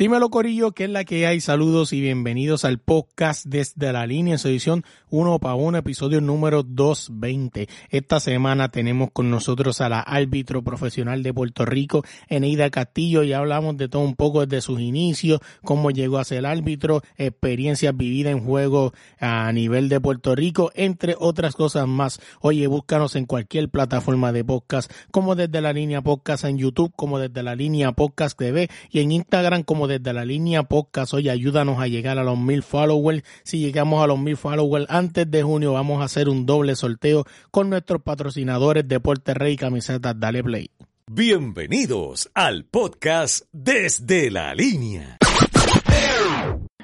Dímelo 0.00 0.30
Corillo, 0.30 0.72
que 0.72 0.84
es 0.84 0.90
la 0.90 1.04
que 1.04 1.26
hay. 1.26 1.42
Saludos 1.42 1.92
y 1.92 2.00
bienvenidos 2.00 2.64
al 2.64 2.78
podcast 2.78 3.44
desde 3.44 3.92
la 3.92 4.06
línea, 4.06 4.32
en 4.32 4.38
su 4.38 4.48
edición 4.48 4.82
1 5.10 5.38
para 5.40 5.56
1, 5.56 5.76
episodio 5.76 6.22
número 6.22 6.62
220. 6.62 7.68
Esta 7.90 8.18
semana 8.18 8.70
tenemos 8.70 9.10
con 9.12 9.30
nosotros 9.30 9.82
a 9.82 9.90
la 9.90 10.00
árbitro 10.00 10.62
profesional 10.62 11.22
de 11.22 11.34
Puerto 11.34 11.66
Rico, 11.66 12.02
Eneida 12.28 12.70
Castillo, 12.70 13.24
y 13.24 13.34
hablamos 13.34 13.76
de 13.76 13.90
todo 13.90 14.00
un 14.00 14.16
poco 14.16 14.46
desde 14.46 14.62
sus 14.62 14.80
inicios, 14.80 15.40
cómo 15.64 15.90
llegó 15.90 16.16
a 16.16 16.24
ser 16.24 16.46
árbitro, 16.46 17.02
experiencias 17.18 17.94
vividas 17.94 18.32
en 18.32 18.40
juego 18.40 18.94
a 19.18 19.52
nivel 19.52 19.90
de 19.90 20.00
Puerto 20.00 20.34
Rico, 20.34 20.70
entre 20.76 21.14
otras 21.18 21.54
cosas 21.54 21.86
más. 21.86 22.22
Oye, 22.40 22.66
búscanos 22.68 23.16
en 23.16 23.26
cualquier 23.26 23.68
plataforma 23.68 24.32
de 24.32 24.46
podcast, 24.46 24.90
como 25.10 25.34
desde 25.34 25.60
la 25.60 25.74
línea 25.74 26.00
podcast 26.00 26.44
en 26.44 26.56
YouTube, 26.56 26.90
como 26.96 27.18
desde 27.18 27.42
la 27.42 27.54
línea 27.54 27.92
podcast 27.92 28.38
TV 28.38 28.70
y 28.90 29.00
en 29.00 29.12
Instagram 29.12 29.62
como 29.62 29.89
desde 29.90 30.12
la 30.12 30.24
línea 30.24 30.62
podcast. 30.62 31.12
Oye, 31.14 31.30
ayúdanos 31.30 31.80
a 31.80 31.88
llegar 31.88 32.18
a 32.18 32.24
los 32.24 32.38
mil 32.38 32.62
followers. 32.62 33.22
Si 33.42 33.58
llegamos 33.58 34.02
a 34.02 34.06
los 34.06 34.18
mil 34.18 34.36
followers 34.36 34.86
antes 34.88 35.30
de 35.30 35.42
junio, 35.42 35.72
vamos 35.72 36.00
a 36.00 36.04
hacer 36.04 36.28
un 36.28 36.46
doble 36.46 36.76
sorteo 36.76 37.24
con 37.50 37.68
nuestros 37.68 38.02
patrocinadores 38.02 38.86
Deporte 38.88 39.34
Rey 39.34 39.54
y 39.54 39.56
Camisetas 39.56 40.18
Dale 40.18 40.42
Play. 40.42 40.70
Bienvenidos 41.10 42.30
al 42.34 42.64
podcast 42.64 43.46
Desde 43.52 44.30
la 44.30 44.54
Línea. 44.54 45.18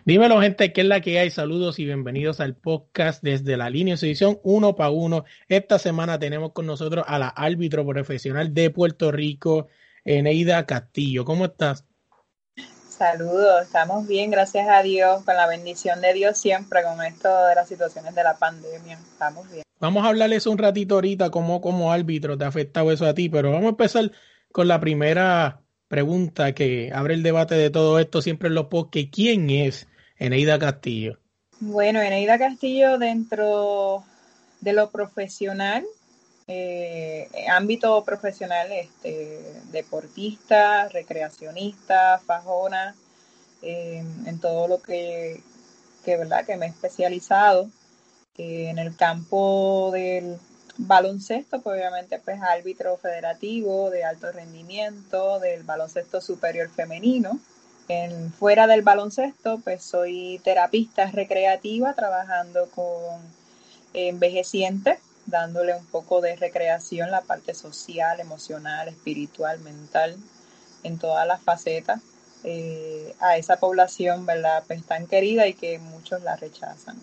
Dímelo, 0.07 0.41
gente, 0.41 0.73
¿qué 0.73 0.83
es 0.83 0.87
la 0.87 1.01
que 1.01 1.19
hay? 1.19 1.31
Saludos 1.31 1.81
y 1.81 1.85
bienvenidos 1.85 2.39
al 2.39 2.55
podcast 2.55 3.25
desde 3.25 3.57
la 3.57 3.71
línea 3.71 3.97
de 3.97 4.07
edición 4.07 4.39
uno 4.45 4.77
para 4.77 4.91
uno. 4.91 5.25
Esta 5.49 5.81
semana 5.81 6.17
tenemos 6.21 6.53
con 6.53 6.65
nosotros 6.65 7.05
a 7.09 7.19
la 7.19 7.27
árbitro 7.27 7.85
profesional 7.85 8.55
de 8.55 8.71
Puerto 8.71 9.11
Rico, 9.11 9.67
Eneida 10.05 10.65
Castillo. 10.65 11.25
¿Cómo 11.25 11.47
estás? 11.47 11.85
Saludos, 12.97 13.63
estamos 13.65 14.07
bien, 14.07 14.31
gracias 14.31 14.67
a 14.71 14.83
Dios, 14.83 15.23
con 15.25 15.37
la 15.37 15.47
bendición 15.47 16.01
de 16.01 16.15
Dios 16.15 16.39
siempre, 16.39 16.83
con 16.83 17.05
esto 17.05 17.29
de 17.45 17.55
las 17.55 17.69
situaciones 17.69 18.15
de 18.15 18.23
la 18.23 18.39
pandemia, 18.39 18.99
estamos 19.13 19.51
bien. 19.51 19.65
Vamos 19.79 20.03
a 20.03 20.09
hablarles 20.09 20.47
un 20.47 20.57
ratito 20.57 20.95
ahorita 20.95 21.31
cómo 21.31 21.61
como 21.61 21.93
árbitro 21.93 22.39
te 22.39 22.45
ha 22.45 22.49
afectado 22.49 22.91
eso 22.91 23.05
a 23.05 23.13
ti, 23.13 23.29
pero 23.29 23.51
vamos 23.51 23.67
a 23.67 23.71
empezar 23.71 24.13
con 24.51 24.69
la 24.69 24.81
primera 24.81 25.61
pregunta 25.89 26.53
que 26.53 26.91
abre 26.95 27.13
el 27.13 27.23
debate 27.23 27.55
de 27.57 27.69
todo 27.69 27.99
esto 27.99 28.23
siempre 28.23 28.49
en 28.49 28.55
los 28.55 28.69
podcasts. 28.69 29.11
¿Quién 29.13 29.51
es 29.51 29.87
Eneida 30.17 30.59
Castillo? 30.59 31.19
Bueno, 31.61 32.01
Eneida 32.01 32.39
Castillo 32.39 32.97
dentro 32.97 34.05
de 34.63 34.73
lo 34.73 34.91
profesional, 34.91 35.85
eh, 36.49 37.29
ámbito 37.51 38.05
profesional, 38.05 38.71
este, 38.71 39.61
deportista, 39.73 40.89
recreacionista, 40.89 42.21
fajona, 42.25 42.95
eh, 43.63 44.05
en 44.27 44.41
todo 44.41 44.69
lo 44.69 44.81
que, 44.81 45.43
que, 46.05 46.17
¿verdad? 46.17 46.47
que 46.47 46.57
me 46.57 46.67
he 46.67 46.69
especializado. 46.69 47.69
En 48.39 48.79
el 48.79 48.95
campo 48.95 49.91
del 49.95 50.39
baloncesto, 50.77 51.63
pues 51.63 51.79
obviamente 51.79 52.21
pues 52.23 52.39
árbitro 52.43 52.99
federativo 52.99 53.89
de 53.89 54.05
alto 54.05 54.31
rendimiento, 54.31 55.41
del 55.41 55.63
baloncesto 55.63 56.21
superior 56.21 56.69
femenino. 56.69 57.41
En, 57.89 58.31
fuera 58.35 58.67
del 58.67 58.83
baloncesto, 58.83 59.59
pues 59.65 59.83
soy 59.83 60.39
terapista 60.45 61.11
recreativa 61.11 61.95
trabajando 61.95 62.69
con 62.75 63.23
envejecientes 63.95 64.99
dándole 65.27 65.75
un 65.75 65.87
poco 65.87 66.21
de 66.21 66.37
recreación, 66.37 67.11
la 67.11 67.23
parte 67.23 67.55
social, 67.55 68.21
emocional, 68.21 68.89
espiritual, 68.89 69.61
mental, 69.61 70.17
en 70.83 70.99
todas 70.99 71.27
las 71.27 71.43
facetas, 71.43 72.01
eh, 72.45 73.15
a 73.21 73.37
esa 73.37 73.59
población, 73.59 74.27
¿verdad? 74.27 74.63
Pues 74.67 74.85
tan 74.85 75.07
querida 75.07 75.47
y 75.49 75.55
que 75.55 75.79
muchos 75.79 76.23
la 76.23 76.37
rechazan. 76.37 76.97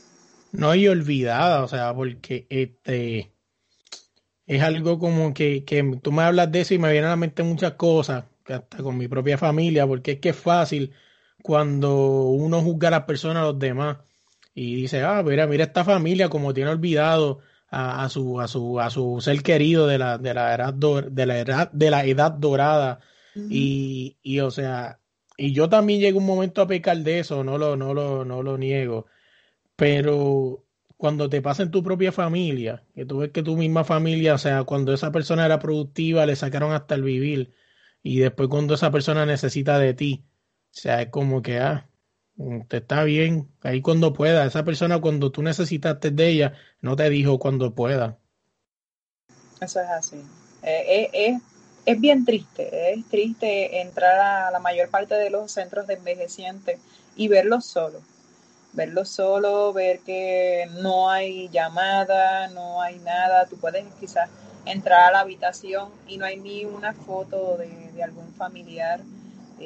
No 0.51 0.69
hay 0.69 0.87
olvidada, 0.87 1.63
o 1.63 1.67
sea, 1.67 1.93
porque 1.93 2.45
este 2.49 3.31
es 4.45 4.61
algo 4.61 4.99
como 4.99 5.33
que, 5.33 5.63
que 5.65 5.99
tú 6.01 6.11
me 6.11 6.23
hablas 6.23 6.51
de 6.51 6.61
eso 6.61 6.73
y 6.73 6.79
me 6.79 6.91
vienen 6.91 7.07
a 7.07 7.11
la 7.11 7.15
mente 7.17 7.43
muchas 7.43 7.73
cosas, 7.73 8.25
hasta 8.45 8.77
con 8.77 8.97
mi 8.97 9.07
propia 9.07 9.37
familia, 9.37 9.87
porque 9.87 10.13
es 10.13 10.19
que 10.19 10.29
es 10.29 10.35
fácil 10.35 10.93
cuando 11.41 12.27
uno 12.29 12.61
juzga 12.61 12.89
a 12.89 12.91
las 12.91 13.03
personas 13.03 13.43
a 13.43 13.47
los 13.47 13.59
demás 13.59 13.97
y 14.53 14.75
dice, 14.75 15.01
ah, 15.03 15.23
mira, 15.23 15.47
mira 15.47 15.63
esta 15.65 15.83
familia 15.83 16.29
como 16.29 16.53
tiene 16.53 16.69
olvidado 16.69 17.39
a, 17.73 18.07
su, 18.09 18.39
a, 18.39 18.47
su, 18.47 18.79
a 18.79 18.89
su 18.89 19.19
ser 19.19 19.41
querido 19.41 19.87
de 19.87 19.97
la, 19.97 20.17
de 20.17 20.33
la, 20.33 20.53
edad, 20.53 20.73
de 20.73 21.25
la, 21.25 21.39
edad, 21.39 21.71
de 21.71 21.89
la 21.89 22.05
edad 22.05 22.31
dorada. 22.31 22.99
y, 23.35 24.17
y, 24.21 24.39
o 24.41 24.51
sea, 24.51 24.99
y 25.37 25.53
yo 25.53 25.69
también 25.69 25.99
llego 25.99 26.19
un 26.19 26.25
momento 26.25 26.61
a 26.61 26.67
pecar 26.67 26.97
de 26.97 27.19
eso, 27.19 27.43
no 27.43 27.57
lo, 27.57 27.75
no 27.75 27.93
lo, 27.93 28.25
no 28.25 28.43
lo 28.43 28.57
niego. 28.57 29.07
Pero 29.75 30.65
cuando 30.97 31.29
te 31.29 31.41
pasa 31.41 31.63
en 31.63 31.71
tu 31.71 31.83
propia 31.83 32.11
familia, 32.11 32.83
que 32.93 33.05
tú 33.05 33.19
ves 33.19 33.31
que 33.31 33.43
tu 33.43 33.57
misma 33.57 33.83
familia, 33.83 34.35
o 34.35 34.37
sea, 34.37 34.63
cuando 34.63 34.93
esa 34.93 35.11
persona 35.11 35.45
era 35.45 35.59
productiva, 35.59 36.25
le 36.25 36.35
sacaron 36.35 36.73
hasta 36.73 36.95
el 36.95 37.03
vivir, 37.03 37.53
y 38.03 38.19
después 38.19 38.49
cuando 38.49 38.75
esa 38.75 38.91
persona 38.91 39.25
necesita 39.25 39.79
de 39.79 39.93
ti, 39.93 40.25
o 40.25 40.75
sea, 40.75 41.01
es 41.01 41.09
como 41.09 41.41
que, 41.41 41.59
ah, 41.59 41.89
te 42.67 42.77
está 42.77 43.03
bien, 43.03 43.49
ahí 43.61 43.81
cuando 43.81 44.13
pueda. 44.13 44.45
Esa 44.45 44.63
persona 44.63 44.99
cuando 44.99 45.31
tú 45.31 45.43
necesitaste 45.43 46.11
de 46.11 46.27
ella, 46.27 46.53
no 46.81 46.95
te 46.95 47.09
dijo 47.09 47.39
cuando 47.39 47.73
pueda. 47.73 48.17
Eso 49.61 49.79
es 49.79 49.89
así. 49.89 50.17
Eh, 50.63 51.09
eh, 51.13 51.39
es, 51.85 52.01
bien 52.01 52.25
triste, 52.25 52.93
es 52.93 53.05
triste 53.09 53.81
entrar 53.81 54.19
a 54.19 54.51
la 54.51 54.59
mayor 54.59 54.89
parte 54.89 55.15
de 55.15 55.29
los 55.29 55.51
centros 55.51 55.87
de 55.87 55.95
envejecientes 55.95 56.79
y 57.15 57.27
verlos 57.27 57.65
solo. 57.65 58.01
Verlos 58.73 59.09
solo, 59.09 59.71
ver 59.71 59.99
que 59.99 60.67
no 60.81 61.11
hay 61.11 61.49
llamada, 61.49 62.47
no 62.47 62.81
hay 62.81 62.97
nada. 62.99 63.45
Tú 63.45 63.57
puedes 63.57 63.85
quizás 63.99 64.29
entrar 64.65 65.09
a 65.09 65.11
la 65.11 65.19
habitación 65.19 65.89
y 66.07 66.17
no 66.17 66.25
hay 66.25 66.37
ni 66.37 66.65
una 66.65 66.93
foto 66.93 67.57
de, 67.57 67.91
de 67.91 68.03
algún 68.03 68.33
familiar 68.33 69.01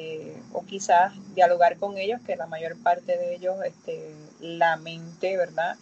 eh, 0.00 0.40
o 0.52 0.64
quizás 0.64 1.12
dialogar 1.34 1.76
con 1.76 1.98
ellos, 1.98 2.20
que 2.24 2.36
la 2.36 2.46
mayor 2.46 2.76
parte 2.80 3.18
de 3.18 3.34
ellos, 3.34 3.56
este, 3.64 4.14
la 4.38 4.76
mente, 4.76 5.36
¿verdad? 5.36 5.76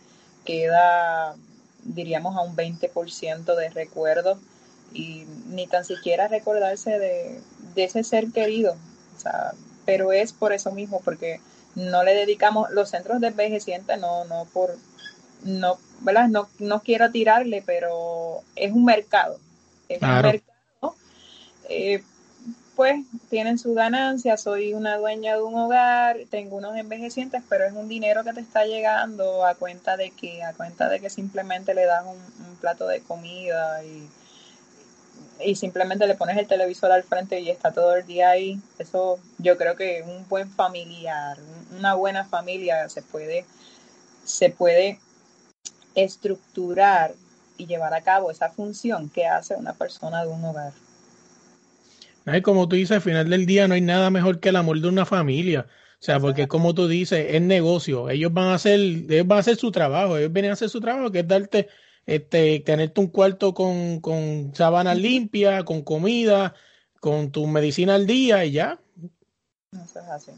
Queda, 0.46 1.36
diríamos, 1.84 2.34
a 2.34 2.40
un 2.40 2.56
20% 2.56 3.54
de 3.54 3.68
recuerdos 3.68 4.38
y 4.94 5.26
ni 5.48 5.66
tan 5.66 5.84
siquiera 5.84 6.28
recordarse 6.28 6.98
de, 6.98 7.42
ese 7.76 8.04
ser 8.04 8.32
querido. 8.32 8.78
O 9.14 9.20
sea, 9.20 9.52
pero 9.84 10.12
es 10.12 10.32
por 10.32 10.54
eso 10.54 10.72
mismo, 10.72 11.02
porque 11.04 11.40
no 11.74 12.02
le 12.02 12.14
dedicamos 12.14 12.70
los 12.70 12.88
centros 12.88 13.20
de 13.20 13.26
envejecientes, 13.26 14.00
no, 14.00 14.24
no 14.24 14.46
por, 14.46 14.78
no, 15.44 15.76
¿verdad? 16.00 16.28
No, 16.28 16.48
no 16.58 16.80
quiero 16.80 17.10
tirarle, 17.10 17.62
pero 17.66 18.40
es 18.54 18.72
un 18.72 18.86
mercado. 18.86 19.38
Es 19.90 20.00
un 20.00 20.22
mercado. 20.22 20.96
Eh, 21.68 22.02
pues 22.76 23.06
tienen 23.30 23.58
su 23.58 23.72
ganancia, 23.72 24.36
soy 24.36 24.74
una 24.74 24.98
dueña 24.98 25.34
de 25.34 25.42
un 25.42 25.54
hogar, 25.54 26.18
tengo 26.30 26.56
unos 26.56 26.76
envejecientes, 26.76 27.42
pero 27.48 27.64
es 27.64 27.72
un 27.72 27.88
dinero 27.88 28.22
que 28.22 28.34
te 28.34 28.40
está 28.40 28.66
llegando 28.66 29.46
a 29.46 29.54
cuenta 29.54 29.96
de 29.96 30.10
que, 30.10 30.44
a 30.44 30.52
cuenta 30.52 30.90
de 30.90 31.00
que 31.00 31.08
simplemente 31.08 31.72
le 31.74 31.86
das 31.86 32.04
un, 32.04 32.36
plato 32.60 32.86
de 32.86 33.02
comida 33.02 33.84
y, 33.84 34.08
y, 35.44 35.56
simplemente 35.56 36.06
le 36.06 36.14
pones 36.14 36.38
el 36.38 36.46
televisor 36.46 36.90
al 36.90 37.02
frente 37.02 37.38
y 37.40 37.50
está 37.50 37.70
todo 37.70 37.94
el 37.94 38.06
día 38.06 38.30
ahí. 38.30 38.58
Eso 38.78 39.18
yo 39.38 39.58
creo 39.58 39.76
que 39.76 40.02
un 40.02 40.26
buen 40.26 40.50
familiar, 40.50 41.38
una 41.78 41.94
buena 41.94 42.24
familia 42.24 42.88
se 42.88 43.02
puede, 43.02 43.44
se 44.24 44.48
puede 44.48 44.98
estructurar 45.94 47.14
y 47.58 47.66
llevar 47.66 47.92
a 47.94 48.02
cabo 48.02 48.30
esa 48.30 48.50
función 48.50 49.10
que 49.10 49.26
hace 49.26 49.54
una 49.54 49.74
persona 49.74 50.22
de 50.24 50.28
un 50.28 50.44
hogar 50.44 50.72
como 52.42 52.68
tú 52.68 52.76
dices, 52.76 52.96
al 52.96 53.02
final 53.02 53.30
del 53.30 53.46
día 53.46 53.68
no 53.68 53.74
hay 53.74 53.80
nada 53.80 54.10
mejor 54.10 54.40
que 54.40 54.48
el 54.48 54.56
amor 54.56 54.80
de 54.80 54.88
una 54.88 55.06
familia. 55.06 55.66
O 56.00 56.04
sea, 56.04 56.20
porque 56.20 56.48
como 56.48 56.74
tú 56.74 56.88
dices, 56.88 57.26
es 57.30 57.40
negocio. 57.40 58.10
Ellos 58.10 58.32
van 58.32 58.48
a 58.48 58.54
hacer, 58.54 58.80
ellos 58.80 59.26
van 59.26 59.38
a 59.38 59.40
hacer 59.40 59.56
su 59.56 59.70
trabajo. 59.70 60.18
Ellos 60.18 60.32
vienen 60.32 60.50
a 60.50 60.54
hacer 60.54 60.68
su 60.68 60.80
trabajo, 60.80 61.10
que 61.10 61.20
es 61.20 61.28
darte, 61.28 61.68
este, 62.04 62.60
tenerte 62.60 63.00
un 63.00 63.08
cuarto 63.08 63.54
con, 63.54 64.00
con 64.00 64.52
sábanas 64.54 64.98
limpias, 64.98 65.64
con 65.64 65.82
comida, 65.82 66.54
con 67.00 67.30
tu 67.30 67.46
medicina 67.46 67.94
al 67.94 68.06
día 68.06 68.44
y 68.44 68.52
ya. 68.52 68.80
Eso 69.72 70.00
es 70.00 70.08
así. 70.08 70.32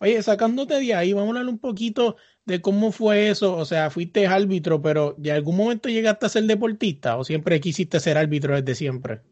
Oye, 0.00 0.22
sacándote 0.22 0.74
de 0.80 0.94
ahí, 0.94 1.12
vamos 1.12 1.28
a 1.28 1.30
hablar 1.40 1.52
un 1.52 1.58
poquito 1.58 2.16
de 2.44 2.60
cómo 2.60 2.92
fue 2.92 3.30
eso. 3.30 3.56
O 3.56 3.64
sea, 3.64 3.90
fuiste 3.90 4.26
árbitro, 4.26 4.80
pero 4.80 5.14
¿de 5.18 5.32
algún 5.32 5.56
momento 5.56 5.88
llegaste 5.88 6.26
a 6.26 6.28
ser 6.28 6.44
deportista 6.44 7.16
o 7.16 7.24
siempre 7.24 7.60
quisiste 7.60 7.98
ser 7.98 8.16
árbitro 8.16 8.54
desde 8.54 8.74
siempre? 8.76 9.22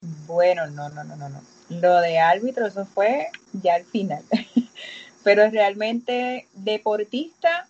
Bueno, 0.00 0.66
no, 0.68 0.88
no, 0.90 1.04
no, 1.04 1.16
no, 1.16 1.28
no. 1.28 1.40
Lo 1.68 2.00
de 2.00 2.18
árbitro, 2.18 2.66
eso 2.66 2.86
fue 2.86 3.28
ya 3.52 3.74
al 3.74 3.84
final. 3.84 4.22
pero 5.24 5.50
realmente 5.50 6.46
deportista, 6.54 7.66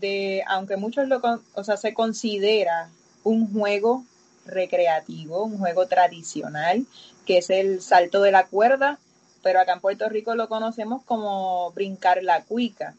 de, 0.00 0.42
aunque 0.48 0.76
muchos 0.76 1.06
lo, 1.08 1.20
o 1.54 1.64
sea, 1.64 1.76
se 1.76 1.94
considera 1.94 2.88
un 3.22 3.52
juego 3.52 4.04
recreativo, 4.46 5.44
un 5.44 5.58
juego 5.58 5.86
tradicional, 5.86 6.86
que 7.26 7.38
es 7.38 7.50
el 7.50 7.82
salto 7.82 8.22
de 8.22 8.32
la 8.32 8.46
cuerda, 8.46 8.98
pero 9.42 9.60
acá 9.60 9.74
en 9.74 9.80
Puerto 9.80 10.08
Rico 10.08 10.34
lo 10.34 10.48
conocemos 10.48 11.02
como 11.04 11.70
brincar 11.72 12.22
la 12.22 12.42
cuica. 12.42 12.94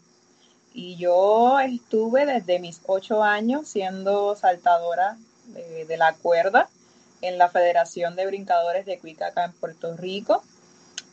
Y 0.74 0.96
yo 0.98 1.60
estuve 1.60 2.26
desde 2.26 2.60
mis 2.60 2.82
ocho 2.86 3.24
años 3.24 3.68
siendo 3.68 4.36
saltadora 4.36 5.18
de, 5.48 5.98
la 5.98 6.14
cuerda 6.14 6.70
en 7.22 7.38
la 7.38 7.50
Federación 7.50 8.16
de 8.16 8.26
Brincadores 8.26 8.86
de 8.86 9.00
Cuica 9.00 9.32
en 9.36 9.54
Puerto 9.54 9.96
Rico. 9.96 10.44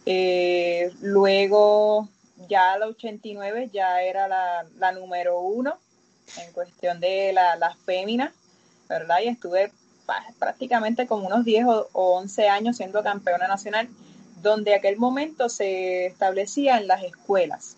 Eh, 0.06 0.92
luego, 1.00 2.08
ya 2.48 2.72
a 2.72 2.78
los 2.78 2.90
89, 2.90 3.70
ya 3.72 4.02
era 4.02 4.28
la, 4.28 4.92
número 4.92 5.40
uno 5.40 5.78
en 6.38 6.52
cuestión 6.52 7.00
de 7.00 7.32
las 7.32 7.58
la 7.58 7.74
féminas, 7.84 8.32
¿verdad? 8.88 9.18
Y 9.22 9.28
estuve 9.28 9.72
prácticamente 10.38 11.06
como 11.06 11.26
unos 11.26 11.44
10 11.44 11.66
o, 11.66 11.88
11 11.92 12.48
años 12.48 12.76
siendo 12.76 13.02
campeona 13.02 13.48
nacional, 13.48 13.88
donde 14.42 14.74
aquel 14.74 14.98
momento 14.98 15.48
se 15.48 16.06
establecía 16.06 16.76
en 16.76 16.86
las 16.86 17.02
escuelas, 17.02 17.76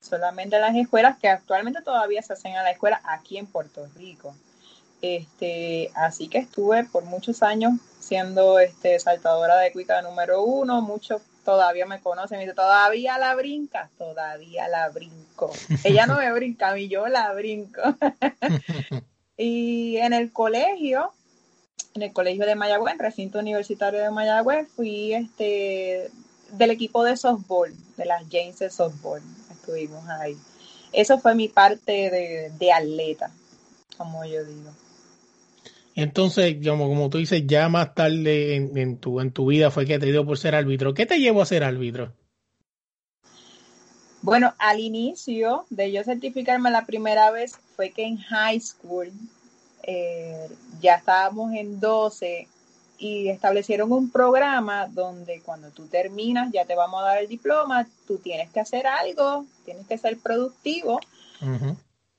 solamente 0.00 0.56
en 0.56 0.62
las 0.62 0.74
escuelas 0.74 1.18
que 1.18 1.28
actualmente 1.28 1.82
todavía 1.82 2.22
se 2.22 2.32
hacen 2.32 2.52
en 2.52 2.62
la 2.62 2.70
escuela 2.70 3.00
aquí 3.04 3.36
en 3.36 3.46
Puerto 3.46 3.86
Rico. 3.94 4.34
Este, 5.02 5.90
así 5.94 6.28
que 6.28 6.38
estuve 6.38 6.84
por 6.84 7.04
muchos 7.04 7.42
años 7.42 7.74
siendo 8.00 8.58
este, 8.58 8.98
saltadora 8.98 9.58
de 9.58 9.72
cuica 9.72 10.00
número 10.02 10.42
uno, 10.42 10.80
muchos 10.80 11.22
todavía 11.44 11.86
me 11.86 12.00
conocen, 12.00 12.42
y 12.42 12.52
todavía 12.52 13.18
la 13.18 13.34
brinca, 13.34 13.88
todavía 13.96 14.68
la 14.68 14.88
brinco. 14.90 15.50
Ella 15.84 16.06
no 16.06 16.16
me 16.16 16.30
brinca, 16.32 16.70
a 16.70 16.74
mí 16.74 16.88
yo 16.88 17.06
la 17.06 17.32
brinco. 17.32 17.80
y 19.36 19.96
en 19.98 20.12
el 20.12 20.32
colegio, 20.32 21.12
en 21.94 22.02
el 22.02 22.12
colegio 22.12 22.44
de 22.44 22.56
Mayagüez, 22.56 22.94
en 22.94 23.00
recinto 23.00 23.38
universitario 23.38 24.00
de 24.00 24.10
Mayagüez, 24.10 24.68
fui 24.74 25.14
este 25.14 26.10
del 26.50 26.70
equipo 26.70 27.02
de 27.02 27.16
softball, 27.16 27.74
de 27.96 28.04
las 28.04 28.22
James 28.30 28.58
de 28.58 28.70
softball, 28.70 29.22
estuvimos 29.50 30.06
ahí. 30.08 30.36
Eso 30.92 31.18
fue 31.18 31.34
mi 31.34 31.48
parte 31.48 31.92
de, 32.10 32.52
de 32.56 32.72
atleta, 32.72 33.30
como 33.96 34.24
yo 34.24 34.44
digo. 34.44 34.70
Entonces, 35.96 36.58
como, 36.62 36.88
como 36.88 37.08
tú 37.08 37.16
dices, 37.16 37.44
ya 37.46 37.70
más 37.70 37.94
tarde 37.94 38.54
en, 38.54 38.76
en, 38.76 38.98
tu, 38.98 39.18
en 39.18 39.32
tu 39.32 39.46
vida 39.46 39.70
fue 39.70 39.86
que 39.86 39.98
te 39.98 40.06
dio 40.06 40.26
por 40.26 40.36
ser 40.36 40.54
árbitro. 40.54 40.92
¿Qué 40.92 41.06
te 41.06 41.18
llevó 41.18 41.40
a 41.40 41.46
ser 41.46 41.64
árbitro? 41.64 42.12
Bueno, 44.20 44.54
al 44.58 44.78
inicio 44.78 45.64
de 45.70 45.92
yo 45.92 46.04
certificarme 46.04 46.70
la 46.70 46.84
primera 46.84 47.30
vez 47.30 47.58
fue 47.76 47.92
que 47.92 48.04
en 48.04 48.18
high 48.18 48.60
school 48.60 49.10
eh, 49.84 50.48
ya 50.80 50.96
estábamos 50.96 51.54
en 51.54 51.80
12 51.80 52.46
y 52.98 53.28
establecieron 53.28 53.90
un 53.90 54.10
programa 54.10 54.88
donde 54.88 55.40
cuando 55.40 55.70
tú 55.70 55.86
terminas 55.86 56.50
ya 56.52 56.66
te 56.66 56.74
vamos 56.74 57.00
a 57.00 57.06
dar 57.06 57.18
el 57.18 57.28
diploma, 57.28 57.86
tú 58.06 58.18
tienes 58.18 58.50
que 58.50 58.60
hacer 58.60 58.86
algo, 58.86 59.46
tienes 59.64 59.86
que 59.86 59.96
ser 59.96 60.18
productivo. 60.18 61.00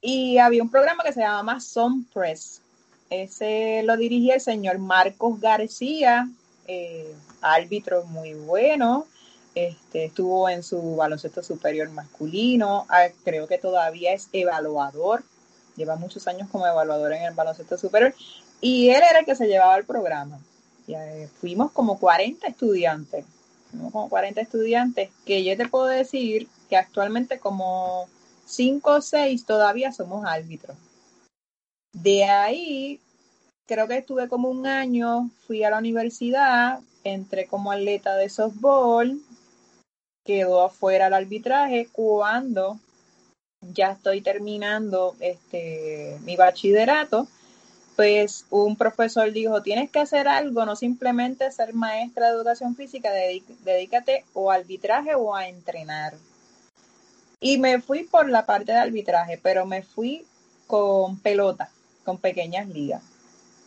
Y 0.02 0.40
había 0.40 0.64
un 0.64 0.72
programa 0.72 1.04
que 1.04 1.14
se 1.14 1.20
llamaba 1.20 1.60
Son 1.60 2.06
Press. 2.06 2.62
Ese 3.10 3.84
lo 3.84 3.98
dirigía 3.98 4.36
el 4.36 4.42
señor 4.42 4.80
Marcos 4.80 5.40
García, 5.40 6.30
eh, 6.68 7.14
árbitro 7.42 8.06
muy 8.06 8.34
bueno. 8.34 9.06
Este, 9.56 10.06
estuvo 10.06 10.50
en 10.50 10.62
su 10.62 10.96
baloncesto 10.96 11.42
superior 11.42 11.90
masculino, 11.90 12.86
ah, 12.90 13.08
creo 13.24 13.48
que 13.48 13.58
todavía 13.58 14.14
es 14.14 14.30
evaluador 14.32 15.24
lleva 15.78 15.96
muchos 15.96 16.28
años 16.28 16.50
como 16.52 16.68
evaluador 16.68 17.14
en 17.14 17.24
el 17.24 17.34
baloncesto 17.34 17.78
superior, 17.78 18.14
y 18.60 18.90
él 18.90 19.02
era 19.10 19.20
el 19.20 19.26
que 19.26 19.36
se 19.36 19.48
llevaba 19.48 19.78
el 19.78 19.86
programa. 19.86 20.40
Y, 20.88 20.96
eh, 20.96 21.30
fuimos 21.40 21.72
como 21.72 22.00
40 22.00 22.48
estudiantes, 22.48 23.26
fuimos 23.72 23.94
como 23.94 24.10
40 24.10 24.42
estudiantes, 24.42 25.10
que 25.26 25.44
yo 25.44 25.56
te 25.56 25.70
puedo 25.70 25.86
decir 25.86 26.48
que 26.70 26.76
actualmente 26.76 27.40
como 27.40 28.08
5 28.46 28.96
o 28.96 29.02
6 29.02 29.46
todavía 29.46 29.92
somos 29.92 30.26
árbitros. 30.26 30.76
De 32.02 32.26
ahí, 32.26 33.02
creo 33.66 33.88
que 33.88 33.98
estuve 33.98 34.28
como 34.28 34.50
un 34.50 34.68
año, 34.68 35.32
fui 35.48 35.64
a 35.64 35.72
la 35.72 35.80
universidad, 35.80 36.80
entré 37.04 37.48
como 37.48 37.72
atleta 37.72 38.16
de 38.16 38.30
softball, 38.30 39.20
quedó 40.24 40.64
afuera 40.64 41.08
el 41.08 41.16
arbitraje 41.16 41.90
cuando 41.92 42.80
ya 43.62 43.94
estoy 43.94 44.22
terminando 44.22 45.16
este, 45.20 46.20
mi 46.22 46.36
bachillerato, 46.36 47.28
pues 47.96 48.46
un 48.52 48.76
profesor 48.76 49.32
dijo, 49.32 49.64
tienes 49.64 49.90
que 49.90 50.00
hacer 50.00 50.28
algo, 50.28 50.68
no 50.68 50.76
simplemente 50.76 51.52
ser 51.52 51.74
maestra 51.74 52.28
de 52.28 52.36
educación 52.36 52.76
física, 52.76 53.10
dedícate 53.12 54.24
o 54.34 54.52
a 54.52 54.56
arbitraje 54.56 55.16
o 55.16 55.34
a 55.34 55.48
entrenar. 55.48 56.14
Y 57.40 57.58
me 57.58 57.82
fui 57.82 58.04
por 58.04 58.30
la 58.30 58.46
parte 58.46 58.72
de 58.72 58.78
arbitraje, 58.78 59.40
pero 59.42 59.66
me 59.66 59.82
fui 59.82 60.28
con 60.68 61.18
pelota, 61.20 61.72
con 62.08 62.18
pequeñas 62.20 62.70
ligas. 62.70 63.04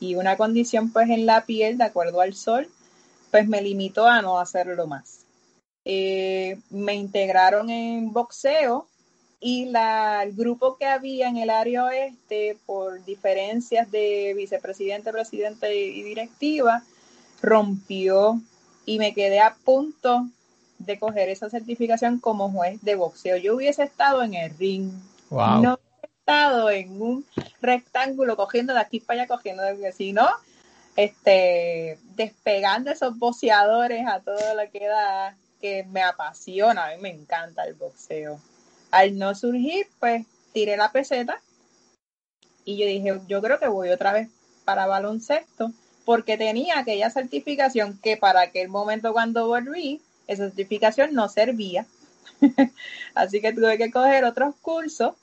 Y 0.01 0.15
una 0.15 0.39
condición 0.39 0.91
pues 0.91 1.11
en 1.11 1.27
la 1.27 1.45
piel, 1.45 1.77
de 1.77 1.85
acuerdo 1.85 2.23
al 2.23 2.33
sol, 2.33 2.67
pues 3.31 3.47
me 3.47 3.61
limitó 3.61 4.07
a 4.07 4.23
no 4.23 4.39
hacerlo 4.41 4.87
más. 4.87 5.27
Eh, 5.85 6.59
me 6.71 6.95
integraron 6.95 7.69
en 7.69 8.15
boxeo 8.15 8.87
y 9.41 9.67
la, 9.67 10.23
el 10.23 10.33
grupo 10.33 10.79
que 10.79 10.87
había 10.87 11.29
en 11.29 11.37
el 11.37 11.51
área 11.51 11.85
oeste, 11.85 12.57
por 12.65 13.05
diferencias 13.05 13.91
de 13.91 14.33
vicepresidente, 14.35 15.13
presidente 15.13 15.75
y 15.77 16.03
directiva, 16.03 16.83
rompió 17.43 18.41
y 18.87 18.99
me 18.99 19.13
quedé 19.13 19.41
a 19.41 19.55
punto 19.55 20.27
de 20.79 20.99
coger 20.99 21.29
esa 21.29 21.51
certificación 21.51 22.21
como 22.21 22.51
juez 22.51 22.81
de 22.81 22.95
boxeo. 22.95 23.37
Yo 23.37 23.55
hubiese 23.55 23.83
estado 23.83 24.23
en 24.23 24.33
el 24.33 24.57
ring, 24.57 24.93
no 25.31 25.79
en 26.71 27.03
un 27.03 27.27
rectángulo 27.61 28.37
cogiendo 28.37 28.73
de 28.73 28.81
aquí 28.81 29.01
para 29.01 29.23
allá, 29.23 29.29
cogiendo 29.29 29.63
de 29.63 29.93
si 29.93 30.13
no, 30.13 30.29
este, 30.97 31.99
despegando 32.15 32.91
esos 32.91 33.19
boxeadores 33.19 34.07
a 34.07 34.21
todo 34.21 34.55
lo 34.55 34.71
que 34.71 34.87
da, 34.87 35.37
que 35.61 35.85
me 35.85 36.03
apasiona, 36.03 36.87
a 36.87 36.95
mí 36.95 37.03
me 37.03 37.11
encanta 37.11 37.65
el 37.65 37.75
boxeo 37.75 38.41
al 38.91 39.19
no 39.19 39.35
surgir, 39.35 39.87
pues 39.99 40.27
tiré 40.53 40.77
la 40.77 40.91
peseta 40.91 41.41
y 42.65 42.77
yo 42.77 42.87
dije, 42.87 43.21
yo 43.27 43.41
creo 43.41 43.59
que 43.59 43.69
voy 43.69 43.91
otra 43.91 44.13
vez 44.13 44.29
para 44.65 44.87
baloncesto, 44.87 45.73
porque 46.05 46.37
tenía 46.37 46.79
aquella 46.79 47.11
certificación 47.11 47.99
que 48.03 48.17
para 48.17 48.43
aquel 48.43 48.69
momento 48.69 49.13
cuando 49.13 49.47
volví, 49.47 50.01
esa 50.27 50.45
certificación 50.45 51.15
no 51.15 51.29
servía. 51.29 51.87
Así 53.15 53.41
que 53.41 53.53
tuve 53.53 53.79
que 53.79 53.91
coger 53.91 54.25
otros 54.25 54.55
cursos 54.61 55.15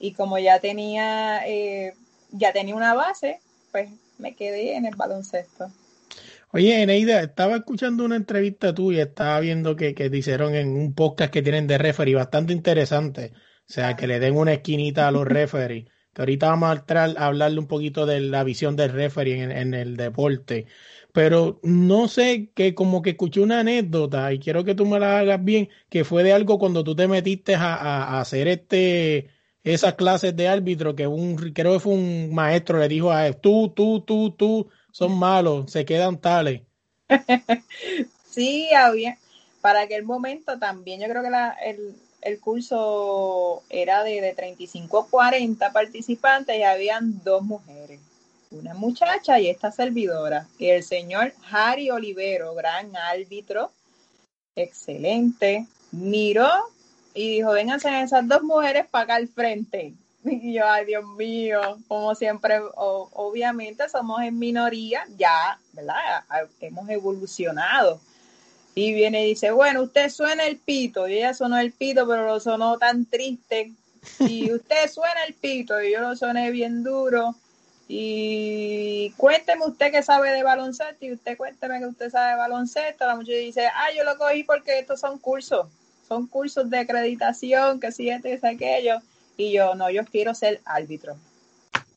y 0.00 0.14
como 0.14 0.38
ya 0.38 0.58
tenía, 0.58 1.46
eh, 1.46 1.92
ya 2.32 2.52
tenía 2.52 2.74
una 2.74 2.94
base, 2.94 3.38
pues 3.70 3.90
me 4.18 4.34
quedé 4.34 4.74
en 4.74 4.86
el 4.86 4.96
baloncesto. 4.96 5.70
Oye, 6.52 6.82
Eneida, 6.82 7.20
estaba 7.20 7.56
escuchando 7.56 8.04
una 8.04 8.16
entrevista 8.16 8.74
tuya, 8.74 9.04
estaba 9.04 9.38
viendo 9.38 9.76
que, 9.76 9.94
que 9.94 10.10
te 10.10 10.16
hicieron 10.16 10.54
en 10.54 10.70
un 10.70 10.94
podcast 10.94 11.32
que 11.32 11.42
tienen 11.42 11.66
de 11.68 11.78
referee 11.78 12.14
bastante 12.14 12.52
interesante. 12.52 13.32
O 13.68 13.72
sea, 13.72 13.94
que 13.94 14.08
le 14.08 14.18
den 14.18 14.36
una 14.36 14.54
esquinita 14.54 15.06
a 15.06 15.12
los 15.12 15.24
referees. 15.26 15.84
Que 16.12 16.22
ahorita 16.22 16.48
vamos 16.48 16.70
a, 16.70 16.72
entrar 16.72 17.14
a 17.16 17.26
hablarle 17.26 17.60
un 17.60 17.68
poquito 17.68 18.04
de 18.04 18.20
la 18.20 18.42
visión 18.42 18.74
del 18.74 18.90
referee 18.90 19.42
en, 19.42 19.74
el 19.74 19.96
deporte. 19.96 20.66
Pero 21.12 21.60
no 21.62 22.08
sé, 22.08 22.50
que 22.54 22.74
como 22.74 23.02
que 23.02 23.10
escuché 23.10 23.40
una 23.40 23.60
anécdota 23.60 24.32
y 24.32 24.40
quiero 24.40 24.64
que 24.64 24.74
tú 24.74 24.86
me 24.86 24.98
la 24.98 25.20
hagas 25.20 25.44
bien, 25.44 25.68
que 25.88 26.04
fue 26.04 26.24
de 26.24 26.32
algo 26.32 26.58
cuando 26.58 26.82
tú 26.82 26.96
te 26.96 27.06
metiste 27.06 27.54
a, 27.54 27.74
a 27.76 28.20
hacer 28.20 28.48
este 28.48 29.28
esas 29.64 29.94
clases 29.94 30.34
de 30.34 30.48
árbitro 30.48 30.94
que 30.94 31.06
un 31.06 31.36
creo 31.52 31.74
que 31.74 31.80
fue 31.80 31.92
un 31.92 32.34
maestro 32.34 32.78
le 32.78 32.88
dijo 32.88 33.10
a 33.10 33.26
él, 33.26 33.36
tú, 33.36 33.72
tú, 33.74 34.00
tú, 34.00 34.30
tú 34.30 34.68
son 34.92 35.18
malos, 35.18 35.70
se 35.70 35.84
quedan 35.84 36.18
tales. 36.18 36.62
sí, 38.30 38.72
había. 38.72 39.18
Para 39.60 39.82
aquel 39.82 40.04
momento 40.04 40.58
también 40.58 41.00
yo 41.00 41.08
creo 41.08 41.22
que 41.22 41.30
la, 41.30 41.50
el, 41.50 41.94
el 42.22 42.40
curso 42.40 43.62
era 43.68 44.02
de, 44.02 44.20
de 44.20 44.34
35 44.34 44.98
a 44.98 45.06
40 45.06 45.72
participantes 45.72 46.58
y 46.58 46.62
habían 46.62 47.22
dos 47.22 47.42
mujeres, 47.42 48.00
una 48.50 48.74
muchacha 48.74 49.38
y 49.38 49.48
esta 49.48 49.70
servidora. 49.70 50.48
Y 50.58 50.68
el 50.68 50.82
señor 50.82 51.34
Harry 51.50 51.90
Olivero, 51.90 52.54
gran 52.54 52.96
árbitro, 52.96 53.70
excelente, 54.56 55.66
miró 55.92 56.48
y 57.14 57.30
dijo, 57.30 57.52
vénganse 57.52 58.02
esas 58.02 58.26
dos 58.26 58.42
mujeres 58.42 58.86
para 58.90 59.04
acá 59.04 59.14
al 59.16 59.28
frente. 59.28 59.94
Y 60.24 60.52
yo, 60.52 60.68
ay 60.68 60.84
Dios 60.84 61.04
mío, 61.16 61.78
como 61.88 62.14
siempre, 62.14 62.60
obviamente 62.76 63.88
somos 63.88 64.20
en 64.22 64.38
minoría, 64.38 65.04
ya, 65.16 65.58
¿verdad? 65.72 66.24
Hemos 66.60 66.88
evolucionado. 66.90 68.00
Y 68.74 68.92
viene 68.92 69.24
y 69.24 69.30
dice, 69.30 69.50
bueno, 69.50 69.82
usted 69.82 70.10
suena 70.10 70.46
el 70.46 70.58
pito, 70.58 71.08
y 71.08 71.14
ella 71.14 71.34
sonó 71.34 71.58
el 71.58 71.72
pito, 71.72 72.06
pero 72.06 72.26
lo 72.26 72.38
sonó 72.38 72.78
tan 72.78 73.04
triste. 73.06 73.72
Y 74.20 74.52
usted 74.52 74.88
suena 74.90 75.24
el 75.26 75.34
pito, 75.34 75.80
y 75.82 75.92
yo 75.92 76.00
lo 76.00 76.14
soné 76.16 76.50
bien 76.50 76.82
duro. 76.82 77.34
Y 77.88 79.10
cuénteme 79.16 79.66
usted 79.66 79.90
que 79.90 80.02
sabe 80.02 80.30
de 80.30 80.44
baloncesto, 80.44 81.04
y 81.04 81.12
usted 81.12 81.36
cuénteme 81.36 81.80
que 81.80 81.86
usted 81.86 82.10
sabe 82.10 82.30
de 82.30 82.36
baloncesto. 82.36 83.04
La 83.04 83.16
muchacha 83.16 83.38
dice, 83.38 83.66
ah, 83.66 83.88
yo 83.96 84.04
lo 84.04 84.16
cogí 84.16 84.44
porque 84.44 84.78
estos 84.78 85.00
son 85.00 85.18
cursos, 85.18 85.66
son 86.10 86.26
cursos 86.26 86.68
de 86.68 86.78
acreditación, 86.78 87.78
que 87.78 87.92
si 87.92 88.10
esto 88.10 88.28
y 88.28 88.32
aquello 88.44 88.96
y 89.36 89.52
yo, 89.52 89.76
no, 89.76 89.90
yo 89.90 90.04
quiero 90.04 90.34
ser 90.34 90.60
árbitro. 90.64 91.16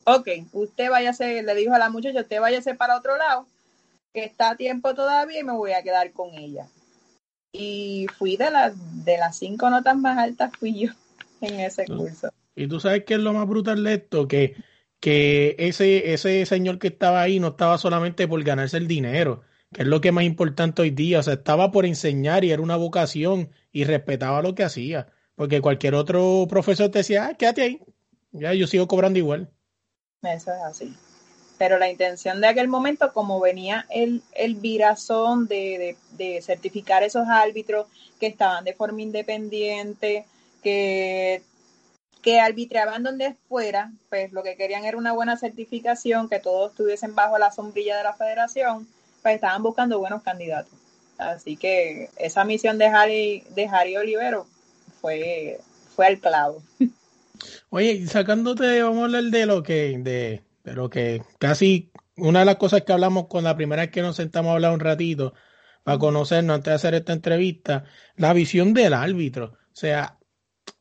Ok, 0.04 0.28
usted 0.52 0.88
váyase, 0.88 1.42
le 1.42 1.54
dijo 1.56 1.74
a 1.74 1.78
la 1.80 1.90
muchacha, 1.90 2.20
usted 2.20 2.40
váyase 2.40 2.76
para 2.76 2.96
otro 2.96 3.18
lado, 3.18 3.48
que 4.12 4.24
está 4.24 4.50
a 4.50 4.56
tiempo 4.56 4.94
todavía 4.94 5.40
y 5.40 5.44
me 5.44 5.52
voy 5.52 5.72
a 5.72 5.82
quedar 5.82 6.12
con 6.12 6.32
ella. 6.34 6.68
Y 7.52 8.06
fui 8.16 8.36
de, 8.36 8.52
las 8.52 9.04
de 9.04 9.18
las 9.18 9.36
cinco 9.36 9.68
notas 9.68 9.96
más 9.96 10.16
altas, 10.16 10.52
fui 10.60 10.78
yo 10.78 10.92
en 11.40 11.58
ese 11.58 11.84
curso. 11.86 12.28
Y 12.54 12.68
tú 12.68 12.78
sabes 12.78 13.04
qué 13.04 13.14
es 13.14 13.20
lo 13.20 13.32
más 13.32 13.48
brutal 13.48 13.82
de 13.82 13.94
esto, 13.94 14.28
que, 14.28 14.54
que 15.00 15.56
ese, 15.58 16.12
ese 16.12 16.46
señor 16.46 16.78
que 16.78 16.88
estaba 16.88 17.20
ahí 17.20 17.40
no 17.40 17.48
estaba 17.48 17.78
solamente 17.78 18.28
por 18.28 18.42
ganarse 18.44 18.76
el 18.76 18.86
dinero, 18.86 19.42
que 19.74 19.82
es 19.82 19.88
lo 19.88 20.00
que 20.00 20.08
es 20.08 20.14
más 20.14 20.24
importante 20.24 20.82
hoy 20.82 20.90
día, 20.90 21.18
o 21.18 21.22
sea, 21.22 21.34
estaba 21.34 21.72
por 21.72 21.84
enseñar 21.84 22.44
y 22.44 22.52
era 22.52 22.62
una 22.62 22.76
vocación 22.76 23.50
y 23.72 23.84
respetaba 23.84 24.40
lo 24.40 24.54
que 24.54 24.62
hacía. 24.62 25.08
Porque 25.34 25.60
cualquier 25.60 25.96
otro 25.96 26.46
profesor 26.48 26.90
te 26.90 27.00
decía, 27.00 27.26
ah, 27.26 27.34
quédate 27.34 27.62
ahí. 27.62 27.80
Ya 28.30 28.54
yo 28.54 28.66
sigo 28.68 28.86
cobrando 28.86 29.18
igual. 29.18 29.50
Eso 30.22 30.52
es 30.52 30.62
así. 30.64 30.94
Pero 31.58 31.78
la 31.78 31.90
intención 31.90 32.40
de 32.40 32.46
aquel 32.46 32.68
momento, 32.68 33.12
como 33.12 33.40
venía 33.40 33.86
el, 33.90 34.22
el 34.32 34.54
virazón 34.54 35.46
de, 35.48 35.96
de, 36.12 36.40
certificar 36.40 37.02
esos 37.02 37.26
árbitros 37.28 37.86
que 38.20 38.26
estaban 38.28 38.64
de 38.64 38.74
forma 38.74 39.02
independiente, 39.02 40.24
que, 40.62 41.42
que 42.22 42.40
arbitraban 42.40 43.02
donde 43.02 43.34
fuera, 43.48 43.92
pues 44.08 44.32
lo 44.32 44.42
que 44.42 44.56
querían 44.56 44.84
era 44.84 44.96
una 44.96 45.12
buena 45.12 45.36
certificación, 45.36 46.28
que 46.28 46.40
todos 46.40 46.70
estuviesen 46.70 47.14
bajo 47.14 47.38
la 47.38 47.52
sombrilla 47.52 47.96
de 47.96 48.04
la 48.04 48.14
federación, 48.14 48.88
pues 49.24 49.36
estaban 49.36 49.62
buscando 49.62 49.98
buenos 49.98 50.22
candidatos. 50.22 50.74
Así 51.16 51.56
que 51.56 52.10
esa 52.18 52.44
misión 52.44 52.76
de 52.76 52.84
Harry, 52.84 53.42
de 53.54 53.66
Harry 53.66 53.96
Olivero 53.96 54.46
fue, 55.00 55.60
fue 55.96 56.08
al 56.08 56.20
clavo. 56.20 56.62
Oye, 57.70 58.06
sacándote, 58.06 58.82
vamos 58.82 59.00
a 59.00 59.04
hablar 59.06 59.24
de 59.24 59.46
lo 59.46 59.62
que, 59.62 59.98
de, 59.98 60.42
de 60.62 60.72
lo 60.74 60.90
que 60.90 61.22
casi 61.38 61.90
una 62.18 62.40
de 62.40 62.44
las 62.44 62.56
cosas 62.56 62.82
que 62.82 62.92
hablamos 62.92 63.28
con 63.28 63.44
la 63.44 63.56
primera 63.56 63.80
vez 63.80 63.90
que 63.90 64.02
nos 64.02 64.16
sentamos 64.16 64.50
a 64.50 64.54
hablar 64.56 64.74
un 64.74 64.80
ratito 64.80 65.32
para 65.84 65.98
conocernos 65.98 66.56
antes 66.56 66.70
de 66.72 66.74
hacer 66.74 66.94
esta 66.94 67.14
entrevista, 67.14 67.84
la 68.16 68.34
visión 68.34 68.74
del 68.74 68.92
árbitro. 68.92 69.54
O 69.54 69.76
sea, 69.76 70.18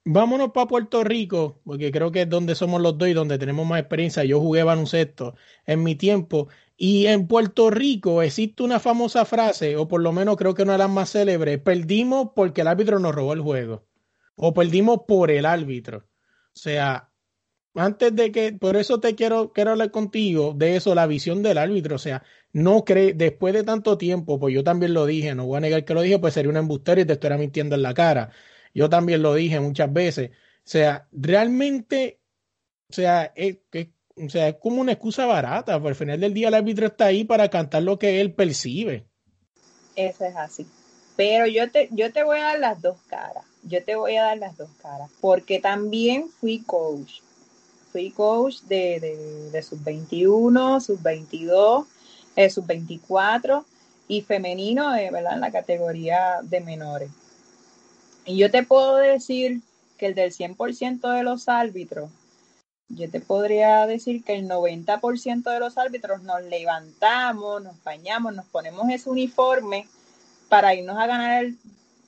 vámonos 0.04 0.52
para 0.52 0.68
Puerto 0.68 1.06
Rico, 1.06 1.62
porque 1.64 1.94
creo 1.94 2.12
que 2.12 2.24
es 2.24 2.30
donde 2.30 2.56
somos 2.56 2.82
los 2.82 2.98
dos 2.98 3.08
y 3.08 3.14
donde 3.14 3.38
tenemos 3.38 3.66
más 3.66 3.80
experiencia. 3.80 4.26
Yo 4.26 4.42
jugué 4.42 4.64
baloncesto 4.64 5.36
en 5.66 5.82
mi 5.82 5.96
tiempo 5.96 6.50
y 6.86 7.08
en 7.08 7.28
Puerto 7.28 7.70
Rico 7.70 8.22
existe 8.22 8.62
una 8.62 8.78
famosa 8.78 9.24
frase, 9.24 9.78
o 9.78 9.88
por 9.88 10.02
lo 10.02 10.12
menos 10.12 10.36
creo 10.36 10.54
que 10.54 10.64
una 10.64 10.74
de 10.74 10.80
las 10.80 10.90
más 10.90 11.12
célebres, 11.14 11.60
perdimos 11.60 12.32
porque 12.36 12.60
el 12.60 12.68
árbitro 12.68 13.00
nos 13.00 13.16
robó 13.16 13.32
el 13.32 13.40
juego 13.40 13.86
o 14.36 14.54
perdimos 14.54 15.04
por 15.08 15.32
el 15.32 15.46
árbitro. 15.46 16.00
O 16.00 16.04
sea, 16.52 17.10
antes 17.76 18.14
de 18.14 18.34
que, 18.34 18.52
por 18.52 18.76
eso 18.76 19.00
te 19.00 19.16
quiero, 19.16 19.54
quiero 19.54 19.72
hablar 19.72 19.92
contigo 19.92 20.54
de 20.58 20.76
eso, 20.76 20.94
la 20.94 21.08
visión 21.08 21.42
del 21.42 21.58
árbitro. 21.58 21.96
O 21.96 22.00
sea, 22.00 22.24
no 22.52 22.84
cree, 22.84 23.14
después 23.14 23.54
de 23.54 23.64
tanto 23.64 23.98
tiempo, 23.98 24.38
pues 24.38 24.54
yo 24.54 24.66
también 24.66 24.94
lo 24.94 25.06
dije, 25.06 25.36
no 25.36 25.46
voy 25.46 25.58
a 25.58 25.62
negar 25.62 25.86
que 25.86 25.94
lo 25.94 26.02
dije, 26.02 26.20
pues 26.20 26.34
sería 26.34 26.52
un 26.52 26.58
embustero 26.58 27.00
y 27.00 27.06
te 27.06 27.14
estuviera 27.14 27.38
mintiendo 27.38 27.76
en 27.76 27.84
la 27.84 27.94
cara. 27.94 28.32
Yo 28.74 28.90
también 28.90 29.22
lo 29.22 29.34
dije 29.36 29.58
muchas 29.62 29.92
veces. 29.94 30.32
O 30.32 30.34
sea, 30.66 31.08
realmente, 31.14 32.20
o 32.90 32.94
sea, 32.94 33.32
es, 33.38 33.60
o 34.16 34.30
sea, 34.30 34.50
es 34.50 34.56
como 34.62 34.82
una 34.82 34.94
excusa 34.94 35.26
barata. 35.26 35.80
Por 35.80 35.90
el 35.90 35.96
final 35.96 36.20
del 36.20 36.34
día 36.34 36.48
el 36.50 36.54
árbitro 36.54 36.88
está 36.88 37.06
ahí 37.06 37.24
para 37.24 37.50
cantar 37.50 37.84
lo 37.84 38.00
que 38.00 38.22
él 38.22 38.34
percibe. 38.34 39.06
Eso 39.96 40.26
es 40.26 40.36
así. 40.36 40.68
Pero 41.16 41.48
yo 41.48 41.70
te, 41.70 41.90
yo 41.92 42.12
te 42.12 42.24
voy 42.24 42.40
a 42.40 42.46
dar 42.46 42.60
las 42.60 42.82
dos 42.82 42.98
caras 43.08 43.46
yo 43.64 43.84
te 43.84 43.96
voy 43.96 44.16
a 44.18 44.24
dar 44.24 44.38
las 44.38 44.58
dos 44.58 44.70
caras, 44.82 45.10
porque 45.22 45.60
también 45.60 46.30
fui 46.30 46.60
coach. 46.60 47.22
Fui 47.92 48.12
coach 48.12 48.62
de, 48.64 49.00
de, 49.00 49.52
de 49.52 49.64
sub 49.64 49.84
21, 49.84 50.82
sub 50.82 51.02
22, 51.02 51.86
eh, 52.36 52.50
sub 52.50 52.66
24 52.66 53.66
y 54.08 54.22
femenino, 54.22 54.96
eh, 54.96 55.10
¿verdad? 55.12 55.36
En 55.36 55.42
la 55.42 55.52
categoría 55.52 56.40
de 56.44 56.60
menores. 56.60 57.10
Y 58.26 58.38
yo 58.38 58.52
te 58.52 58.64
puedo 58.64 58.98
decir 58.98 59.62
que 59.98 60.08
el 60.08 60.16
del 60.16 60.34
100% 60.34 61.10
de 61.10 61.24
los 61.24 61.48
árbitros, 61.48 62.10
yo 62.96 63.10
te 63.10 63.20
podría 63.20 63.86
decir 63.88 64.24
que 64.24 64.36
el 64.36 64.48
90% 64.48 65.44
de 65.44 65.60
los 65.60 65.78
árbitros 65.78 66.24
nos 66.24 66.42
levantamos, 66.44 67.64
nos 67.64 67.84
bañamos, 67.84 68.34
nos 68.36 68.46
ponemos 68.46 68.90
ese 68.90 69.10
uniforme 69.10 69.88
para 70.50 70.74
irnos 70.76 70.98
a 70.98 71.08
ganar 71.08 71.46
el 71.46 71.58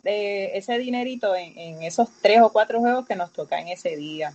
ese 0.06 0.77
dinerito 0.77 1.36
en, 1.36 1.82
esos 1.84 2.10
tres 2.22 2.42
o 2.42 2.51
cuatro 2.51 2.80
juegos 2.80 3.08
que 3.08 3.15
nos 3.15 3.32
tocan 3.34 3.68
ese 3.68 3.96
día. 3.96 4.34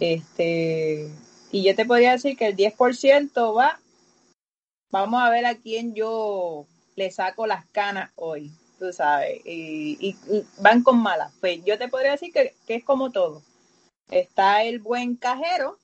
Este, 0.00 1.10
y 1.52 1.62
yo 1.62 1.74
te 1.74 1.84
podría 1.84 2.12
decir 2.12 2.36
que 2.36 2.48
el 2.48 2.56
10% 2.56 3.56
va, 3.56 3.80
vamos 4.90 5.22
a 5.22 5.30
ver 5.30 5.46
a 5.46 5.56
quién 5.56 5.94
yo 5.94 6.66
le 6.96 7.10
saco 7.10 7.46
las 7.46 7.66
canas 7.66 8.10
hoy, 8.16 8.52
tú 8.78 8.92
sabes, 8.92 9.40
y, 9.44 10.16
van 10.58 10.82
con 10.82 10.98
malas. 10.98 11.32
Pues 11.40 11.64
yo 11.64 11.78
te 11.78 11.88
podría 11.88 12.12
decir 12.12 12.32
que, 12.32 12.54
que 12.66 12.76
es 12.76 12.84
como 12.84 13.10
todo. 13.10 13.42
Está 14.10 14.64
el 14.64 14.80
buen 14.80 15.16
cajero 15.16 15.78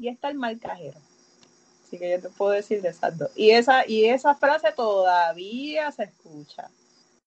y 0.00 0.08
está 0.08 0.28
el 0.30 0.36
mal 0.36 0.58
cajero. 0.58 0.98
Así 1.86 1.98
que 1.98 2.10
yo 2.10 2.20
te 2.20 2.28
puedo 2.30 2.52
decir 2.52 2.80
de 2.82 2.88
esas 2.88 3.18
dos. 3.18 3.30
Y 3.36 3.50
esa, 3.50 3.86
y 3.86 4.06
esa 4.06 4.34
frase 4.34 4.68
todavía 4.74 5.90
se 5.92 6.04
escucha. 6.04 6.70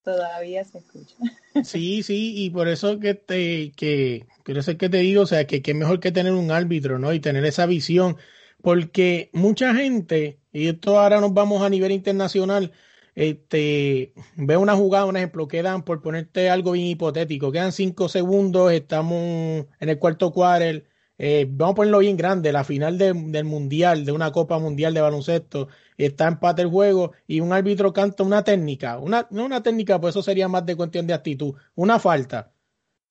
Todavía 0.03 0.63
se 0.63 0.79
escucha. 0.79 1.15
Sí, 1.63 2.01
sí, 2.01 2.33
y 2.35 2.49
por 2.49 2.67
eso 2.67 2.99
que 2.99 3.13
te, 3.13 3.71
que, 3.73 4.25
por 4.43 4.57
eso 4.57 4.75
que 4.75 4.89
te 4.89 4.97
digo, 4.97 5.21
o 5.21 5.25
sea, 5.27 5.45
que, 5.45 5.61
que 5.61 5.75
mejor 5.75 5.99
que 5.99 6.11
tener 6.11 6.33
un 6.33 6.49
árbitro, 6.49 6.97
¿no? 6.97 7.13
Y 7.13 7.19
tener 7.19 7.45
esa 7.45 7.67
visión, 7.67 8.17
porque 8.63 9.29
mucha 9.33 9.75
gente, 9.75 10.39
y 10.51 10.67
esto 10.67 10.99
ahora 10.99 11.21
nos 11.21 11.31
vamos 11.31 11.61
a 11.61 11.69
nivel 11.69 11.91
internacional, 11.91 12.71
este, 13.13 14.13
ve 14.35 14.57
una 14.57 14.75
jugada, 14.75 15.05
un 15.05 15.17
ejemplo, 15.17 15.47
quedan, 15.47 15.83
por 15.83 16.01
ponerte 16.01 16.49
algo 16.49 16.71
bien 16.71 16.87
hipotético, 16.87 17.51
quedan 17.51 17.71
cinco 17.71 18.09
segundos, 18.09 18.71
estamos 18.71 19.67
en 19.79 19.89
el 19.89 19.99
cuarto 19.99 20.31
cuarto, 20.31 20.81
eh, 21.17 21.45
vamos 21.49 21.73
a 21.73 21.75
ponerlo 21.75 21.99
bien 21.99 22.17
grande, 22.17 22.51
la 22.51 22.63
final 22.63 22.97
del 22.97 23.45
mundial, 23.45 24.05
de 24.05 24.11
una 24.11 24.31
Copa 24.31 24.59
Mundial 24.59 24.93
de 24.93 25.01
Baloncesto, 25.01 25.67
está 25.97 26.27
empate 26.27 26.63
el 26.63 26.69
juego 26.69 27.13
y 27.27 27.39
un 27.39 27.53
árbitro 27.53 27.93
canta 27.93 28.23
una 28.23 28.43
técnica, 28.43 28.97
una, 28.97 29.27
no 29.29 29.45
una 29.45 29.61
técnica, 29.61 29.99
pues 30.01 30.13
eso 30.13 30.23
sería 30.23 30.47
más 30.47 30.65
de 30.65 30.75
cuestión 30.75 31.07
de 31.07 31.13
actitud, 31.13 31.53
una 31.75 31.99
falta. 31.99 32.51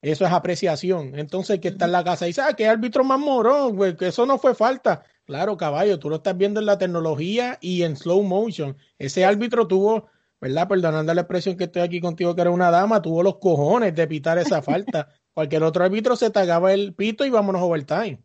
Eso 0.02 0.26
es 0.26 0.32
apreciación. 0.32 1.16
Entonces, 1.16 1.60
que 1.60 1.68
está 1.68 1.84
en 1.84 1.92
la 1.92 2.02
casa 2.04 2.26
y 2.26 2.30
dice, 2.30 2.42
ah, 2.42 2.54
qué 2.56 2.66
árbitro 2.66 3.04
más 3.04 3.20
morón, 3.20 3.96
que 3.96 4.08
eso 4.08 4.26
no 4.26 4.36
fue 4.38 4.54
falta. 4.54 5.04
Claro, 5.24 5.56
caballo, 5.56 5.98
tú 6.00 6.10
lo 6.10 6.16
estás 6.16 6.36
viendo 6.36 6.58
en 6.58 6.66
la 6.66 6.76
tecnología 6.78 7.58
y 7.60 7.82
en 7.84 7.96
slow 7.96 8.22
motion. 8.24 8.76
Ese 8.98 9.24
árbitro 9.24 9.68
tuvo, 9.68 10.08
¿verdad? 10.40 10.66
Perdonando 10.68 11.14
la 11.14 11.20
expresión 11.20 11.56
que 11.56 11.64
estoy 11.64 11.82
aquí 11.82 12.00
contigo, 12.00 12.34
que 12.34 12.40
era 12.42 12.50
una 12.50 12.72
dama, 12.72 13.00
tuvo 13.00 13.22
los 13.22 13.38
cojones 13.38 13.94
de 13.94 14.08
pitar 14.08 14.38
esa 14.38 14.60
falta. 14.60 15.08
Cualquier 15.34 15.62
otro 15.62 15.84
árbitro 15.84 16.16
se 16.16 16.30
tagaba 16.30 16.72
el 16.72 16.94
pito 16.94 17.24
y 17.24 17.30
vámonos 17.30 17.62
overtime. 17.62 18.18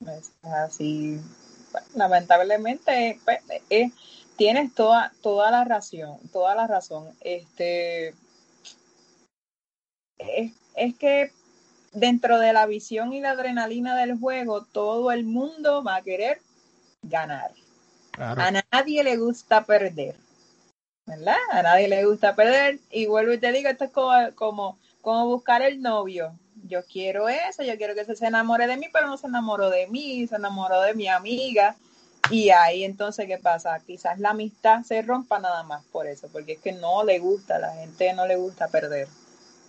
Es 0.00 0.32
así. 0.42 1.20
Lamentablemente, 1.94 3.20
pues, 3.24 3.40
eh, 3.68 3.90
tienes 4.36 4.74
toda, 4.74 5.12
toda 5.20 5.50
la 5.50 5.64
razón, 5.64 6.18
toda 6.32 6.54
la 6.54 6.66
razón. 6.66 7.14
Este 7.20 8.14
es, 10.18 10.52
es, 10.74 10.94
que 10.96 11.30
dentro 11.92 12.38
de 12.38 12.52
la 12.52 12.66
visión 12.66 13.12
y 13.12 13.20
la 13.20 13.32
adrenalina 13.32 13.96
del 13.96 14.18
juego, 14.18 14.64
todo 14.64 15.12
el 15.12 15.24
mundo 15.24 15.84
va 15.84 15.96
a 15.96 16.02
querer 16.02 16.40
ganar. 17.02 17.52
A 18.18 18.50
nadie 18.72 19.04
le 19.04 19.16
gusta 19.16 19.64
perder. 19.64 20.16
¿Verdad? 21.10 21.36
A 21.50 21.62
nadie 21.62 21.88
le 21.88 22.04
gusta 22.04 22.34
perder. 22.34 22.78
Y 22.90 23.06
vuelvo 23.06 23.32
y 23.32 23.38
te 23.38 23.52
digo, 23.52 23.68
esto 23.68 23.84
es 23.84 23.90
como, 23.90 24.12
como 24.34 24.78
como 25.00 25.26
buscar 25.26 25.62
el 25.62 25.80
novio. 25.80 26.32
Yo 26.68 26.84
quiero 26.84 27.28
eso, 27.28 27.62
yo 27.62 27.76
quiero 27.76 27.94
que 27.94 28.04
se, 28.04 28.26
enamore 28.26 28.66
de 28.66 28.76
mí, 28.76 28.86
pero 28.92 29.06
no 29.06 29.16
se 29.16 29.26
enamoró 29.26 29.70
de 29.70 29.86
mí, 29.86 30.26
se 30.26 30.36
enamoró 30.36 30.82
de 30.82 30.94
mi 30.94 31.08
amiga. 31.08 31.76
Y 32.30 32.50
ahí 32.50 32.84
entonces, 32.84 33.26
¿qué 33.26 33.38
pasa? 33.38 33.80
Quizás 33.86 34.18
la 34.18 34.30
amistad 34.30 34.82
se 34.82 35.02
rompa 35.02 35.38
nada 35.38 35.62
más 35.62 35.84
por 35.86 36.06
eso, 36.06 36.28
porque 36.30 36.52
es 36.52 36.58
que 36.60 36.72
no 36.72 37.02
le 37.02 37.18
gusta, 37.18 37.58
la 37.58 37.72
gente 37.74 38.12
no 38.12 38.26
le 38.26 38.36
gusta 38.36 38.68
perder. 38.68 39.08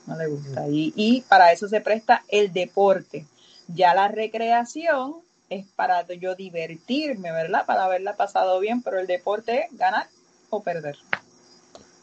no 0.05 0.17
le 0.17 0.27
gusta. 0.27 0.67
Y, 0.67 0.93
y 0.95 1.21
para 1.21 1.51
eso 1.51 1.67
se 1.69 1.81
presta 1.81 2.23
el 2.27 2.51
deporte. 2.51 3.25
Ya 3.67 3.95
la 3.95 4.09
recreación 4.09 5.15
es 5.49 5.65
para 5.75 6.05
yo 6.07 6.35
divertirme, 6.35 7.31
¿verdad? 7.31 7.65
Para 7.65 7.85
haberla 7.85 8.15
pasado 8.15 8.59
bien, 8.59 8.81
pero 8.81 8.99
el 8.99 9.07
deporte 9.07 9.65
es 9.65 9.77
ganar 9.77 10.07
o 10.49 10.61
perder. 10.61 10.97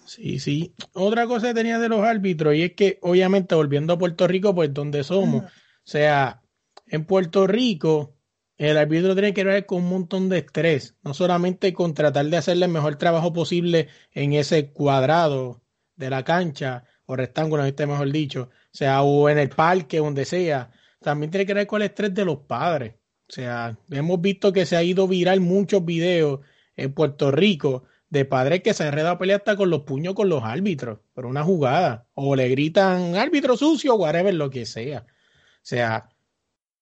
Sí, 0.08 0.38
sí. 0.38 0.74
Otra 0.94 1.26
cosa 1.26 1.48
que 1.48 1.54
tenía 1.54 1.78
de 1.78 1.90
los 1.90 2.00
árbitros, 2.00 2.54
y 2.54 2.62
es 2.62 2.72
que 2.72 2.98
obviamente 3.02 3.54
volviendo 3.54 3.92
a 3.92 3.98
Puerto 3.98 4.26
Rico, 4.26 4.54
pues 4.54 4.72
donde 4.72 5.04
somos, 5.04 5.44
o 5.44 5.50
sea, 5.84 6.42
en 6.86 7.04
Puerto 7.04 7.46
Rico, 7.46 8.16
el 8.56 8.78
árbitro 8.78 9.12
tiene 9.12 9.34
que 9.34 9.44
ver 9.44 9.66
con 9.66 9.82
un 9.82 9.90
montón 9.90 10.30
de 10.30 10.38
estrés, 10.38 10.96
no 11.02 11.12
solamente 11.12 11.74
con 11.74 11.92
tratar 11.92 12.24
de 12.24 12.38
hacerle 12.38 12.64
el 12.64 12.72
mejor 12.72 12.96
trabajo 12.96 13.34
posible 13.34 13.88
en 14.10 14.32
ese 14.32 14.72
cuadrado 14.72 15.62
de 15.94 16.08
la 16.08 16.24
cancha, 16.24 16.84
o 17.04 17.14
rectángulo, 17.14 17.66
este 17.66 17.86
mejor 17.86 18.10
dicho, 18.10 18.48
o 18.50 18.76
sea, 18.76 19.02
o 19.02 19.28
en 19.28 19.38
el 19.38 19.50
parque, 19.50 19.98
donde 19.98 20.24
sea, 20.24 20.70
también 21.02 21.30
tiene 21.30 21.44
que 21.44 21.52
ver 21.52 21.66
con 21.66 21.82
el 21.82 21.88
estrés 21.88 22.14
de 22.14 22.24
los 22.24 22.38
padres. 22.38 22.94
O 23.28 23.32
sea, 23.32 23.78
hemos 23.90 24.22
visto 24.22 24.54
que 24.54 24.64
se 24.64 24.74
ha 24.74 24.82
ido 24.82 25.06
viral 25.06 25.40
muchos 25.40 25.84
videos 25.84 26.40
en 26.76 26.94
Puerto 26.94 27.30
Rico 27.30 27.84
de 28.10 28.24
padres 28.24 28.62
que 28.62 28.74
se 28.74 28.82
han 28.82 28.88
enredado 28.90 29.14
a 29.16 29.18
pelear 29.18 29.40
hasta 29.40 29.56
con 29.56 29.70
los 29.70 29.82
puños 29.82 30.14
con 30.14 30.28
los 30.28 30.42
árbitros 30.44 31.00
por 31.14 31.26
una 31.26 31.44
jugada. 31.44 32.06
O 32.14 32.36
le 32.36 32.48
gritan 32.48 33.16
árbitro 33.16 33.56
sucio, 33.56 33.96
whatever, 33.96 34.34
lo 34.34 34.50
que 34.50 34.66
sea. 34.66 35.00
O 35.00 35.60
sea, 35.62 36.08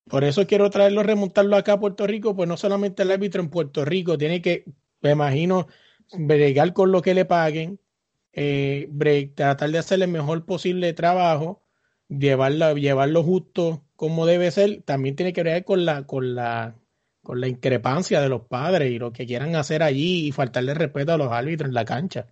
por 0.09 0.25
eso 0.25 0.47
quiero 0.47 0.71
traerlo, 0.71 1.03
remontarlo 1.03 1.57
acá 1.57 1.75
a 1.75 1.81
Puerto 1.81 2.07
Rico, 2.07 2.37
pues 2.37 2.49
no 2.49 2.57
solamente 2.57 3.03
el 3.03 3.11
árbitro 3.11 3.43
en 3.43 3.51
Puerto 3.51 3.85
Rico 3.85 4.17
tiene 4.19 4.41
que, 4.41 4.65
me 5.01 5.13
imagino, 5.13 5.67
bregar 6.13 6.73
con 6.73 6.93
lo 6.93 7.03
que 7.03 7.15
le 7.15 7.25
paguen, 7.25 7.81
eh, 8.33 8.89
tratar 9.35 9.71
de 9.71 9.79
hacer 9.79 10.03
el 10.03 10.09
mejor 10.09 10.45
posible 10.47 10.93
trabajo, 10.93 11.63
llevarlo, 12.09 12.77
llevarlo 12.77 13.23
justo 13.25 13.85
como 13.97 14.27
debe 14.27 14.51
ser, 14.51 14.83
también 14.83 15.17
tiene 15.17 15.33
que 15.33 15.43
ver 15.43 15.65
con 15.65 15.85
la, 15.85 16.07
con 16.07 16.35
la 16.35 16.77
con 17.27 17.41
la 17.41 17.49
increpancia 17.49 18.21
de 18.21 18.29
los 18.29 18.43
padres 18.43 18.93
y 18.93 19.01
lo 19.01 19.13
que 19.13 19.27
quieran 19.27 19.57
hacer 19.57 19.83
allí 19.83 20.29
y 20.29 20.31
faltarle 20.31 20.75
respeto 20.75 21.13
a 21.13 21.17
los 21.17 21.33
árbitros 21.33 21.67
en 21.67 21.75
la 21.75 21.85
cancha. 21.85 22.27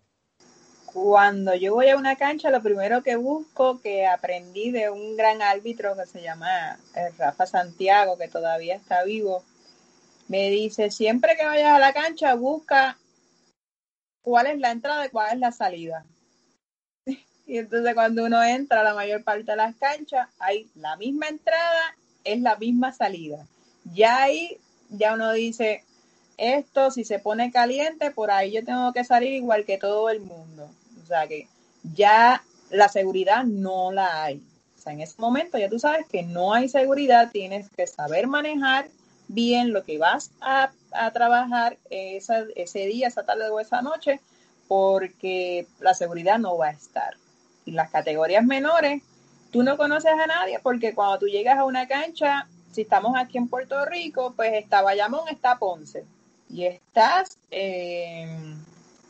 Cuando 0.86 1.52
yo 1.56 1.74
voy 1.74 1.88
a 1.88 1.96
una 1.96 2.14
cancha, 2.14 2.48
lo 2.48 2.62
primero 2.62 3.02
que 3.02 3.16
busco, 3.16 3.80
que 3.80 4.06
aprendí 4.06 4.70
de 4.70 4.90
un 4.90 5.16
gran 5.16 5.42
árbitro 5.42 5.96
que 5.96 6.06
se 6.06 6.22
llama 6.22 6.78
eh, 6.94 7.10
Rafa 7.18 7.44
Santiago, 7.44 8.16
que 8.16 8.28
todavía 8.28 8.76
está 8.76 9.02
vivo, 9.02 9.42
me 10.28 10.48
dice, 10.50 10.92
siempre 10.92 11.34
que 11.36 11.44
vayas 11.44 11.72
a 11.72 11.80
la 11.80 11.92
cancha, 11.92 12.36
busca 12.36 12.96
cuál 14.22 14.46
es 14.46 14.60
la 14.60 14.70
entrada 14.70 15.06
y 15.06 15.08
cuál 15.08 15.32
es 15.32 15.40
la 15.40 15.50
salida. 15.50 16.04
Y 17.48 17.58
entonces 17.58 17.94
cuando 17.94 18.24
uno 18.24 18.40
entra 18.44 18.82
a 18.82 18.84
la 18.84 18.94
mayor 18.94 19.24
parte 19.24 19.50
de 19.50 19.56
las 19.56 19.74
canchas, 19.74 20.28
hay 20.38 20.70
la 20.76 20.96
misma 20.96 21.26
entrada, 21.26 21.96
es 22.22 22.40
la 22.40 22.54
misma 22.54 22.92
salida. 22.92 23.44
Ya 23.92 24.22
ahí 24.22 24.60
ya 24.96 25.14
uno 25.14 25.32
dice, 25.32 25.84
esto 26.36 26.90
si 26.90 27.04
se 27.04 27.18
pone 27.18 27.52
caliente, 27.52 28.10
por 28.10 28.30
ahí 28.30 28.52
yo 28.52 28.64
tengo 28.64 28.92
que 28.92 29.04
salir 29.04 29.32
igual 29.32 29.64
que 29.64 29.78
todo 29.78 30.10
el 30.10 30.20
mundo. 30.20 30.68
O 31.02 31.06
sea 31.06 31.26
que 31.26 31.48
ya 31.94 32.42
la 32.70 32.88
seguridad 32.88 33.44
no 33.44 33.92
la 33.92 34.24
hay. 34.24 34.42
O 34.76 34.80
sea, 34.80 34.92
en 34.92 35.00
ese 35.00 35.14
momento 35.18 35.58
ya 35.58 35.68
tú 35.68 35.78
sabes 35.78 36.06
que 36.06 36.22
no 36.22 36.52
hay 36.52 36.68
seguridad, 36.68 37.30
tienes 37.32 37.68
que 37.70 37.86
saber 37.86 38.26
manejar 38.26 38.88
bien 39.28 39.72
lo 39.72 39.84
que 39.84 39.98
vas 39.98 40.30
a, 40.40 40.70
trabajar 41.12 41.78
ese 41.90 42.86
día, 42.86 43.08
esa 43.08 43.24
tarde 43.24 43.48
o 43.48 43.58
esa 43.58 43.82
noche, 43.82 44.20
porque 44.68 45.66
la 45.80 45.94
seguridad 45.94 46.38
no 46.38 46.56
va 46.56 46.68
a 46.68 46.72
estar. 46.72 47.16
Y 47.64 47.72
las 47.72 47.90
categorías 47.90 48.44
menores, 48.44 49.02
tú 49.50 49.62
no 49.62 49.76
conoces 49.76 50.12
a 50.12 50.26
nadie 50.26 50.60
porque 50.62 50.94
cuando 50.94 51.18
tú 51.18 51.26
llegas 51.26 51.58
a 51.58 51.64
una 51.64 51.88
cancha, 51.88 52.46
si 52.74 52.82
estamos 52.82 53.16
aquí 53.16 53.38
en 53.38 53.48
Puerto 53.48 53.84
Rico, 53.84 54.34
pues 54.36 54.52
está 54.54 54.82
Bayamón, 54.82 55.28
está 55.28 55.58
Ponce. 55.58 56.04
Y 56.50 56.66
estás 56.66 57.38
eh, 57.50 58.26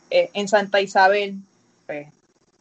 en 0.09 0.47
Santa 0.47 0.79
Isabel, 0.81 1.35
pues, 1.85 2.07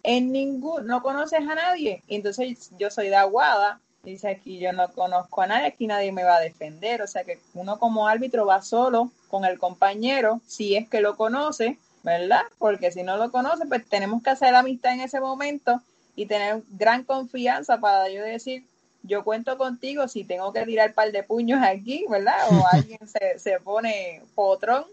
en 0.02 0.33
ningún, 0.33 0.87
no 0.87 1.02
conoces 1.02 1.40
a 1.40 1.55
nadie. 1.55 2.02
entonces 2.09 2.70
yo 2.78 2.90
soy 2.90 3.09
de 3.09 3.16
Aguada, 3.16 3.81
dice 4.02 4.28
aquí 4.28 4.59
yo 4.59 4.72
no 4.72 4.92
conozco 4.92 5.40
a 5.42 5.46
nadie, 5.46 5.66
aquí 5.66 5.87
nadie 5.87 6.12
me 6.12 6.24
va 6.24 6.37
a 6.37 6.40
defender. 6.40 7.02
O 7.02 7.07
sea 7.07 7.24
que 7.24 7.38
uno 7.55 7.78
como 7.78 8.07
árbitro 8.07 8.46
va 8.46 8.62
solo 8.62 9.11
con 9.28 9.44
el 9.44 9.59
compañero, 9.59 10.40
si 10.46 10.76
es 10.76 10.88
que 10.88 11.00
lo 11.00 11.16
conoce, 11.16 11.78
¿verdad? 12.02 12.42
Porque 12.59 12.92
si 12.92 13.02
no 13.02 13.16
lo 13.16 13.31
conoce, 13.31 13.66
pues 13.66 13.87
tenemos 13.88 14.22
que 14.22 14.31
hacer 14.31 14.55
amistad 14.55 14.92
en 14.92 15.00
ese 15.00 15.20
momento 15.20 15.83
y 16.16 16.26
tener 16.26 16.62
gran 16.70 17.05
confianza 17.05 17.78
para 17.78 18.09
yo 18.11 18.22
decir, 18.22 18.64
yo 19.04 19.22
cuento 19.22 19.56
contigo 19.58 20.08
si 20.08 20.24
tengo 20.24 20.52
que 20.52 20.64
tirar 20.64 20.94
par 20.94 21.12
de 21.12 21.22
puños 21.22 21.60
aquí, 21.62 22.04
¿verdad? 22.08 22.36
O 22.50 22.64
alguien 22.72 23.06
se, 23.06 23.38
se 23.38 23.60
pone 23.60 24.22
potrón. 24.34 24.84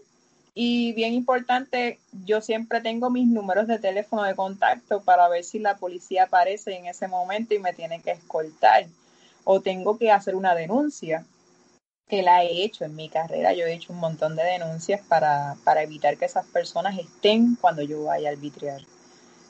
Y 0.54 0.92
bien 0.92 1.14
importante, 1.14 1.98
yo 2.26 2.42
siempre 2.42 2.82
tengo 2.82 3.08
mis 3.08 3.26
números 3.26 3.66
de 3.66 3.78
teléfono 3.78 4.22
de 4.22 4.34
contacto 4.34 5.00
para 5.00 5.26
ver 5.28 5.44
si 5.44 5.58
la 5.58 5.78
policía 5.78 6.24
aparece 6.24 6.76
en 6.76 6.86
ese 6.86 7.08
momento 7.08 7.54
y 7.54 7.58
me 7.58 7.72
tiene 7.72 8.02
que 8.02 8.10
escoltar. 8.10 8.86
O 9.44 9.60
tengo 9.60 9.96
que 9.96 10.10
hacer 10.12 10.36
una 10.36 10.54
denuncia, 10.54 11.24
que 12.06 12.22
la 12.22 12.44
he 12.44 12.62
hecho 12.62 12.84
en 12.84 12.94
mi 12.94 13.08
carrera. 13.08 13.54
Yo 13.54 13.64
he 13.64 13.72
hecho 13.72 13.94
un 13.94 13.98
montón 13.98 14.36
de 14.36 14.44
denuncias 14.44 15.00
para, 15.08 15.56
para 15.64 15.82
evitar 15.82 16.18
que 16.18 16.26
esas 16.26 16.44
personas 16.44 16.98
estén 16.98 17.56
cuando 17.56 17.80
yo 17.80 18.04
vaya 18.04 18.28
a 18.28 18.32
arbitriar. 18.32 18.82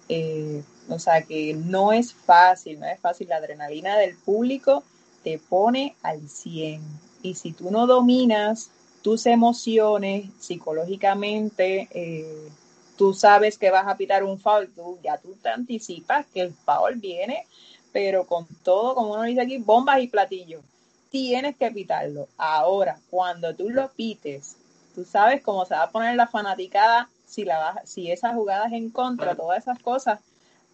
Eh, 0.09 0.63
o 0.89 0.99
sea 0.99 1.23
que 1.23 1.55
no 1.55 1.93
es 1.93 2.13
fácil, 2.13 2.81
no 2.81 2.87
es 2.87 3.01
fácil. 3.01 3.29
La 3.29 3.37
adrenalina 3.37 3.97
del 3.97 4.17
público 4.17 4.85
te 5.23 5.39
pone 5.39 5.97
al 6.03 6.29
100. 6.29 6.83
Y 7.23 7.35
si 7.35 7.53
tú 7.53 7.71
no 7.71 7.87
dominas 7.87 8.71
tus 9.03 9.27
emociones 9.27 10.31
psicológicamente, 10.41 11.89
eh, 11.91 12.49
tú 12.97 13.15
sabes 13.15 13.59
que 13.59 13.71
vas 13.71 13.87
a 13.87 13.97
pitar 13.97 14.25
un 14.25 14.39
foul, 14.39 14.73
tú, 14.75 14.99
ya 15.03 15.19
tú 15.19 15.37
te 15.43 15.49
anticipas 15.49 16.27
que 16.27 16.41
el 16.41 16.53
foul 16.53 16.97
viene, 16.97 17.47
pero 17.93 18.27
con 18.27 18.47
todo, 18.63 18.95
como 18.95 19.15
uno 19.15 19.23
dice 19.23 19.41
aquí, 19.41 19.59
bombas 19.59 20.01
y 20.01 20.09
platillos. 20.09 20.63
Tienes 21.11 21.57
que 21.57 21.71
pitarlo. 21.71 22.29
Ahora, 22.39 22.99
cuando 23.11 23.55
tú 23.55 23.71
lo 23.71 23.91
pites, 23.93 24.57
tú 24.95 25.05
sabes 25.05 25.43
cómo 25.43 25.65
se 25.67 25.75
va 25.75 25.85
a 25.85 25.91
poner 25.91 26.17
la 26.17 26.27
fanaticada 26.27 27.09
si, 27.27 27.45
la, 27.45 27.83
si 27.85 28.11
esas 28.11 28.35
jugadas 28.35 28.73
en 28.73 28.91
contra, 28.91 29.35
todas 29.35 29.59
esas 29.59 29.79
cosas, 29.79 30.21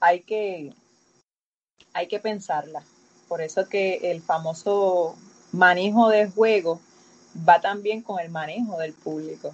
hay 0.01 0.21
que, 0.21 0.73
hay 1.93 2.09
que 2.09 2.19
pensarla. 2.19 2.83
Por 3.29 3.43
eso 3.43 3.69
que 3.69 4.11
el 4.11 4.23
famoso 4.23 5.17
manejo 5.53 6.09
de 6.09 6.29
juego 6.29 6.81
va 7.49 7.61
también 7.61 8.03
con 8.03 8.21
el 8.21 8.31
manejo 8.31 8.79
del 8.79 8.93
público. 8.93 9.53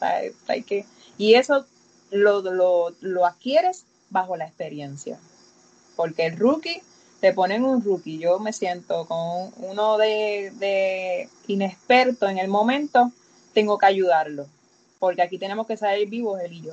hay 0.00 0.62
que, 0.62 0.86
y 1.18 1.34
eso 1.34 1.66
lo, 2.10 2.42
lo, 2.42 2.94
lo 3.00 3.26
adquieres 3.26 3.84
bajo 4.10 4.36
la 4.36 4.46
experiencia. 4.46 5.18
Porque 5.96 6.26
el 6.26 6.38
rookie, 6.38 6.82
te 7.20 7.32
ponen 7.32 7.64
un 7.64 7.84
rookie, 7.84 8.18
yo 8.18 8.38
me 8.40 8.52
siento 8.52 9.06
con 9.06 9.52
uno 9.58 9.98
de, 9.98 10.52
de 10.56 11.28
inexperto 11.46 12.28
en 12.28 12.38
el 12.38 12.48
momento, 12.48 13.12
tengo 13.52 13.78
que 13.78 13.86
ayudarlo. 13.86 14.46
Porque 14.98 15.22
aquí 15.22 15.38
tenemos 15.38 15.66
que 15.66 15.76
salir 15.76 16.08
vivos 16.08 16.40
él 16.40 16.52
y 16.52 16.62
yo. 16.62 16.72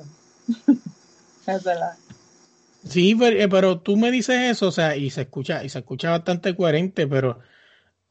es 1.46 1.64
verdad. 1.64 1.96
Sí, 2.82 3.16
eh, 3.22 3.48
pero, 3.48 3.80
tú 3.82 3.96
me 3.96 4.10
dices 4.10 4.36
eso, 4.50 4.68
o 4.68 4.72
sea, 4.72 4.96
y 4.96 5.10
se 5.10 5.22
escucha, 5.22 5.62
y 5.64 5.68
se 5.68 5.80
escucha 5.80 6.10
bastante 6.10 6.56
coherente, 6.56 7.06
pero, 7.06 7.38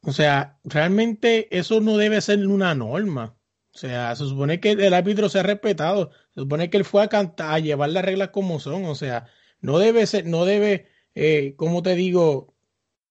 o 0.01 0.13
sea, 0.13 0.59
realmente 0.63 1.47
eso 1.57 1.81
no 1.81 1.97
debe 1.97 2.21
ser 2.21 2.47
una 2.47 2.75
norma. 2.75 3.37
O 3.73 3.77
sea, 3.77 4.15
se 4.15 4.25
supone 4.25 4.59
que 4.59 4.71
el 4.73 4.93
árbitro 4.93 5.29
se 5.29 5.39
ha 5.39 5.43
respetado, 5.43 6.11
se 6.35 6.41
supone 6.41 6.69
que 6.69 6.77
él 6.77 6.85
fue 6.85 7.03
a 7.03 7.09
cantar, 7.09 7.53
a 7.55 7.59
llevar 7.59 7.89
las 7.91 8.05
reglas 8.05 8.29
como 8.29 8.59
son, 8.59 8.85
o 8.85 8.95
sea, 8.95 9.27
no 9.61 9.79
debe 9.79 10.05
ser, 10.07 10.25
no 10.27 10.45
debe, 10.45 10.87
eh, 11.15 11.55
como 11.57 11.83
te 11.83 11.95
digo, 11.95 12.55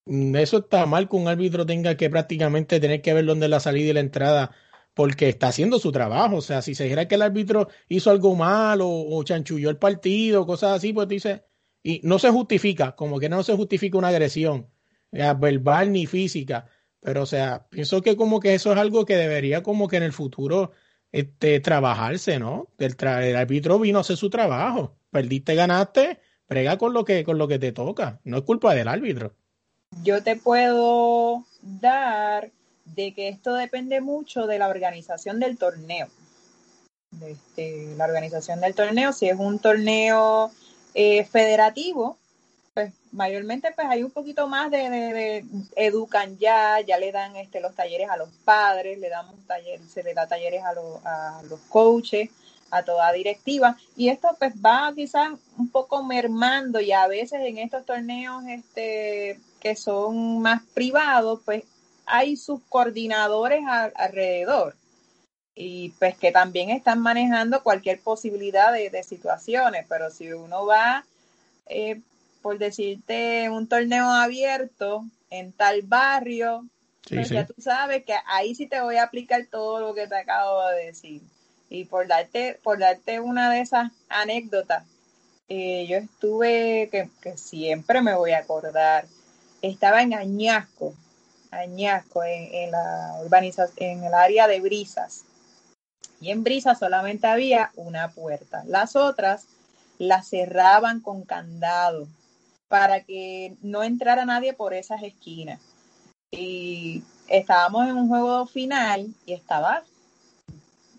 mm, 0.06 0.36
eso 0.36 0.58
está 0.58 0.86
mal 0.86 1.08
que 1.08 1.16
un 1.16 1.28
árbitro 1.28 1.66
tenga 1.66 1.96
que 1.96 2.10
prácticamente 2.10 2.80
tener 2.80 3.02
que 3.02 3.14
ver 3.14 3.26
dónde 3.26 3.46
es 3.46 3.50
la 3.50 3.60
salida 3.60 3.90
y 3.90 3.92
la 3.94 4.00
entrada 4.00 4.52
porque 4.94 5.28
está 5.28 5.48
haciendo 5.48 5.78
su 5.78 5.92
trabajo. 5.92 6.36
O 6.36 6.42
sea, 6.42 6.62
si 6.62 6.74
se 6.74 6.84
dijera 6.84 7.08
que 7.08 7.14
el 7.16 7.22
árbitro 7.22 7.68
hizo 7.88 8.10
algo 8.10 8.34
mal 8.34 8.80
o, 8.80 8.88
o 8.90 9.22
chanchulló 9.24 9.70
el 9.70 9.78
partido, 9.78 10.46
cosas 10.46 10.76
así, 10.76 10.92
pues 10.92 11.08
dice, 11.08 11.44
y 11.88 12.02
no 12.04 12.18
se 12.18 12.28
justifica, 12.28 12.94
como 12.94 13.18
que 13.18 13.30
no 13.30 13.42
se 13.42 13.56
justifica 13.56 13.96
una 13.96 14.08
agresión 14.08 14.66
verbal 15.10 15.90
ni 15.90 16.04
física, 16.04 16.66
pero 17.00 17.22
o 17.22 17.26
sea, 17.26 17.66
pienso 17.70 18.02
que 18.02 18.14
como 18.14 18.40
que 18.40 18.52
eso 18.52 18.72
es 18.72 18.78
algo 18.78 19.06
que 19.06 19.16
debería 19.16 19.62
como 19.62 19.88
que 19.88 19.96
en 19.96 20.02
el 20.02 20.12
futuro 20.12 20.72
este, 21.12 21.60
trabajarse, 21.60 22.38
¿no? 22.38 22.68
El, 22.76 22.94
el 23.00 23.36
árbitro 23.36 23.78
vino 23.78 23.96
a 23.96 24.00
hacer 24.02 24.18
su 24.18 24.28
trabajo, 24.28 24.98
perdiste, 25.10 25.54
ganaste, 25.54 26.20
prega 26.46 26.76
con 26.76 26.92
lo 26.92 27.06
que 27.06 27.24
con 27.24 27.38
lo 27.38 27.48
que 27.48 27.58
te 27.58 27.72
toca, 27.72 28.20
no 28.22 28.36
es 28.36 28.42
culpa 28.42 28.74
del 28.74 28.88
árbitro. 28.88 29.34
Yo 30.02 30.22
te 30.22 30.36
puedo 30.36 31.46
dar 31.62 32.50
de 32.84 33.14
que 33.14 33.28
esto 33.28 33.54
depende 33.54 34.02
mucho 34.02 34.46
de 34.46 34.58
la 34.58 34.68
organización 34.68 35.40
del 35.40 35.56
torneo. 35.56 36.08
Este, 37.22 37.94
la 37.96 38.04
organización 38.04 38.60
del 38.60 38.74
torneo, 38.74 39.14
si 39.14 39.30
es 39.30 39.38
un 39.38 39.58
torneo 39.58 40.52
eh, 40.94 41.24
federativo, 41.24 42.18
pues 42.74 42.92
mayormente 43.12 43.72
pues 43.74 43.86
hay 43.88 44.02
un 44.02 44.10
poquito 44.10 44.46
más 44.46 44.70
de, 44.70 45.44
educan 45.76 46.38
ya, 46.38 46.80
ya 46.80 46.98
le 46.98 47.12
dan 47.12 47.36
este 47.36 47.60
los 47.60 47.74
talleres 47.74 48.08
a 48.08 48.16
los 48.16 48.28
padres, 48.44 48.98
le 48.98 49.08
damos 49.08 49.34
talleres, 49.46 49.90
se 49.90 50.02
le 50.02 50.14
da 50.14 50.26
talleres 50.26 50.62
a, 50.64 50.72
los, 50.74 51.04
a 51.04 51.42
los 51.48 51.60
coaches, 51.68 52.30
a 52.70 52.82
toda 52.82 53.12
directiva 53.12 53.76
y 53.96 54.08
esto 54.08 54.28
pues 54.38 54.54
va 54.54 54.92
quizás 54.94 55.32
un 55.56 55.70
poco 55.70 56.02
mermando 56.02 56.80
y 56.80 56.92
a 56.92 57.06
veces 57.06 57.40
en 57.40 57.58
estos 57.58 57.84
torneos 57.84 58.44
este 58.46 59.40
que 59.60 59.74
son 59.74 60.40
más 60.40 60.62
privados 60.74 61.40
pues 61.44 61.64
hay 62.06 62.36
sus 62.36 62.60
coordinadores 62.68 63.62
alrededor 63.94 64.74
y 65.60 65.88
pues 65.98 66.16
que 66.16 66.30
también 66.30 66.70
están 66.70 67.00
manejando 67.00 67.64
cualquier 67.64 68.00
posibilidad 68.00 68.72
de, 68.72 69.02
situaciones, 69.02 69.86
pero 69.88 70.08
si 70.08 70.32
uno 70.32 70.64
va, 70.64 71.04
eh, 71.66 72.00
por 72.42 72.58
decirte, 72.58 73.50
un 73.50 73.66
torneo 73.66 74.08
abierto 74.08 75.04
en 75.30 75.50
tal 75.50 75.82
barrio, 75.82 76.64
pues 77.08 77.30
ya 77.30 77.44
tú 77.44 77.54
sabes 77.58 78.04
que 78.04 78.14
ahí 78.26 78.54
sí 78.54 78.68
te 78.68 78.80
voy 78.80 78.98
a 78.98 79.02
aplicar 79.02 79.46
todo 79.50 79.80
lo 79.80 79.94
que 79.94 80.06
te 80.06 80.16
acabo 80.16 80.64
de 80.68 80.86
decir. 80.86 81.22
Y 81.68 81.86
por 81.86 82.06
darte, 82.06 82.60
por 82.62 82.78
darte 82.78 83.18
una 83.18 83.50
de 83.50 83.60
esas 83.60 83.90
anécdotas, 84.08 84.84
eh, 85.48 85.86
yo 85.88 85.96
estuve, 85.96 86.88
que, 86.92 87.10
que, 87.20 87.36
siempre 87.36 88.00
me 88.00 88.14
voy 88.14 88.30
a 88.30 88.38
acordar, 88.38 89.06
estaba 89.60 90.02
en 90.02 90.14
Añasco, 90.14 90.94
Añasco, 91.50 92.22
en, 92.22 92.54
en 92.54 92.70
la 92.70 93.18
urbanización, 93.24 93.90
en 93.90 94.04
el 94.04 94.14
área 94.14 94.46
de 94.46 94.60
Brisas. 94.60 95.24
Y 96.20 96.30
en 96.30 96.42
Brisas 96.42 96.78
solamente 96.78 97.26
había 97.26 97.70
una 97.76 98.10
puerta. 98.10 98.62
Las 98.66 98.96
otras 98.96 99.46
las 99.98 100.28
cerraban 100.28 101.00
con 101.00 101.22
candado 101.24 102.06
para 102.68 103.02
que 103.02 103.56
no 103.62 103.82
entrara 103.82 104.24
nadie 104.24 104.52
por 104.52 104.74
esas 104.74 105.02
esquinas. 105.02 105.60
Y 106.30 107.02
estábamos 107.28 107.88
en 107.88 107.96
un 107.96 108.08
juego 108.08 108.46
final 108.46 109.08
y 109.26 109.32
estaba 109.32 109.82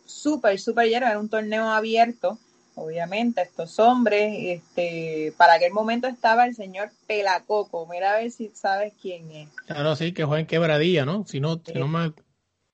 súper, 0.06 0.60
súper 0.60 0.90
lleno, 0.90 1.08
era 1.08 1.20
un 1.20 1.30
torneo 1.30 1.70
abierto, 1.70 2.40
obviamente, 2.76 3.42
estos 3.42 3.78
hombres, 3.80 4.34
este, 4.40 5.34
para 5.38 5.54
aquel 5.54 5.72
momento 5.72 6.08
estaba 6.08 6.46
el 6.46 6.56
señor 6.56 6.92
Pelacoco, 7.08 7.86
mira 7.88 8.14
a 8.14 8.18
ver 8.18 8.32
si 8.32 8.52
sabes 8.54 8.94
quién 9.00 9.30
es. 9.32 9.50
Claro, 9.68 9.96
sí, 9.96 10.14
que 10.14 10.24
juega 10.24 10.40
en 10.40 10.48
quebradilla, 10.48 11.06
¿no? 11.06 11.26
Si 11.28 11.40
no, 11.40 11.62
si 11.64 11.74
no 11.74 11.88
me... 11.88 12.12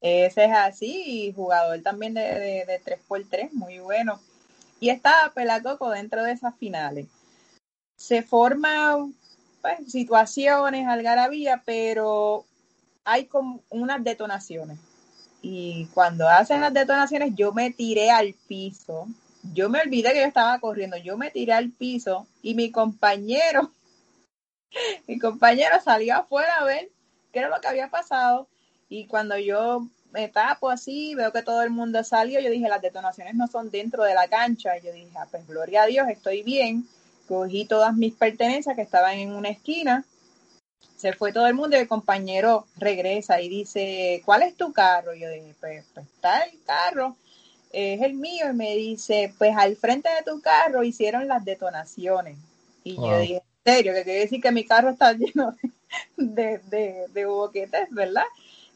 Ese 0.07 0.45
es 0.45 0.51
así, 0.51 1.03
y 1.27 1.33
jugador 1.33 1.81
también 1.81 2.13
de, 2.13 2.21
de, 2.21 2.65
de 2.65 2.81
3x3, 2.83 3.51
muy 3.53 3.79
bueno. 3.79 4.19
Y 4.79 4.89
estaba 4.89 5.33
Pelacoco 5.33 5.89
dentro 5.89 6.23
de 6.23 6.33
esas 6.33 6.55
finales. 6.57 7.07
Se 7.97 8.21
forman 8.21 9.15
pues, 9.61 9.91
situaciones, 9.91 10.87
algarabía, 10.87 11.63
pero 11.65 12.45
hay 13.03 13.25
como 13.25 13.61
unas 13.69 14.03
detonaciones 14.03 14.77
y 15.47 15.85
cuando 15.93 16.27
hacen 16.27 16.61
las 16.61 16.73
detonaciones 16.73 17.35
yo 17.35 17.53
me 17.53 17.69
tiré 17.69 18.09
al 18.09 18.33
piso. 18.47 19.07
Yo 19.53 19.69
me 19.69 19.79
olvidé 19.79 20.11
que 20.11 20.21
yo 20.21 20.25
estaba 20.25 20.59
corriendo, 20.59 20.97
yo 20.97 21.17
me 21.17 21.29
tiré 21.29 21.53
al 21.53 21.69
piso 21.69 22.25
y 22.41 22.55
mi 22.55 22.71
compañero, 22.71 23.71
mi 25.07 25.19
compañero 25.19 25.79
salió 25.83 26.15
afuera 26.15 26.55
a 26.55 26.65
ver 26.65 26.89
qué 27.31 27.39
era 27.39 27.49
lo 27.49 27.61
que 27.61 27.67
había 27.67 27.91
pasado 27.91 28.47
y 28.89 29.05
cuando 29.05 29.37
yo 29.37 29.87
me 30.15 30.29
tapo 30.29 30.69
así, 30.69 31.13
veo 31.13 31.33
que 31.33 31.43
todo 31.43 31.61
el 31.61 31.71
mundo 31.71 32.01
salió, 32.05 32.39
yo 32.39 32.49
dije, 32.49 32.69
las 32.69 32.81
detonaciones 32.81 33.35
no 33.35 33.47
son 33.47 33.69
dentro 33.69 34.03
de 34.03 34.13
la 34.13 34.29
cancha. 34.29 34.77
yo 34.77 34.93
dije, 34.93 35.11
ah, 35.17 35.27
pues 35.29 35.45
gloria 35.45 35.83
a 35.83 35.87
Dios, 35.87 36.07
estoy 36.09 36.41
bien. 36.41 36.87
Cogí 37.27 37.65
todas 37.65 37.93
mis 37.93 38.13
pertenencias 38.13 38.75
que 38.75 38.83
estaban 38.83 39.17
en 39.17 39.33
una 39.33 39.49
esquina 39.49 40.05
se 40.95 41.13
fue 41.13 41.33
todo 41.33 41.47
el 41.47 41.53
mundo 41.53 41.75
y 41.75 41.81
el 41.81 41.87
compañero 41.87 42.65
regresa 42.77 43.41
y 43.41 43.49
dice, 43.49 44.21
¿cuál 44.25 44.43
es 44.43 44.55
tu 44.55 44.71
carro? 44.71 45.13
Y 45.13 45.21
yo 45.21 45.29
dije, 45.29 45.53
pues, 45.59 45.85
pues, 45.93 46.05
está 46.07 46.43
el 46.43 46.63
carro, 46.63 47.15
es 47.71 48.01
el 48.01 48.13
mío. 48.13 48.49
Y 48.49 48.53
me 48.53 48.75
dice, 48.75 49.33
pues 49.37 49.55
al 49.57 49.75
frente 49.75 50.09
de 50.09 50.23
tu 50.23 50.41
carro 50.41 50.83
hicieron 50.83 51.27
las 51.27 51.43
detonaciones. 51.43 52.37
Y 52.83 52.95
yo 52.95 53.19
dije, 53.19 53.35
en 53.65 53.73
serio, 53.73 53.93
que 53.93 54.03
quiere 54.03 54.19
decir 54.19 54.41
que 54.41 54.51
mi 54.51 54.63
carro 54.63 54.89
está 54.89 55.13
lleno 55.13 55.55
de, 56.17 56.59
de, 56.59 57.05
de 57.09 57.25
boquetes, 57.25 57.89
¿verdad? 57.91 58.25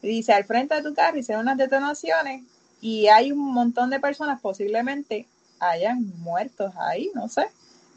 Dice, 0.02 0.32
al 0.32 0.44
frente 0.44 0.74
de 0.74 0.82
tu 0.82 0.94
carro 0.94 1.18
hicieron 1.18 1.44
las 1.44 1.58
detonaciones 1.58 2.42
y 2.80 3.08
hay 3.08 3.32
un 3.32 3.52
montón 3.52 3.90
de 3.90 4.00
personas 4.00 4.40
posiblemente 4.40 5.26
hayan 5.58 6.18
muertos 6.18 6.72
ahí, 6.76 7.10
no 7.14 7.28
sé. 7.28 7.46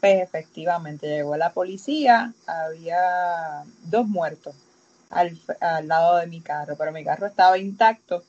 Pues 0.00 0.22
efectivamente 0.22 1.06
llegó 1.08 1.36
la 1.36 1.52
policía, 1.52 2.34
había 2.46 3.64
dos 3.84 4.06
muertos 4.06 4.54
al, 5.08 5.38
lado 5.84 6.16
de 6.16 6.26
mi 6.26 6.40
carro, 6.40 6.76
pero 6.76 6.92
mi 6.92 7.04
carro 7.04 7.26
estaba 7.26 7.56
intacto 7.56 8.22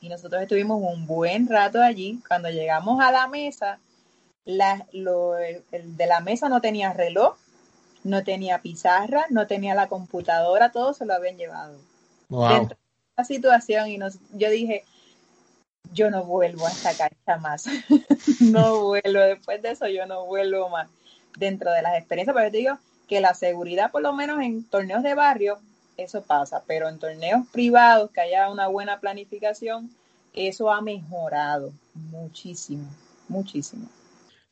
y 0.00 0.08
nosotros 0.08 0.40
estuvimos 0.40 0.80
un 0.82 1.06
buen 1.06 1.48
rato 1.48 1.82
allí. 1.82 2.22
Cuando 2.26 2.48
llegamos 2.48 3.00
a 3.02 3.12
la 3.12 3.28
mesa, 3.28 3.78
la, 4.46 4.86
el, 4.92 5.96
de 5.96 6.06
la 6.06 6.20
mesa 6.20 6.48
no 6.48 6.62
tenía 6.62 6.94
reloj, 6.94 7.36
no 8.04 8.24
tenía 8.24 8.62
pizarra, 8.62 9.26
no 9.28 9.46
tenía 9.46 9.74
la 9.74 9.88
computadora, 9.88 10.72
todo 10.72 10.94
se 10.94 11.04
lo 11.04 11.12
habían 11.12 11.36
llevado. 11.36 11.78
Dentro 12.30 12.76
de 12.76 13.14
la 13.16 13.24
situación 13.24 13.88
y 13.88 13.98
nos, 13.98 14.18
yo 14.32 14.50
dije, 14.50 14.84
yo 15.92 16.10
no 16.10 16.24
vuelvo 16.24 16.66
a 16.66 16.70
esta 16.70 16.96
cancha 16.96 17.36
más. 17.40 17.66
no 18.40 18.84
vuelvo, 18.84 19.20
después 19.20 19.60
de 19.62 19.72
eso 19.72 19.88
yo 19.88 20.06
no 20.06 20.24
vuelvo 20.26 20.68
más. 20.68 20.88
Dentro 21.36 21.70
de 21.72 21.82
las 21.82 21.96
experiencias, 21.96 22.34
pero 22.34 22.46
yo 22.46 22.52
te 22.52 22.58
digo 22.58 22.78
que 23.08 23.20
la 23.20 23.34
seguridad, 23.34 23.90
por 23.90 24.02
lo 24.02 24.12
menos 24.12 24.40
en 24.40 24.64
torneos 24.64 25.02
de 25.02 25.14
barrio, 25.14 25.58
eso 25.96 26.22
pasa, 26.22 26.62
pero 26.66 26.88
en 26.88 26.98
torneos 26.98 27.46
privados, 27.52 28.10
que 28.10 28.20
haya 28.20 28.50
una 28.50 28.68
buena 28.68 29.00
planificación, 29.00 29.90
eso 30.32 30.72
ha 30.72 30.80
mejorado 30.80 31.72
muchísimo, 31.94 32.88
muchísimo. 33.28 33.88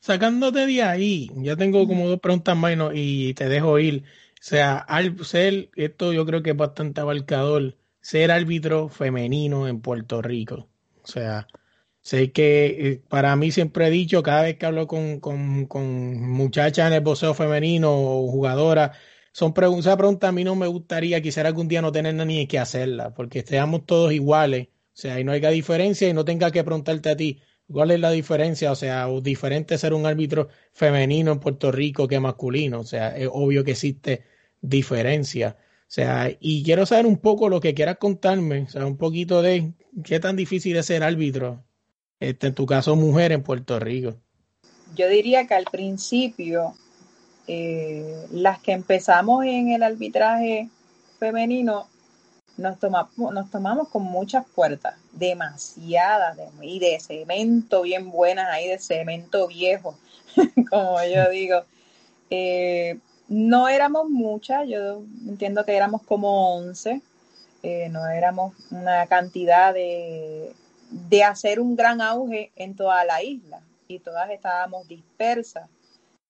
Sacándote 0.01 0.65
de 0.65 0.83
ahí, 0.83 1.29
ya 1.35 1.55
tengo 1.55 1.85
como 1.87 2.07
dos 2.07 2.19
preguntas 2.19 2.55
más 2.55 2.73
y 2.93 3.33
te 3.33 3.49
dejo 3.49 3.79
ir. 3.79 4.03
Sea, 4.39 4.77
al 4.77 5.23
ser, 5.25 5.69
esto 5.75 6.13
yo 6.13 6.25
creo 6.25 6.41
que 6.41 6.51
es 6.51 6.57
bastante 6.57 7.01
abarcador, 7.01 7.77
ser 8.01 8.31
árbitro 8.31 8.89
femenino 8.89 9.67
en 9.67 9.81
Puerto 9.81 10.21
Rico. 10.21 10.69
O 11.03 11.07
sea, 11.07 11.47
sé 12.01 12.31
que 12.31 12.65
eh, 12.67 13.03
para 13.09 13.35
mí 13.35 13.51
siempre 13.51 13.87
he 13.87 13.89
dicho, 13.91 14.23
cada 14.23 14.43
vez 14.43 14.57
que 14.57 14.65
hablo 14.65 14.87
con, 14.87 15.19
con, 15.19 15.65
con 15.67 16.21
muchachas 16.31 16.87
en 16.87 16.93
el 16.93 17.01
boxeo 17.01 17.33
femenino 17.33 17.91
o 17.91 18.27
jugadoras, 18.31 18.97
son 19.31 19.53
preguntas, 19.53 19.87
esa 19.87 19.97
pregunta 19.97 20.29
a 20.29 20.31
mí 20.31 20.43
no 20.43 20.55
me 20.55 20.67
gustaría, 20.67 21.21
quisiera 21.21 21.49
algún 21.49 21.67
día 21.67 21.81
no 21.81 21.91
tener 21.91 22.13
ni 22.15 22.47
que 22.47 22.59
hacerla, 22.59 23.13
porque 23.13 23.39
estemos 23.39 23.85
todos 23.85 24.11
iguales, 24.13 24.67
o 24.67 24.71
sea, 24.93 25.19
y 25.19 25.23
no 25.23 25.31
haya 25.31 25.49
diferencia 25.49 26.09
y 26.09 26.13
no 26.13 26.25
tenga 26.25 26.51
que 26.51 26.63
preguntarte 26.63 27.09
a 27.09 27.15
ti, 27.17 27.41
¿cuál 27.71 27.91
es 27.91 27.99
la 27.99 28.11
diferencia? 28.11 28.71
O 28.71 28.75
sea, 28.75 29.07
diferente 29.21 29.77
ser 29.77 29.93
un 29.93 30.05
árbitro 30.05 30.49
femenino 30.73 31.31
en 31.31 31.39
Puerto 31.39 31.71
Rico 31.71 32.07
que 32.07 32.19
masculino, 32.19 32.81
o 32.81 32.83
sea, 32.83 33.15
es 33.15 33.29
obvio 33.31 33.63
que 33.63 33.71
existe 33.71 34.23
diferencia. 34.61 35.57
O 35.59 35.91
sea, 35.91 36.31
y 36.39 36.63
quiero 36.63 36.85
saber 36.85 37.05
un 37.05 37.17
poco 37.17 37.49
lo 37.49 37.59
que 37.59 37.73
quieras 37.73 37.97
contarme, 37.97 38.61
o 38.61 38.69
sea, 38.69 38.85
un 38.85 38.97
poquito 38.97 39.41
de 39.41 39.73
qué 40.03 40.19
tan 40.19 40.35
difícil 40.35 40.77
es 40.77 40.85
ser 40.85 41.03
árbitro, 41.03 41.63
este, 42.19 42.47
en 42.47 42.55
tu 42.55 42.65
caso 42.65 42.95
mujer 42.95 43.31
en 43.31 43.43
Puerto 43.43 43.79
Rico. 43.79 44.15
Yo 44.95 45.07
diría 45.07 45.47
que 45.47 45.55
al 45.55 45.65
principio, 45.65 46.75
eh, 47.47 48.25
las 48.31 48.59
que 48.59 48.73
empezamos 48.73 49.45
en 49.45 49.69
el 49.69 49.83
arbitraje 49.83 50.69
femenino, 51.19 51.87
nos 52.59 52.77
tomamos, 52.77 53.33
nos 53.33 53.49
tomamos 53.49 53.87
con 53.87 54.03
muchas 54.03 54.45
puertas, 54.47 54.95
demasiadas, 55.13 56.37
y 56.61 56.79
de 56.79 56.99
cemento 56.99 57.83
bien 57.83 58.11
buenas 58.11 58.49
ahí, 58.49 58.67
de 58.67 58.79
cemento 58.79 59.47
viejo, 59.47 59.97
como 60.69 61.01
yo 61.03 61.29
digo. 61.29 61.63
Eh, 62.29 62.99
no 63.29 63.69
éramos 63.69 64.09
muchas, 64.09 64.67
yo 64.67 65.03
entiendo 65.27 65.63
que 65.63 65.75
éramos 65.75 66.01
como 66.03 66.55
11, 66.57 67.01
eh, 67.63 67.89
no 67.89 68.07
éramos 68.07 68.53
una 68.71 69.07
cantidad 69.07 69.73
de, 69.73 70.53
de 70.89 71.23
hacer 71.23 71.59
un 71.59 71.75
gran 71.75 72.01
auge 72.01 72.51
en 72.55 72.75
toda 72.75 73.05
la 73.05 73.23
isla 73.23 73.61
y 73.87 73.99
todas 73.99 74.29
estábamos 74.31 74.87
dispersas. 74.87 75.69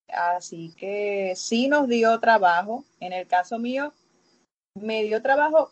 Así 0.08 0.72
que 0.76 1.34
sí 1.36 1.68
nos 1.68 1.88
dio 1.88 2.18
trabajo. 2.20 2.84
En 2.98 3.12
el 3.12 3.26
caso 3.26 3.58
mío, 3.58 3.92
me 4.74 5.02
dio 5.04 5.22
trabajo 5.22 5.70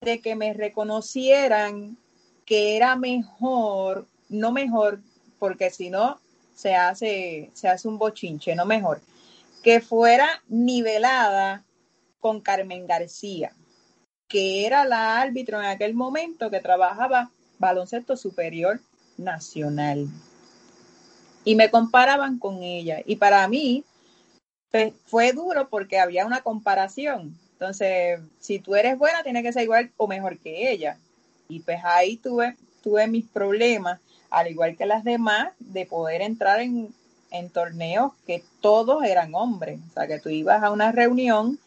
de 0.00 0.20
que 0.20 0.36
me 0.36 0.52
reconocieran 0.52 1.96
que 2.44 2.76
era 2.76 2.96
mejor, 2.96 4.06
no 4.28 4.52
mejor, 4.52 5.00
porque 5.38 5.70
si 5.70 5.90
no 5.90 6.20
se 6.54 6.74
hace, 6.74 7.50
se 7.54 7.68
hace 7.68 7.88
un 7.88 7.98
bochinche, 7.98 8.54
no 8.54 8.64
mejor, 8.66 9.00
que 9.62 9.80
fuera 9.80 10.28
nivelada 10.48 11.64
con 12.20 12.40
Carmen 12.40 12.86
García, 12.86 13.52
que 14.28 14.66
era 14.66 14.84
la 14.84 15.20
árbitro 15.20 15.60
en 15.60 15.66
aquel 15.66 15.94
momento 15.94 16.50
que 16.50 16.60
trabajaba 16.60 17.30
baloncesto 17.58 18.16
superior 18.16 18.80
nacional. 19.16 20.08
Y 21.44 21.54
me 21.54 21.70
comparaban 21.70 22.38
con 22.38 22.62
ella. 22.62 23.02
Y 23.06 23.16
para 23.16 23.46
mí, 23.48 23.84
Pues, 24.70 24.92
fue 25.06 25.32
duro 25.32 25.68
porque 25.70 25.98
había 25.98 26.26
una 26.26 26.42
comparación. 26.42 27.38
Entonces, 27.58 28.20
si 28.38 28.58
tú 28.58 28.74
eres 28.74 28.98
buena, 28.98 29.22
tienes 29.22 29.42
que 29.42 29.52
ser 29.52 29.62
igual 29.62 29.90
o 29.96 30.06
mejor 30.06 30.38
que 30.38 30.70
ella. 30.70 30.98
Y 31.48 31.60
pues 31.60 31.80
ahí 31.84 32.18
tuve, 32.18 32.54
tuve 32.82 33.06
mis 33.08 33.24
problemas, 33.24 33.98
al 34.28 34.48
igual 34.48 34.76
que 34.76 34.84
las 34.84 35.04
demás, 35.04 35.52
de 35.58 35.86
poder 35.86 36.20
entrar 36.20 36.60
en, 36.60 36.92
en 37.30 37.48
torneos 37.48 38.12
que 38.26 38.44
todos 38.60 39.04
eran 39.04 39.34
hombres. 39.34 39.80
O 39.88 39.94
sea, 39.94 40.06
que 40.06 40.18
tú 40.18 40.28
ibas 40.28 40.62
a 40.62 40.70
una 40.70 40.92
reunión 40.92 41.58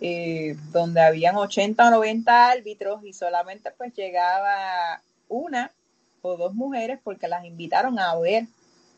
eh, 0.00 0.56
donde 0.72 1.00
habían 1.00 1.36
80 1.36 1.86
o 1.86 1.90
90 1.90 2.50
árbitros 2.50 3.04
y 3.04 3.12
solamente 3.12 3.70
pues 3.76 3.94
llegaba 3.94 5.02
una 5.28 5.72
o 6.22 6.36
dos 6.36 6.54
mujeres 6.54 6.98
porque 7.02 7.28
las 7.28 7.44
invitaron 7.44 7.98
a 7.98 8.16
ver 8.16 8.46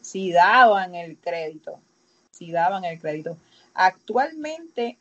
si 0.00 0.32
daban 0.32 0.94
el 0.94 1.16
crédito, 1.18 1.80
si 2.30 2.50
daban 2.50 2.84
el 2.84 2.98
crédito. 2.98 3.36
Actualmente 3.74 4.98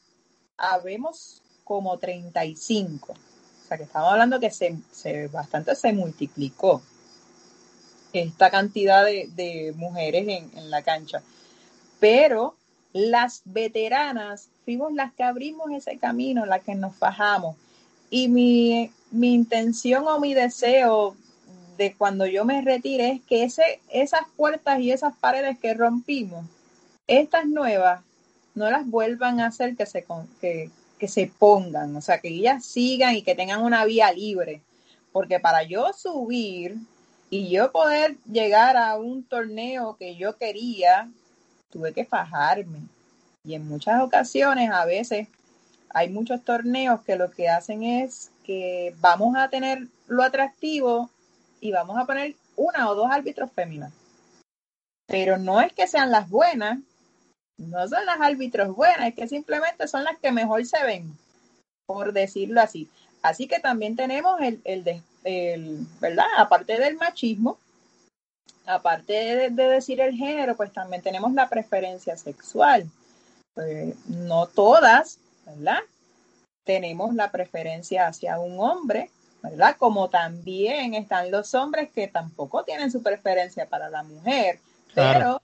habemos 0.59 1.41
como 1.63 1.97
35, 1.97 3.13
o 3.13 3.67
sea 3.67 3.77
que 3.77 3.83
estamos 3.83 4.11
hablando 4.11 4.39
que 4.39 4.51
se, 4.51 4.75
se 4.91 5.27
bastante 5.27 5.75
se 5.75 5.93
multiplicó 5.93 6.81
esta 8.11 8.49
cantidad 8.49 9.05
de, 9.05 9.73
mujeres 9.77 10.27
en, 10.27 10.51
en 10.57 10.71
la 10.71 10.81
cancha. 10.81 11.21
Pero 11.99 12.55
las 12.93 13.41
veteranas 13.45 14.49
fuimos 14.65 14.93
las 14.93 15.13
que 15.13 15.23
abrimos 15.23 15.71
ese 15.71 15.97
camino, 15.97 16.45
las 16.45 16.63
que 16.63 16.75
nos 16.75 16.95
fajamos. 16.95 17.55
Y 18.09 18.27
mi, 18.27 18.91
mi 19.11 19.33
intención 19.33 20.07
o 20.07 20.19
mi 20.19 20.33
deseo 20.33 21.15
de 21.77 21.93
cuando 21.95 22.25
yo 22.25 22.45
me 22.45 22.61
retire 22.61 23.09
es 23.11 23.21
que 23.21 23.43
ese, 23.43 23.79
esas 23.89 24.23
puertas 24.35 24.79
y 24.79 24.91
esas 24.91 25.15
paredes 25.15 25.57
que 25.59 25.73
rompimos, 25.73 26.45
estas 27.07 27.45
nuevas, 27.45 28.01
no 28.59 28.69
las 28.69 28.85
vuelvan 28.85 29.39
a 29.39 29.47
hacer 29.47 29.77
que 29.77 29.85
se, 29.85 30.05
que, 30.41 30.69
que 30.99 31.07
se 31.07 31.31
pongan, 31.39 31.95
o 31.95 32.01
sea, 32.01 32.19
que 32.19 32.27
ellas 32.27 32.65
sigan 32.65 33.15
y 33.15 33.21
que 33.21 33.33
tengan 33.33 33.63
una 33.63 33.85
vía 33.85 34.11
libre. 34.11 34.61
Porque 35.13 35.39
para 35.39 35.63
yo 35.63 35.93
subir 35.93 36.75
y 37.29 37.49
yo 37.49 37.71
poder 37.71 38.17
llegar 38.29 38.75
a 38.75 38.97
un 38.97 39.23
torneo 39.23 39.95
que 39.97 40.17
yo 40.17 40.35
quería, 40.37 41.09
tuve 41.69 41.93
que 41.93 42.03
fajarme. 42.03 42.81
Y 43.45 43.53
en 43.53 43.65
muchas 43.65 44.01
ocasiones, 44.01 44.69
a 44.71 44.83
veces, 44.83 45.29
hay 45.91 46.09
muchos 46.09 46.43
torneos 46.43 47.01
que 47.05 47.15
lo 47.15 47.31
que 47.31 47.47
hacen 47.47 47.83
es 47.83 48.29
que 48.43 48.93
vamos 48.99 49.37
a 49.37 49.49
tener 49.49 49.87
lo 50.07 50.21
atractivo 50.21 51.09
y 51.61 51.71
vamos 51.71 51.97
a 51.97 52.05
poner 52.05 52.35
una 52.57 52.89
o 52.89 52.95
dos 52.95 53.09
árbitros 53.09 53.49
féminas. 53.53 53.93
Pero 55.07 55.37
no 55.37 55.61
es 55.61 55.71
que 55.71 55.87
sean 55.87 56.11
las 56.11 56.29
buenas, 56.29 56.79
no 57.59 57.87
son 57.87 58.05
las 58.05 58.19
árbitros 58.21 58.75
buenas, 58.75 59.07
es 59.07 59.15
que 59.15 59.27
simplemente 59.27 59.87
son 59.87 60.03
las 60.03 60.17
que 60.17 60.31
mejor 60.31 60.65
se 60.65 60.83
ven, 60.83 61.17
por 61.85 62.13
decirlo 62.13 62.61
así. 62.61 62.89
Así 63.21 63.47
que 63.47 63.59
también 63.59 63.95
tenemos 63.95 64.39
el, 64.41 64.61
el, 64.63 65.03
el 65.25 65.85
¿verdad? 65.99 66.25
Aparte 66.37 66.79
del 66.79 66.95
machismo, 66.95 67.57
aparte 68.65 69.13
de, 69.13 69.49
decir 69.49 69.99
el 69.99 70.15
género, 70.15 70.55
pues 70.55 70.71
también 70.71 71.01
tenemos 71.01 71.33
la 71.33 71.49
preferencia 71.49 72.15
sexual. 72.15 72.89
Pues, 73.53 73.95
no 74.07 74.47
todas, 74.47 75.19
¿verdad? 75.45 75.79
Tenemos 76.63 77.13
la 77.13 77.29
preferencia 77.31 78.07
hacia 78.07 78.39
un 78.39 78.59
hombre, 78.59 79.09
¿verdad? 79.41 79.75
Como 79.77 80.09
también 80.09 80.93
están 80.93 81.29
los 81.31 81.53
hombres 81.55 81.89
que 81.91 82.07
tampoco 82.07 82.63
tienen 82.63 82.91
su 82.91 83.03
preferencia 83.03 83.67
para 83.67 83.89
la 83.89 84.03
mujer, 84.03 84.59
pero 84.93 85.41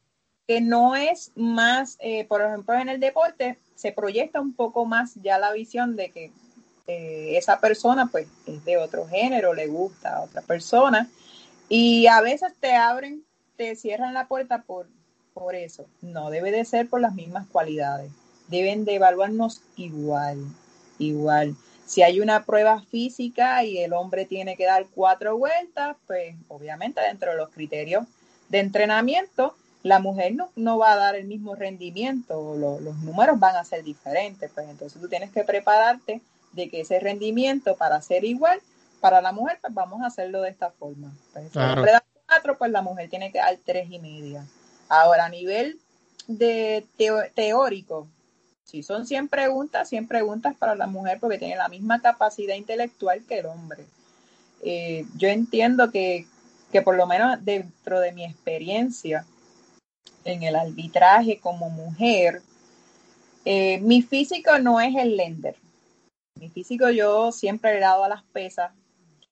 que 0.48 0.62
no 0.62 0.96
es 0.96 1.32
más, 1.36 1.98
eh, 2.00 2.26
por 2.26 2.42
ejemplo, 2.42 2.76
en 2.76 2.90
el 2.90 3.00
deporte 3.00 3.58
se 3.76 3.92
proyecta 3.92 4.40
un 4.40 4.54
poco 4.54 4.86
más 4.86 5.16
ya 5.16 5.38
la 5.38 5.52
visión 5.52 5.96
de 5.96 6.12
que 6.12 6.32
eh, 6.88 7.38
esa 7.38 7.60
persona 7.60 8.08
pues 8.08 8.28
es 8.46 8.64
de 8.64 8.78
otro 8.78 9.08
género, 9.08 9.54
le 9.54 9.68
gusta 9.68 10.18
a 10.18 10.22
otra 10.22 10.42
persona 10.42 11.10
y 11.68 12.06
a 12.08 12.22
veces 12.22 12.54
te 12.60 12.76
abren, 12.76 13.24
te 13.58 13.76
cierran 13.76 14.14
la 14.14 14.28
puerta 14.28 14.62
por, 14.62 14.88
por 15.34 15.56
eso. 15.56 15.88
No 16.02 16.30
debe 16.30 16.52
de 16.52 16.64
ser 16.66 16.88
por 16.88 17.02
las 17.02 17.16
mismas 17.16 17.48
cualidades. 17.48 18.12
Deben 18.48 18.86
de 18.86 18.96
evaluarnos 18.96 19.64
igual, 19.76 20.38
igual. 21.00 21.56
Si 21.88 22.04
hay 22.04 22.20
una 22.20 22.46
prueba 22.46 22.82
física 22.82 23.64
y 23.64 23.80
el 23.80 23.94
hombre 23.94 24.26
tiene 24.26 24.56
que 24.56 24.66
dar 24.66 24.86
cuatro 24.94 25.38
vueltas, 25.38 25.98
pues 26.06 26.36
obviamente 26.48 27.02
dentro 27.02 27.32
de 27.32 27.38
los 27.38 27.50
criterios 27.50 28.06
de 28.50 28.60
entrenamiento, 28.60 29.56
la 29.86 30.00
mujer 30.00 30.34
no, 30.34 30.50
no 30.56 30.80
va 30.80 30.94
a 30.94 30.96
dar 30.96 31.16
el 31.16 31.28
mismo 31.28 31.54
rendimiento, 31.54 32.56
los 32.58 32.96
números 33.04 33.40
van 33.40 33.56
a 33.56 33.64
ser 33.64 33.84
diferentes, 33.84 34.50
pues 34.52 34.68
entonces 34.68 35.00
tú 35.00 35.08
tienes 35.08 35.30
que 35.30 35.44
prepararte 35.44 36.22
de 36.54 36.70
que 36.72 36.82
ese 36.82 37.00
rendimiento 37.00 37.76
para 37.76 38.02
ser 38.02 38.26
igual 38.26 38.60
para 39.00 39.22
la 39.22 39.32
mujer, 39.32 39.60
pues 39.62 39.72
vamos 39.76 40.02
a 40.02 40.08
hacerlo 40.08 40.42
de 40.42 40.50
esta 40.50 40.72
forma. 40.72 41.14
Pues, 41.34 41.52
si 41.52 41.60
el 41.60 41.66
hombre 41.66 41.92
da 41.92 42.04
cuatro, 42.26 42.58
pues 42.58 42.72
la 42.72 42.82
mujer 42.82 43.12
tiene 43.12 43.32
que 43.32 43.38
dar 43.38 43.56
tres 43.64 43.88
y 43.92 44.00
media. 44.00 44.44
Ahora, 44.90 45.26
a 45.26 45.30
nivel 45.30 45.80
de 46.26 46.84
teórico, 47.36 48.08
si 48.64 48.82
son 48.82 49.06
100 49.06 49.28
preguntas, 49.28 49.88
100 49.90 50.08
preguntas 50.08 50.56
para 50.58 50.74
la 50.74 50.88
mujer 50.88 51.20
porque 51.20 51.38
tiene 51.38 51.58
la 51.58 51.70
misma 51.70 52.02
capacidad 52.02 52.56
intelectual 52.56 53.24
que 53.28 53.38
el 53.38 53.46
hombre. 53.46 53.86
Eh, 54.64 55.06
yo 55.16 55.28
entiendo 55.28 55.92
que, 55.92 56.26
que 56.72 56.82
por 56.82 56.96
lo 56.96 57.06
menos 57.06 57.46
dentro 57.46 58.00
de 58.00 58.14
mi 58.14 58.26
experiencia 58.26 59.28
en 60.24 60.44
el 60.44 60.56
arbitraje 60.56 61.40
como 61.40 61.70
mujer, 61.70 62.42
eh, 63.46 63.80
mi 63.80 64.02
físico 64.02 64.58
no 64.60 64.82
es 64.82 64.96
el 64.96 65.16
lender. 65.16 65.56
Mi 66.40 66.50
físico 66.50 66.90
yo 66.90 67.32
siempre 67.32 67.78
he 67.78 67.80
dado 67.80 68.04
a 68.04 68.10
las 68.10 68.24
pesas, 68.24 68.72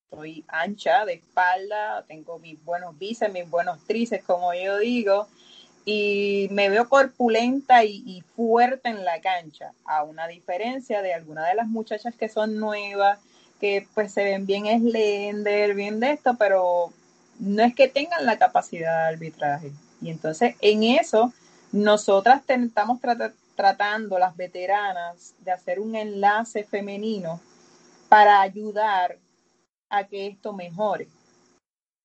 soy 0.10 0.46
ancha 0.48 1.06
de 1.06 1.14
espalda, 1.14 2.06
tengo 2.08 2.38
mis 2.40 2.64
buenos 2.64 2.98
bíceps, 2.98 3.34
mis 3.34 3.50
buenos 3.50 3.80
tríceps, 3.88 4.24
como 4.24 4.54
yo 4.54 4.78
digo, 4.78 5.28
y 5.86 6.48
me 6.52 6.70
veo 6.70 6.88
corpulenta 6.88 7.84
y, 7.84 8.24
fuerte 8.36 8.90
en 8.90 9.04
la 9.04 9.20
cancha, 9.22 9.74
a 9.86 10.04
una 10.04 10.28
diferencia 10.28 11.02
de 11.02 11.14
algunas 11.14 11.50
de 11.50 11.56
las 11.56 11.68
muchachas 11.68 12.16
que 12.16 12.30
son 12.30 12.58
nuevas, 12.58 13.20
que 13.60 13.88
pues 13.94 14.14
se 14.14 14.24
ven 14.24 14.46
bien 14.46 14.66
slender, 14.66 15.74
bien 15.74 16.00
de 16.00 16.12
esto, 16.12 16.36
pero 16.38 16.94
no 17.40 17.64
es 17.64 17.74
que 17.76 17.88
tengan 17.88 18.26
la 18.26 18.38
capacidad 18.38 19.08
de 19.08 19.14
arbitraje. 19.16 19.72
Y 20.04 20.10
entonces 20.10 20.56
en 20.62 20.84
eso 20.84 21.34
nosotras 21.72 22.44
estamos 22.48 23.00
tratando, 23.56 24.20
las 24.20 24.36
veteranas, 24.36 25.34
de 25.40 25.52
hacer 25.52 25.80
un 25.80 25.96
enlace 25.96 26.66
femenino 26.66 27.40
para 28.10 28.42
ayudar 28.42 29.18
a 29.90 30.04
que 30.04 30.28
esto 30.28 30.54
mejore. 30.54 31.08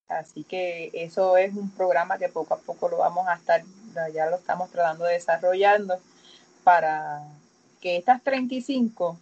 Así 0.08 0.44
que 0.44 0.90
eso 0.94 1.37
es 1.37 1.54
un 1.54 1.70
programa 1.70 2.16
que 2.16 2.28
poco 2.28 2.54
a 2.54 2.58
poco 2.58 2.88
lo 2.88 2.98
vamos 2.98 3.26
a 3.28 3.34
estar, 3.34 3.62
ya 4.14 4.26
lo 4.26 4.37
estamos 4.37 4.70
tratando 4.70 5.04
de 5.04 5.14
desarrollando 5.14 5.98
para 6.64 7.22
que 7.80 7.96
estas 7.96 8.22
35 8.22 9.18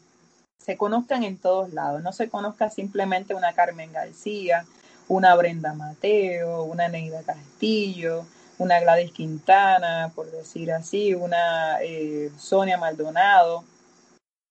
se 0.58 0.76
conozcan 0.76 1.24
en 1.24 1.38
todos 1.38 1.72
lados, 1.72 2.02
no 2.02 2.12
se 2.12 2.28
conozca 2.28 2.70
simplemente 2.70 3.34
una 3.34 3.52
Carmen 3.52 3.92
García, 3.92 4.64
una 5.08 5.34
Brenda 5.34 5.74
Mateo, 5.74 6.64
una 6.64 6.88
Neida 6.88 7.22
Castillo, 7.22 8.26
una 8.58 8.80
Gladys 8.80 9.12
Quintana, 9.12 10.12
por 10.14 10.30
decir 10.30 10.72
así, 10.72 11.14
una 11.14 11.82
eh, 11.82 12.30
Sonia 12.38 12.78
Maldonado, 12.78 13.64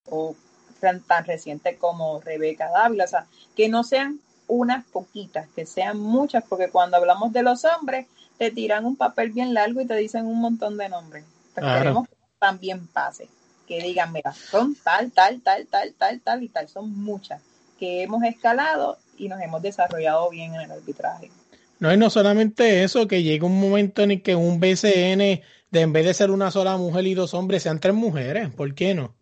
o 0.10 0.36
tan 0.80 1.26
reciente 1.26 1.78
como 1.78 2.22
Rebeca 2.22 2.70
Dávila, 2.70 3.06
o 3.06 3.08
sea, 3.08 3.26
que 3.56 3.70
no 3.70 3.84
sean 3.84 4.20
unas 4.48 4.86
poquitas, 4.86 5.48
que 5.56 5.66
sean 5.66 5.98
muchas, 5.98 6.44
porque 6.48 6.70
cuando 6.70 6.98
hablamos 6.98 7.34
de 7.34 7.42
los 7.42 7.66
hombres, 7.66 8.06
te 8.38 8.52
tiran 8.52 8.86
un 8.86 8.96
papel 8.96 9.32
bien 9.32 9.54
largo 9.54 9.82
y 9.82 9.88
te 9.88 9.96
dicen 9.96 10.28
un 10.28 10.40
montón 10.40 10.78
de 10.78 10.90
nombres. 10.90 11.26
Esperemos 11.56 12.08
que 12.08 12.16
también 12.38 12.86
pase, 12.88 13.28
que 13.68 13.82
digan, 13.82 14.12
mira, 14.12 14.34
son 14.34 14.76
tal, 14.76 15.12
tal, 15.12 15.42
tal, 15.42 15.66
tal, 15.68 15.94
tal, 15.94 16.22
tal 16.22 16.44
y 16.44 16.50
tal, 16.50 16.68
son 16.68 16.96
muchas 16.96 17.42
que 17.80 18.04
hemos 18.04 18.24
escalado 18.24 18.98
y 19.18 19.28
nos 19.28 19.42
hemos 19.42 19.62
desarrollado 19.62 20.30
bien 20.30 20.56
en 20.56 20.62
el 20.62 20.72
arbitraje. 20.72 21.32
No, 21.80 21.94
y 21.94 21.98
no 21.98 22.10
solamente 22.10 22.84
eso, 22.84 23.08
que 23.08 23.24
llega 23.24 23.46
un 23.46 23.60
momento 23.60 24.02
en 24.02 24.12
el 24.12 24.22
que 24.22 24.36
un 24.36 24.60
BCN, 24.60 25.42
de 25.72 25.82
en 25.82 25.94
vez 25.94 26.06
de 26.06 26.14
ser 26.14 26.32
una 26.32 26.52
sola 26.52 26.78
mujer 26.78 27.06
y 27.06 27.14
dos 27.14 27.34
hombres, 27.34 27.64
sean 27.64 27.80
tres 27.80 27.94
mujeres. 27.94 28.54
¿Por 28.54 28.74
qué 28.74 28.96
no? 28.96 29.16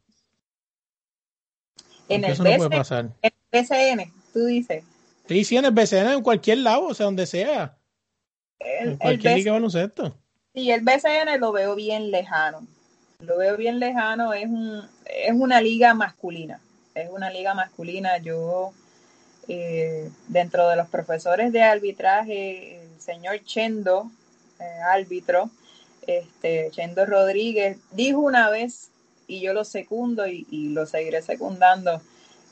En 2.09 2.23
el, 2.23 2.31
eso 2.31 2.43
no 2.43 2.55
puede 2.55 2.69
pasar. 2.69 3.09
en 3.21 3.33
el 3.51 3.61
BCN, 3.61 4.13
tú 4.33 4.45
dices. 4.45 4.83
Sí, 5.27 5.43
sí, 5.43 5.57
en 5.57 5.65
el 5.65 5.71
BCN, 5.71 6.11
en 6.13 6.21
cualquier 6.21 6.59
lado, 6.59 6.87
o 6.87 6.93
sea, 6.93 7.05
donde 7.05 7.25
sea. 7.25 7.77
en 8.59 8.97
cualquier 8.97 9.37
liga 9.37 9.53
baloncesto. 9.53 10.15
Sí, 10.53 10.69
el 10.69 10.81
BCN 10.81 11.39
lo 11.39 11.51
veo 11.51 11.75
bien 11.75 12.11
lejano. 12.11 12.67
Lo 13.19 13.37
veo 13.37 13.57
bien 13.57 13.79
lejano, 13.79 14.33
es, 14.33 14.45
un, 14.45 14.81
es 15.05 15.31
una 15.33 15.61
liga 15.61 15.93
masculina. 15.93 16.59
Es 16.93 17.09
una 17.09 17.29
liga 17.29 17.53
masculina. 17.53 18.17
Yo, 18.17 18.73
eh, 19.47 20.09
dentro 20.27 20.67
de 20.69 20.75
los 20.75 20.87
profesores 20.89 21.51
de 21.51 21.61
arbitraje, 21.61 22.81
el 22.81 23.01
señor 23.01 23.43
Chendo, 23.43 24.09
eh, 24.59 24.79
árbitro, 24.89 25.49
este, 26.07 26.69
Chendo 26.71 27.05
Rodríguez, 27.05 27.77
dijo 27.91 28.19
una 28.19 28.49
vez, 28.49 28.89
y 29.27 29.41
yo 29.41 29.53
lo 29.53 29.63
secundo 29.63 30.27
y, 30.27 30.45
y 30.49 30.69
lo 30.69 30.85
seguiré 30.85 31.21
secundando, 31.21 32.01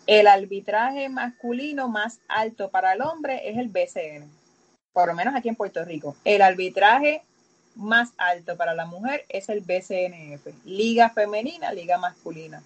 el 0.08 0.28
arbitraje 0.28 1.10
masculino 1.10 1.88
más 1.88 2.20
alto 2.28 2.70
para 2.70 2.94
el 2.94 3.02
hombre 3.02 3.50
es 3.50 3.58
el 3.58 3.70
BCN, 3.70 4.30
por 4.94 5.08
lo 5.08 5.14
menos 5.14 5.36
aquí 5.36 5.50
en 5.50 5.56
Puerto 5.56 5.86
Rico. 5.86 6.16
El 6.26 6.42
arbitraje 6.42 7.22
más 7.76 8.12
alto 8.18 8.58
para 8.58 8.74
la 8.74 8.86
mujer 8.86 9.26
es 9.30 9.50
el 9.50 9.62
BCNF, 9.62 10.48
liga 10.66 11.10
femenina, 11.10 11.72
liga 11.72 11.98
masculina. 11.98 12.62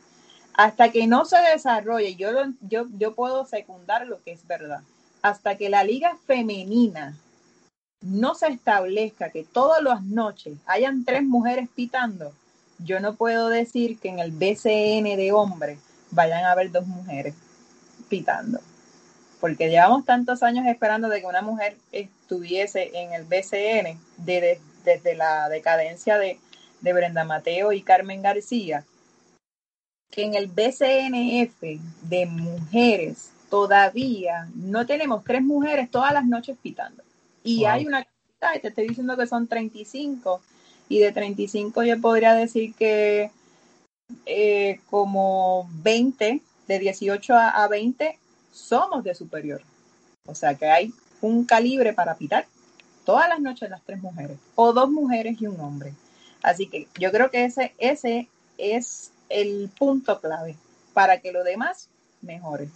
Hasta 0.58 0.92
que 0.92 1.06
no 1.06 1.26
se 1.26 1.38
desarrolle, 1.38 2.16
yo, 2.16 2.30
yo, 2.62 2.86
yo 2.98 3.14
puedo 3.14 3.46
secundar 3.46 4.08
lo 4.08 4.22
que 4.24 4.32
es 4.32 4.48
verdad, 4.48 4.82
hasta 5.22 5.58
que 5.58 5.70
la 5.70 5.84
liga 5.84 6.18
femenina 6.26 7.18
no 8.02 8.36
se 8.36 8.48
establezca 8.48 9.32
que 9.32 9.44
todas 9.44 9.82
las 9.82 10.04
noches 10.04 10.58
hayan 10.66 11.04
tres 11.04 11.24
mujeres 11.24 11.68
pitando, 11.76 12.34
yo 12.80 13.00
no 13.00 13.16
puedo 13.16 13.50
decir 13.50 14.00
que 14.00 14.10
en 14.10 14.20
el 14.20 14.32
BCN 14.32 15.18
de 15.18 15.32
hombres 15.34 15.80
vayan 16.12 16.46
a 16.46 16.52
haber 16.52 16.72
dos 16.72 16.86
mujeres 16.88 17.34
pitando. 18.10 18.60
Porque 19.42 19.70
llevamos 19.70 20.06
tantos 20.06 20.44
años 20.44 20.66
esperando 20.68 21.10
de 21.10 21.20
que 21.20 21.28
una 21.28 21.42
mujer 21.42 21.78
estuviese 21.92 22.92
en 22.94 23.14
el 23.14 23.24
BCN 23.24 24.00
desde 24.18 25.16
la 25.16 25.50
decadencia 25.50 26.18
de, 26.18 26.40
de 26.82 26.94
Brenda 26.94 27.24
Mateo 27.24 27.72
y 27.72 27.82
Carmen 27.82 28.22
García, 28.22 28.86
que 30.16 30.24
en 30.24 30.34
el 30.34 30.48
BCNF 30.48 31.62
de 32.04 32.26
mujeres 32.26 33.32
todavía 33.50 34.48
no 34.56 34.86
tenemos 34.86 35.26
tres 35.26 35.44
mujeres 35.44 35.92
todas 35.92 36.14
las 36.14 36.26
noches 36.26 36.58
pitando. 36.62 37.04
Y 37.44 37.66
hay 37.66 37.86
una 37.86 38.06
cantidad, 38.06 38.62
te 38.62 38.70
estoy 38.70 38.88
diciendo 38.88 39.18
que 39.18 39.28
son 39.28 39.48
35, 39.48 40.42
y 40.88 41.00
de 41.00 41.12
35 41.12 41.84
yo 41.84 42.00
podría 42.00 42.34
decir 42.34 42.74
que 42.76 43.30
eh, 44.26 44.80
como 44.90 45.70
20, 45.84 46.42
de 46.68 46.80
18 46.80 47.34
a, 47.34 47.50
a 47.50 47.68
20, 47.68 48.18
somos 48.54 49.04
de 49.04 49.16
superior. 49.16 49.62
O 50.28 50.34
sea 50.34 50.56
que 50.56 50.68
hay 50.68 50.94
un 51.20 51.44
calibre 51.44 51.92
para 51.92 52.16
pitar 52.16 52.48
todas 53.04 53.28
las 53.28 53.42
noches 53.42 53.70
las 53.70 53.84
tres 53.84 54.02
mujeres, 54.02 54.38
o 54.56 54.72
dos 54.72 54.90
mujeres 54.90 55.42
y 55.42 55.48
un 55.48 55.60
hombre. 55.60 55.94
Así 56.42 56.68
que 56.68 56.88
yo 56.98 57.12
creo 57.12 57.30
que 57.30 57.44
ese, 57.44 57.74
ese 57.78 58.30
es 58.58 59.12
el 59.30 59.70
punto 59.78 60.20
clave 60.20 60.56
para 60.94 61.20
que 61.20 61.32
lo 61.32 61.44
demás 61.44 61.90
mejore. 62.22 62.70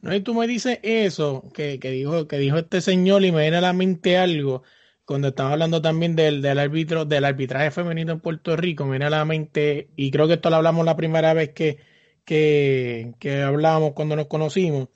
No, 0.00 0.14
y 0.14 0.20
tú 0.20 0.34
me 0.34 0.46
dices 0.46 0.78
eso 0.82 1.44
que, 1.54 1.78
que, 1.78 1.90
dijo, 1.90 2.26
que 2.26 2.38
dijo 2.38 2.58
este 2.58 2.80
señor 2.80 3.24
y 3.24 3.30
me 3.30 3.42
viene 3.42 3.58
a 3.58 3.60
la 3.60 3.72
mente 3.72 4.18
algo 4.18 4.62
cuando 5.04 5.28
estaba 5.28 5.52
hablando 5.52 5.82
también 5.82 6.16
del, 6.16 6.42
del 6.42 6.58
árbitro, 6.58 7.04
del 7.04 7.24
arbitraje 7.24 7.70
femenino 7.70 8.12
en 8.12 8.20
Puerto 8.20 8.56
Rico, 8.56 8.84
me 8.84 8.92
viene 8.92 9.06
a 9.06 9.10
la 9.10 9.24
mente, 9.24 9.88
y 9.96 10.10
creo 10.10 10.26
que 10.26 10.34
esto 10.34 10.50
lo 10.50 10.56
hablamos 10.56 10.86
la 10.86 10.96
primera 10.96 11.34
vez 11.34 11.50
que, 11.50 11.78
que, 12.24 13.12
que 13.18 13.42
hablamos 13.42 13.92
cuando 13.92 14.16
nos 14.16 14.26
conocimos, 14.26 14.88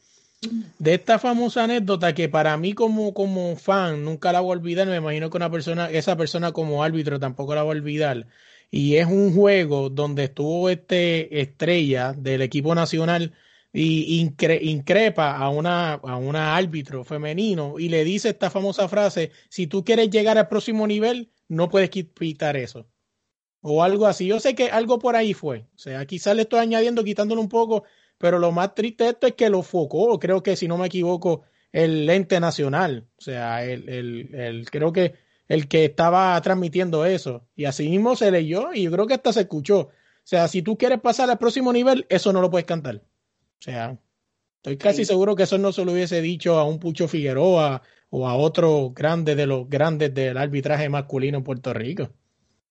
de 0.79 0.95
esta 0.95 1.19
famosa 1.19 1.65
anécdota 1.65 2.15
que 2.15 2.29
para 2.29 2.57
mí 2.57 2.73
como, 2.73 3.15
como 3.15 3.57
fan 3.57 4.05
nunca 4.05 4.33
la 4.33 4.41
voy 4.41 4.51
a 4.51 4.59
olvidar, 4.59 4.87
me 4.87 4.97
imagino 4.97 5.29
que 5.29 5.37
una 5.37 5.51
persona, 5.51 5.91
esa 5.91 6.17
persona 6.17 6.53
como 6.53 6.85
árbitro 6.85 7.19
tampoco 7.19 7.55
la 7.55 7.63
va 7.63 7.71
a 7.71 7.77
olvidar. 7.77 8.27
Y 8.71 8.97
es 8.97 9.07
un 9.07 9.35
juego 9.35 9.91
donde 9.91 10.25
estuvo 10.25 10.69
este 10.69 11.41
estrella 11.41 12.13
del 12.13 12.43
equipo 12.43 12.75
nacional 12.75 13.33
y 13.73 14.21
incre, 14.21 14.59
increpa 14.63 15.37
a 15.37 15.51
una, 15.51 15.95
a 15.95 16.17
una 16.17 16.57
árbitro 16.57 17.05
femenino 17.05 17.79
y 17.79 17.89
le 17.89 18.05
dice 18.05 18.31
esta 18.31 18.51
famosa 18.51 18.89
frase, 18.89 19.33
si 19.49 19.67
tú 19.67 19.85
quieres 19.85 20.11
llegar 20.11 20.39
al 20.39 20.49
próximo 20.49 20.87
nivel, 20.87 21.31
no 21.49 21.69
puedes 21.69 21.91
quitar 21.91 22.57
eso. 22.57 22.89
O 23.61 23.83
algo 23.83 24.07
así. 24.07 24.27
Yo 24.27 24.41
sé 24.41 24.55
que 24.55 24.71
algo 24.71 24.99
por 24.99 25.17
ahí 25.17 25.35
fue. 25.35 25.67
O 25.75 25.79
sea, 25.79 26.07
quizás 26.07 26.37
le 26.37 26.43
estoy 26.43 26.61
añadiendo, 26.61 27.05
quitándolo 27.05 27.41
un 27.41 27.49
poco, 27.49 27.85
pero 28.19 28.39
lo 28.39 28.53
más 28.53 28.75
triste 28.75 29.05
de 29.05 29.11
esto 29.11 29.27
es 29.27 29.35
que 29.35 29.51
lo 29.51 29.63
focó, 29.63 30.19
creo 30.19 30.43
que 30.43 30.57
si 30.57 30.69
no 30.69 30.79
me 30.79 30.87
equivoco, 30.87 31.43
el 31.73 32.09
ente 32.09 32.41
nacional. 32.41 33.09
O 33.19 33.23
sea, 33.23 33.65
el, 33.65 33.89
el, 33.89 34.35
el 34.35 34.71
creo 34.71 34.93
que 34.93 35.15
el 35.49 35.69
que 35.69 35.85
estaba 35.85 36.41
transmitiendo 36.41 37.05
eso. 37.05 37.47
Y 37.55 37.65
así 37.65 37.89
mismo 37.89 38.17
se 38.17 38.31
leyó 38.31 38.73
y 38.73 38.85
yo 38.85 38.91
creo 38.91 39.07
que 39.07 39.15
hasta 39.15 39.33
se 39.33 39.41
escuchó. 39.41 39.81
O 39.81 39.91
sea, 40.29 40.49
si 40.49 40.63
tú 40.63 40.77
quieres 40.77 41.01
pasar 41.01 41.31
al 41.31 41.39
próximo 41.39 41.73
nivel, 41.73 42.07
eso 42.09 42.33
no 42.33 42.41
lo 42.41 42.51
puedes 42.51 42.67
cantar. 42.67 42.97
O 42.97 43.63
sea, 43.63 43.97
estoy 44.57 44.77
casi 44.77 44.99
sí. 44.99 45.05
seguro 45.07 45.37
que 45.37 45.45
eso 45.45 45.59
no 45.59 45.73
se 45.73 45.85
lo 45.85 45.93
hubiese 45.93 46.21
dicho 46.21 46.59
a 46.59 46.65
un 46.65 46.79
Pucho 46.79 47.07
Figueroa 47.07 47.83
o 48.11 48.29
a 48.29 48.35
otro 48.35 48.91
grande 48.91 49.35
de 49.35 49.47
los 49.47 49.69
grandes 49.69 50.13
del 50.15 50.37
arbitraje 50.37 50.89
masculino 50.89 51.39
en 51.39 51.45
Puerto 51.45 51.73
Rico. 51.73 52.09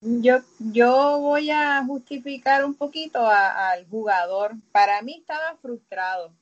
Yo, 0.02 0.40
yo 0.60 1.20
voy 1.20 1.50
a 1.50 1.84
justificar 1.86 2.64
un 2.66 2.76
poquito 2.76 3.20
a, 3.26 3.72
al 3.72 3.88
jugador. 3.88 4.52
Para 4.72 5.02
mí 5.02 5.16
estaba 5.20 5.58
frustrado 5.62 6.34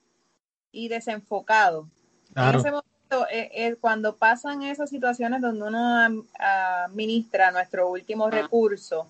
y 0.71 0.89
desenfocado. 0.89 1.87
Claro. 2.33 2.59
En 2.59 2.59
ese 2.59 2.71
momento, 2.71 2.92
eh, 3.29 3.49
eh, 3.53 3.75
cuando 3.79 4.15
pasan 4.15 4.63
esas 4.63 4.89
situaciones 4.89 5.41
donde 5.41 5.63
uno 5.63 6.23
administra 6.37 7.51
nuestro 7.51 7.89
último 7.89 8.29
recurso, 8.29 9.07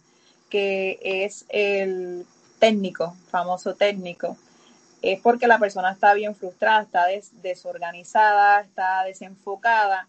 que 0.49 0.99
es 1.01 1.45
el 1.49 2.25
técnico, 2.59 3.15
famoso 3.29 3.75
técnico, 3.75 4.37
es 5.01 5.19
porque 5.21 5.47
la 5.47 5.59
persona 5.59 5.91
está 5.91 6.13
bien 6.13 6.35
frustrada, 6.35 6.83
está 6.83 7.05
des 7.07 7.41
desorganizada, 7.41 8.61
está 8.61 9.03
desenfocada 9.03 10.07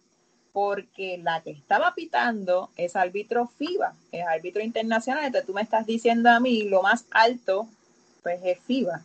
porque 0.52 1.18
la 1.18 1.40
que 1.42 1.50
estaba 1.50 1.94
pitando 1.96 2.70
es 2.76 2.94
árbitro 2.94 3.48
FIBA, 3.58 3.92
es 4.12 4.24
árbitro 4.24 4.62
internacional, 4.62 5.24
entonces 5.24 5.46
tú 5.46 5.52
me 5.52 5.62
estás 5.62 5.84
diciendo 5.84 6.30
a 6.30 6.38
mí 6.38 6.62
lo 6.62 6.80
más 6.80 7.06
alto, 7.10 7.66
pues 8.22 8.40
es 8.44 8.60
FIBA, 8.60 9.02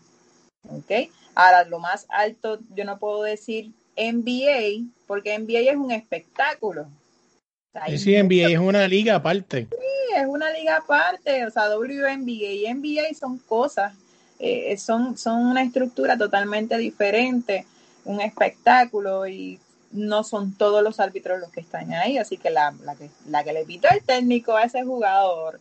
¿ok? 0.69 1.09
Ahora, 1.33 1.63
lo 1.63 1.79
más 1.79 2.05
alto, 2.09 2.59
yo 2.75 2.85
no 2.85 2.99
puedo 2.99 3.23
decir 3.23 3.71
NBA, 3.99 4.91
porque 5.07 5.37
NBA 5.37 5.71
es 5.71 5.77
un 5.77 5.91
espectáculo. 5.91 6.83
O 6.83 7.71
sea, 7.71 7.97
sí, 7.97 8.15
NBA 8.15 8.49
es 8.49 8.59
una 8.59 8.87
liga 8.87 9.15
aparte. 9.15 9.67
Sí, 9.69 10.15
es 10.15 10.25
una 10.25 10.49
liga 10.51 10.77
aparte, 10.77 11.45
o 11.45 11.51
sea, 11.51 11.69
WNBA 11.75 12.51
y 12.53 12.73
NBA 12.73 13.13
son 13.19 13.37
cosas, 13.39 13.93
eh, 14.39 14.75
son, 14.77 15.17
son 15.17 15.45
una 15.45 15.61
estructura 15.61 16.17
totalmente 16.17 16.77
diferente, 16.77 17.65
un 18.05 18.21
espectáculo 18.21 19.27
y 19.27 19.59
no 19.91 20.23
son 20.23 20.55
todos 20.55 20.83
los 20.83 20.99
árbitros 20.99 21.39
los 21.39 21.51
que 21.51 21.61
están 21.61 21.93
ahí, 21.93 22.17
así 22.17 22.37
que 22.37 22.49
la, 22.49 22.73
la, 22.83 22.95
que, 22.95 23.09
la 23.27 23.43
que 23.43 23.53
le 23.53 23.65
pitó 23.65 23.87
el 23.91 24.03
técnico 24.03 24.55
a 24.55 24.63
ese 24.63 24.83
jugador 24.83 25.59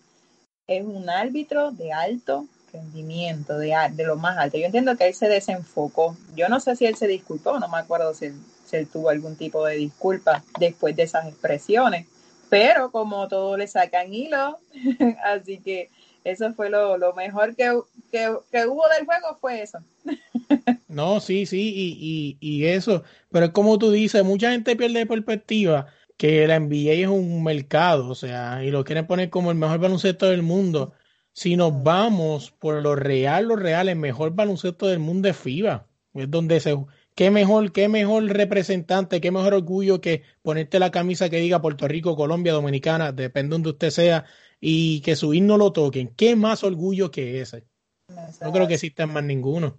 es 0.67 0.85
un 0.85 1.09
árbitro 1.09 1.73
de 1.73 1.93
alto 1.93 2.47
rendimiento, 2.73 3.59
de, 3.59 3.75
de 3.93 4.05
lo 4.05 4.17
más 4.17 4.37
alto. 4.39 4.59
Yo 4.59 4.67
entiendo 4.67 4.97
que 4.97 5.09
él 5.09 5.15
se 5.15 5.29
desenfocó. 5.29 6.17
Yo 6.35 6.49
no 6.49 6.61
sé 6.61 6.77
si 6.77 6.87
él 6.87 6.97
se 6.97 7.07
disculpó, 7.07 7.59
no 7.59 7.69
me 7.69 7.79
acuerdo 7.79 8.15
si 8.15 8.27
él, 8.73 8.89
tuvo 8.93 9.09
algún 9.11 9.37
tipo 9.37 9.65
de 9.65 9.77
disculpa 9.77 10.45
después 10.59 10.95
de 10.95 11.05
esas 11.05 11.27
expresiones, 11.27 12.07
pero 12.51 12.91
como 12.91 13.29
todo 13.29 13.57
le 13.57 13.67
sacan 13.67 14.13
hilo, 14.13 14.59
así 15.25 15.59
que 15.59 15.89
eso 16.25 16.53
fue 16.53 16.69
lo, 16.69 16.99
lo 16.99 17.15
mejor 17.15 17.57
que, 17.57 17.79
que, 18.13 18.31
que, 18.53 18.67
hubo 18.67 18.83
del 18.95 19.07
juego, 19.07 19.39
fue 19.41 19.63
eso. 19.63 19.79
no, 20.89 21.21
sí, 21.21 21.47
sí, 21.47 21.73
y, 21.75 22.37
y, 22.41 22.57
y, 22.57 22.67
eso, 22.67 23.03
pero 23.31 23.47
es 23.47 23.53
como 23.53 23.79
tú 23.79 23.91
dices, 23.91 24.23
mucha 24.25 24.51
gente 24.51 24.77
pierde 24.77 25.07
perspectiva 25.07 25.87
que 26.19 26.47
la 26.47 26.59
NBA 26.59 26.93
es 26.93 27.07
un 27.07 27.43
mercado, 27.43 28.09
o 28.09 28.15
sea, 28.15 28.63
y 28.65 28.71
lo 28.71 28.85
quieren 28.85 29.07
poner 29.07 29.31
como 29.31 29.51
el 29.51 29.57
mejor 29.57 29.79
baloncesto 29.79 30.27
del 30.27 30.43
mundo. 30.43 30.93
Si 31.39 31.55
nos 31.55 31.85
vamos 31.85 32.51
por 32.51 32.83
lo 32.83 32.97
real, 32.97 33.45
lo 33.45 33.55
real, 33.55 33.89
el 33.89 33.95
mejor 33.95 34.35
baloncesto 34.35 34.89
del 34.89 34.99
mundo 34.99 35.29
es 35.29 35.37
FIBA, 35.37 35.87
es 36.15 36.29
donde 36.29 36.59
se... 36.59 36.77
Qué 37.15 37.31
mejor, 37.31 37.71
qué 37.71 37.87
mejor 37.87 38.25
representante, 38.25 39.21
qué 39.21 39.31
mejor 39.31 39.55
orgullo 39.55 40.01
que 40.01 40.25
ponerte 40.43 40.81
la 40.81 40.91
camisa 40.91 41.31
que 41.31 41.37
diga 41.37 41.63
Puerto 41.63 41.87
Rico, 41.87 42.17
Colombia, 42.17 42.53
Dominicana, 42.53 43.13
depende 43.13 43.55
donde 43.55 43.69
usted 43.69 43.91
sea, 43.91 44.25
y 44.61 45.01
que 45.03 45.15
su 45.15 45.33
himno 45.33 45.57
lo 45.57 45.73
toquen. 45.73 46.09
¿Qué 46.09 46.35
más 46.35 46.65
orgullo 46.65 47.13
que 47.13 47.41
ese? 47.41 47.69
No, 48.09 48.23
no 48.41 48.53
creo 48.53 48.67
que 48.67 48.75
exista 48.75 49.07
más 49.07 49.23
ninguno. 49.23 49.79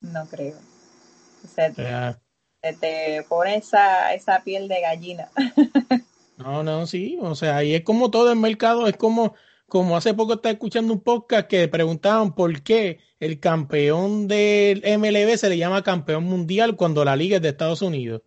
No 0.00 0.26
creo. 0.26 0.56
Se, 1.54 1.72
yeah. 1.74 2.20
se 2.60 2.72
te 2.72 3.24
pone 3.28 3.58
esa, 3.58 4.12
esa 4.12 4.42
piel 4.42 4.66
de 4.66 4.80
gallina. 4.80 5.28
no, 6.36 6.64
no, 6.64 6.84
sí. 6.88 7.16
O 7.20 7.36
sea, 7.36 7.62
y 7.62 7.74
es 7.74 7.84
como 7.84 8.10
todo 8.10 8.32
el 8.32 8.40
mercado, 8.40 8.88
es 8.88 8.96
como, 8.96 9.36
como 9.68 9.96
hace 9.96 10.14
poco 10.14 10.34
estaba 10.34 10.52
escuchando 10.52 10.92
un 10.92 11.00
podcast 11.00 11.48
que 11.48 11.68
preguntaban 11.68 12.34
por 12.34 12.62
qué 12.62 13.00
el 13.18 13.40
campeón 13.40 14.28
del 14.28 14.82
MLB 14.98 15.36
se 15.36 15.48
le 15.48 15.58
llama 15.58 15.82
campeón 15.82 16.24
mundial 16.24 16.76
cuando 16.76 17.04
la 17.04 17.16
liga 17.16 17.36
es 17.36 17.42
de 17.42 17.48
Estados 17.48 17.82
Unidos. 17.82 18.22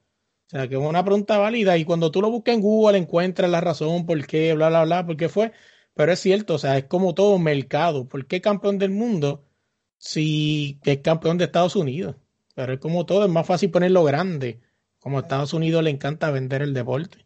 O 0.48 0.50
sea, 0.50 0.68
que 0.68 0.76
es 0.76 0.82
una 0.82 1.04
pregunta 1.04 1.38
válida 1.38 1.78
y 1.78 1.86
cuando 1.86 2.12
tú 2.12 2.22
lo 2.22 2.32
buscas 2.32 2.56
en 2.56 2.62
Google 2.62 2.98
encuentras 2.98 3.50
la 3.50 3.62
razón 3.62 4.06
por 4.06 4.26
qué, 4.26 4.54
bla, 4.54 4.70
bla, 4.70 4.84
bla, 4.84 5.06
por 5.06 5.16
qué 5.16 5.30
fue. 5.30 5.52
Pero 5.94 6.12
es 6.12 6.20
cierto, 6.20 6.56
o 6.56 6.58
sea, 6.58 6.78
es 6.78 6.86
como 6.86 7.14
todo 7.14 7.38
mercado. 7.40 8.08
¿Por 8.08 8.26
qué 8.26 8.42
campeón 8.42 8.78
del 8.80 8.92
mundo 8.92 9.46
si 9.98 10.80
es 10.84 11.00
campeón 11.00 11.38
de 11.38 11.46
Estados 11.46 11.76
Unidos? 11.76 12.16
Pero 12.56 12.74
es 12.74 12.80
como 12.80 13.06
todo, 13.06 13.26
es 13.26 13.32
más 13.32 13.46
fácil 13.46 13.72
ponerlo 13.72 14.04
grande. 14.04 14.60
Como 15.00 15.18
a 15.18 15.22
Estados 15.22 15.54
Unidos 15.54 15.84
le 15.84 15.92
encanta 15.92 16.32
vender 16.32 16.62
el 16.62 16.74
deporte. 16.74 17.26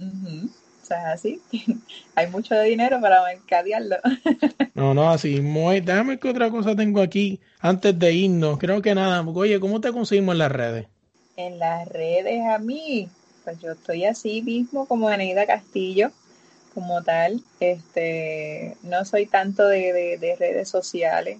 Uh. 0.00 0.61
Es 0.92 1.04
así. 1.06 1.42
Hay 2.14 2.28
mucho 2.28 2.60
dinero 2.60 3.00
para 3.00 3.22
mercadearlo. 3.24 3.96
no, 4.74 4.94
no, 4.94 5.10
así. 5.10 5.40
Muy, 5.40 5.80
déjame 5.80 6.18
que 6.18 6.28
otra 6.28 6.50
cosa 6.50 6.76
tengo 6.76 7.00
aquí 7.00 7.40
antes 7.60 7.98
de 7.98 8.12
irnos. 8.12 8.58
Creo 8.58 8.82
que 8.82 8.94
nada. 8.94 9.22
Oye, 9.22 9.60
¿cómo 9.60 9.80
te 9.80 9.92
conseguimos 9.92 10.34
en 10.34 10.38
las 10.38 10.52
redes? 10.52 10.86
En 11.36 11.58
las 11.58 11.88
redes 11.88 12.42
a 12.46 12.58
mí, 12.58 13.08
pues 13.44 13.60
yo 13.60 13.72
estoy 13.72 14.04
así 14.04 14.42
mismo 14.42 14.86
como 14.86 15.08
Aneida 15.08 15.46
Castillo, 15.46 16.10
como 16.74 17.02
tal. 17.02 17.42
Este, 17.60 18.76
no 18.82 19.04
soy 19.04 19.26
tanto 19.26 19.66
de, 19.66 20.18
de 20.18 20.36
redes 20.36 20.68
sociales. 20.68 21.38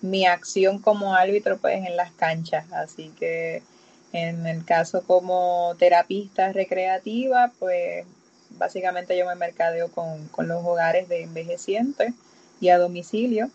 Mi 0.00 0.26
acción 0.26 0.78
como 0.78 1.14
árbitro, 1.14 1.58
pues 1.58 1.86
en 1.86 1.96
las 1.96 2.12
canchas. 2.12 2.70
Así 2.72 3.10
que 3.18 3.62
en 4.14 4.46
el 4.46 4.64
caso 4.64 5.02
como 5.02 5.74
terapista 5.76 6.52
recreativa, 6.52 7.52
pues 7.58 8.06
básicamente 8.56 9.16
yo 9.16 9.26
me 9.26 9.34
mercadeo 9.34 9.90
con, 9.90 10.28
los 10.46 10.64
hogares 10.64 11.08
de 11.08 11.22
envejecientes 11.22 12.12
y 12.60 12.68
a 12.68 12.78
domicilio. 12.78 13.50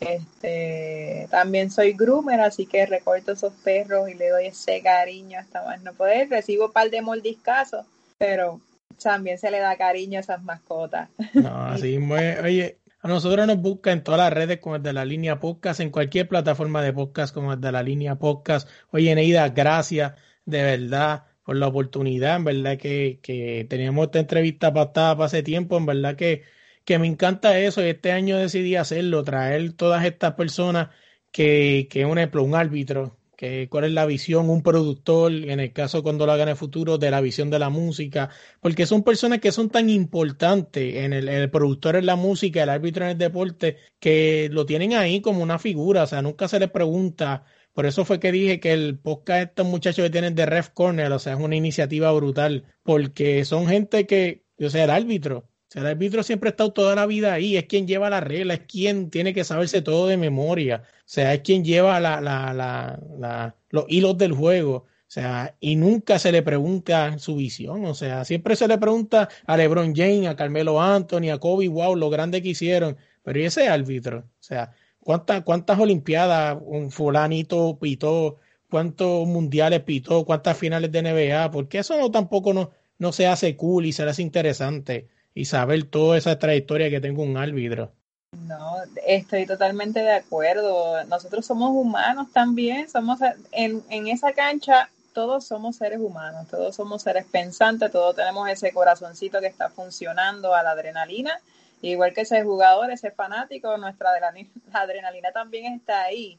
Este, 0.00 1.26
también 1.30 1.70
soy 1.70 1.94
groomer, 1.94 2.40
así 2.40 2.66
que 2.66 2.84
recorto 2.84 3.32
esos 3.32 3.52
perros 3.64 4.10
y 4.10 4.14
le 4.14 4.28
doy 4.28 4.46
ese 4.46 4.82
cariño 4.82 5.38
hasta 5.38 5.64
más 5.64 5.82
no 5.82 5.94
poder. 5.94 6.28
Recibo 6.28 6.66
un 6.66 6.72
par 6.72 6.90
de 6.90 7.02
mordiscazos, 7.02 7.86
pero 8.18 8.60
también 9.02 9.38
se 9.38 9.50
le 9.50 9.58
da 9.60 9.76
cariño 9.76 10.18
a 10.18 10.20
esas 10.20 10.42
mascotas. 10.42 11.08
No, 11.34 11.66
así, 11.66 11.96
oye, 11.98 12.78
a 13.00 13.08
nosotros 13.08 13.46
nos 13.46 13.58
busca 13.58 13.92
en 13.92 14.02
todas 14.02 14.20
las 14.20 14.32
redes 14.32 14.58
como 14.58 14.76
el 14.76 14.82
de 14.82 14.92
la 14.92 15.04
línea 15.04 15.40
podcast, 15.40 15.80
en 15.80 15.90
cualquier 15.90 16.28
plataforma 16.28 16.82
de 16.82 16.92
podcast 16.92 17.32
como 17.32 17.52
el 17.52 17.60
de 17.60 17.72
la 17.72 17.82
línea 17.82 18.16
podcast. 18.16 18.68
Oye, 18.90 19.14
Neida, 19.14 19.48
gracias 19.48 20.12
de 20.44 20.62
verdad 20.62 21.24
por 21.46 21.56
la 21.56 21.68
oportunidad. 21.68 22.36
En 22.36 22.44
verdad 22.44 22.78
que, 22.78 23.20
que 23.22 23.66
teníamos 23.70 24.06
esta 24.06 24.20
entrevista 24.20 24.74
pasada 24.74 25.16
para 25.16 25.26
hace 25.26 25.42
tiempo. 25.44 25.78
En 25.78 25.86
verdad 25.86 26.16
que, 26.16 26.42
que 26.84 26.98
me 26.98 27.06
encanta 27.06 27.58
eso 27.60 27.82
y 27.82 27.88
este 27.90 28.12
año 28.12 28.36
decidí 28.38 28.76
hacerlo, 28.76 29.24
traer 29.24 29.72
todas 29.74 30.04
estas 30.04 30.34
personas 30.34 30.90
que, 31.30 31.88
que 31.90 32.04
un 32.04 32.18
ejemplo, 32.18 32.42
un 32.42 32.54
árbitro, 32.56 33.18
que 33.36 33.68
cuál 33.68 33.84
es 33.84 33.92
la 33.92 34.06
visión, 34.06 34.50
un 34.50 34.62
productor, 34.62 35.32
en 35.32 35.60
el 35.60 35.72
caso 35.72 36.02
cuando 36.02 36.26
lo 36.26 36.32
haga 36.32 36.44
en 36.44 36.48
el 36.50 36.56
futuro, 36.56 36.98
de 36.98 37.10
la 37.10 37.20
visión 37.20 37.50
de 37.50 37.58
la 37.58 37.68
música, 37.70 38.30
porque 38.60 38.86
son 38.86 39.02
personas 39.04 39.40
que 39.40 39.52
son 39.52 39.70
tan 39.70 39.90
importantes 39.90 40.96
en 40.96 41.12
el, 41.12 41.28
el 41.28 41.50
productor 41.50 41.96
en 41.96 42.06
la 42.06 42.16
música, 42.16 42.62
el 42.62 42.70
árbitro 42.70 43.04
en 43.04 43.10
el 43.12 43.18
deporte, 43.18 43.76
que 44.00 44.48
lo 44.50 44.66
tienen 44.66 44.94
ahí 44.94 45.20
como 45.20 45.42
una 45.42 45.58
figura, 45.58 46.04
o 46.04 46.06
sea, 46.06 46.22
nunca 46.22 46.48
se 46.48 46.58
les 46.58 46.70
pregunta. 46.70 47.44
Por 47.76 47.84
eso 47.84 48.06
fue 48.06 48.18
que 48.20 48.32
dije 48.32 48.58
que 48.58 48.72
el 48.72 48.98
podcast 48.98 49.36
de 49.38 49.44
estos 49.44 49.66
muchachos 49.66 50.02
que 50.02 50.08
tienen 50.08 50.34
de 50.34 50.46
Ref 50.46 50.70
Corner, 50.70 51.12
o 51.12 51.18
sea, 51.18 51.34
es 51.34 51.38
una 51.38 51.56
iniciativa 51.56 52.10
brutal, 52.10 52.64
porque 52.82 53.44
son 53.44 53.66
gente 53.66 54.06
que, 54.06 54.46
o 54.58 54.70
sea, 54.70 54.84
el 54.84 54.90
árbitro, 54.90 55.46
el 55.74 55.84
árbitro 55.84 56.22
siempre 56.22 56.48
ha 56.48 56.52
estado 56.52 56.72
toda 56.72 56.94
la 56.94 57.04
vida 57.04 57.34
ahí, 57.34 57.54
es 57.58 57.66
quien 57.66 57.86
lleva 57.86 58.08
la 58.08 58.20
regla, 58.20 58.54
es 58.54 58.60
quien 58.60 59.10
tiene 59.10 59.34
que 59.34 59.44
saberse 59.44 59.82
todo 59.82 60.06
de 60.06 60.16
memoria, 60.16 60.84
o 60.84 61.02
sea, 61.04 61.34
es 61.34 61.42
quien 61.42 61.66
lleva 61.66 62.00
la, 62.00 62.22
la, 62.22 62.54
la, 62.54 63.56
los 63.68 63.84
hilos 63.88 64.16
del 64.16 64.32
juego. 64.32 64.76
O 64.76 65.08
sea, 65.08 65.54
y 65.60 65.76
nunca 65.76 66.18
se 66.18 66.32
le 66.32 66.42
pregunta 66.42 67.18
su 67.18 67.36
visión. 67.36 67.84
O 67.84 67.94
sea, 67.94 68.24
siempre 68.24 68.56
se 68.56 68.68
le 68.68 68.78
pregunta 68.78 69.28
a 69.46 69.56
LeBron 69.58 69.94
James, 69.94 70.28
a 70.28 70.34
Carmelo 70.34 70.80
Anthony, 70.80 71.28
a 71.30 71.38
Kobe, 71.38 71.68
wow, 71.68 71.94
lo 71.94 72.08
grande 72.08 72.42
que 72.42 72.48
hicieron. 72.48 72.96
Pero 73.22 73.38
¿y 73.38 73.44
ese 73.44 73.68
árbitro? 73.68 74.20
O 74.20 74.42
sea, 74.42 74.72
¿cuántas, 75.06 75.44
cuántas 75.44 75.78
Olimpiadas 75.78 76.58
un 76.60 76.90
fulanito 76.90 77.78
pitó? 77.78 78.38
¿Cuántos 78.68 79.24
mundiales 79.28 79.80
pitó? 79.84 80.24
¿Cuántas 80.24 80.58
finales 80.58 80.90
de 80.90 81.00
NBA? 81.00 81.52
Porque 81.52 81.78
eso 81.78 81.96
no 81.96 82.10
tampoco 82.10 82.52
no, 82.52 82.72
no 82.98 83.12
se 83.12 83.28
hace 83.28 83.56
cool 83.56 83.86
y 83.86 83.92
se 83.92 84.02
hace 84.02 84.22
interesante 84.22 85.06
y 85.32 85.44
saber 85.44 85.84
toda 85.84 86.18
esa 86.18 86.36
trayectoria 86.40 86.90
que 86.90 87.00
tengo 87.00 87.22
un 87.22 87.36
árbitro. 87.36 87.92
No, 88.32 88.78
estoy 89.06 89.46
totalmente 89.46 90.00
de 90.00 90.12
acuerdo. 90.12 91.04
Nosotros 91.04 91.46
somos 91.46 91.70
humanos 91.70 92.26
también, 92.32 92.88
somos 92.88 93.20
en, 93.52 93.84
en 93.88 94.08
esa 94.08 94.32
cancha 94.32 94.90
todos 95.12 95.46
somos 95.46 95.76
seres 95.76 96.00
humanos, 96.00 96.46
todos 96.50 96.74
somos 96.76 97.00
seres 97.00 97.24
pensantes, 97.24 97.90
todos 97.90 98.16
tenemos 98.16 98.50
ese 98.50 98.72
corazoncito 98.72 99.40
que 99.40 99.46
está 99.46 99.70
funcionando 99.70 100.54
a 100.54 100.62
la 100.62 100.72
adrenalina, 100.72 101.40
igual 101.82 102.12
que 102.14 102.22
ese 102.22 102.42
jugador, 102.42 102.90
ese 102.90 103.10
fanático, 103.10 103.76
nuestra 103.76 104.10
adrenalina, 104.72 105.32
también 105.32 105.74
está 105.74 106.04
ahí. 106.04 106.38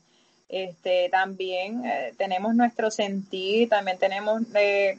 Este, 0.50 1.10
también 1.10 1.86
eh, 1.86 2.14
tenemos 2.18 2.56
nuestro 2.56 2.90
sentir, 2.90 3.68
también 3.68 3.98
tenemos 3.98 4.44
eh, 4.56 4.98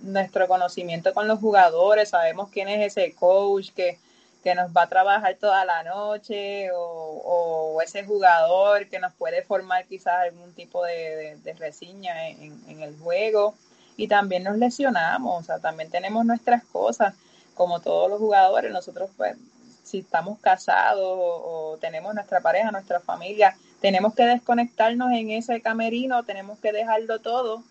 nuestro 0.00 0.48
conocimiento 0.48 1.14
con 1.14 1.28
los 1.28 1.38
jugadores, 1.38 2.08
sabemos 2.08 2.50
quién 2.50 2.68
es 2.68 2.96
ese 2.96 3.14
coach 3.14 3.70
que, 3.70 3.98
que 4.42 4.54
nos 4.56 4.70
va 4.76 4.82
a 4.82 4.88
trabajar 4.88 5.36
toda 5.40 5.64
la 5.64 5.84
noche 5.84 6.70
o, 6.74 7.80
ese 7.84 8.04
jugador 8.04 8.88
que 8.88 8.98
nos 8.98 9.12
puede 9.14 9.42
formar 9.42 9.86
quizás 9.86 10.14
algún 10.14 10.52
tipo 10.54 10.82
de, 10.84 11.36
de, 11.44 11.52
reseña 11.52 12.28
en, 12.28 12.58
en, 12.66 12.82
el 12.82 12.96
juego. 12.98 13.54
Y 13.96 14.08
también 14.08 14.42
nos 14.44 14.56
lesionamos, 14.56 15.42
o 15.42 15.44
sea, 15.44 15.58
también 15.58 15.90
tenemos 15.90 16.24
nuestras 16.24 16.64
cosas, 16.64 17.14
como 17.56 17.80
todos 17.80 18.08
los 18.08 18.20
jugadores, 18.20 18.70
nosotros 18.70 19.10
pues 19.16 19.36
si 19.82 19.98
estamos 19.98 20.38
casados 20.38 21.04
o, 21.04 21.72
o 21.72 21.78
tenemos 21.78 22.14
nuestra 22.14 22.40
pareja, 22.40 22.70
nuestra 22.70 23.00
familia, 23.00 23.56
tenemos 23.80 24.14
que 24.14 24.24
desconectarnos 24.24 25.10
en 25.12 25.30
ese 25.30 25.60
camerino, 25.60 26.22
tenemos 26.24 26.58
que 26.60 26.72
dejarlo 26.72 27.20
todo 27.20 27.64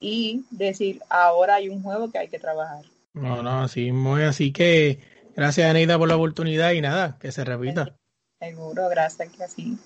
y 0.00 0.44
decir, 0.50 1.00
ahora 1.08 1.56
hay 1.56 1.68
un 1.68 1.82
juego 1.82 2.10
que 2.10 2.18
hay 2.18 2.28
que 2.28 2.38
trabajar. 2.38 2.84
No, 3.14 3.42
no, 3.42 3.62
así 3.62 3.90
muy 3.92 4.22
así 4.22 4.52
que 4.52 5.00
gracias 5.34 5.68
Aneida 5.68 5.98
por 5.98 6.08
la 6.08 6.16
oportunidad 6.16 6.72
y 6.72 6.80
nada, 6.80 7.16
que 7.18 7.32
se 7.32 7.44
repita. 7.44 7.96
Seguro, 8.38 8.88
gracias 8.88 9.30
que 9.30 9.44
así. 9.44 9.78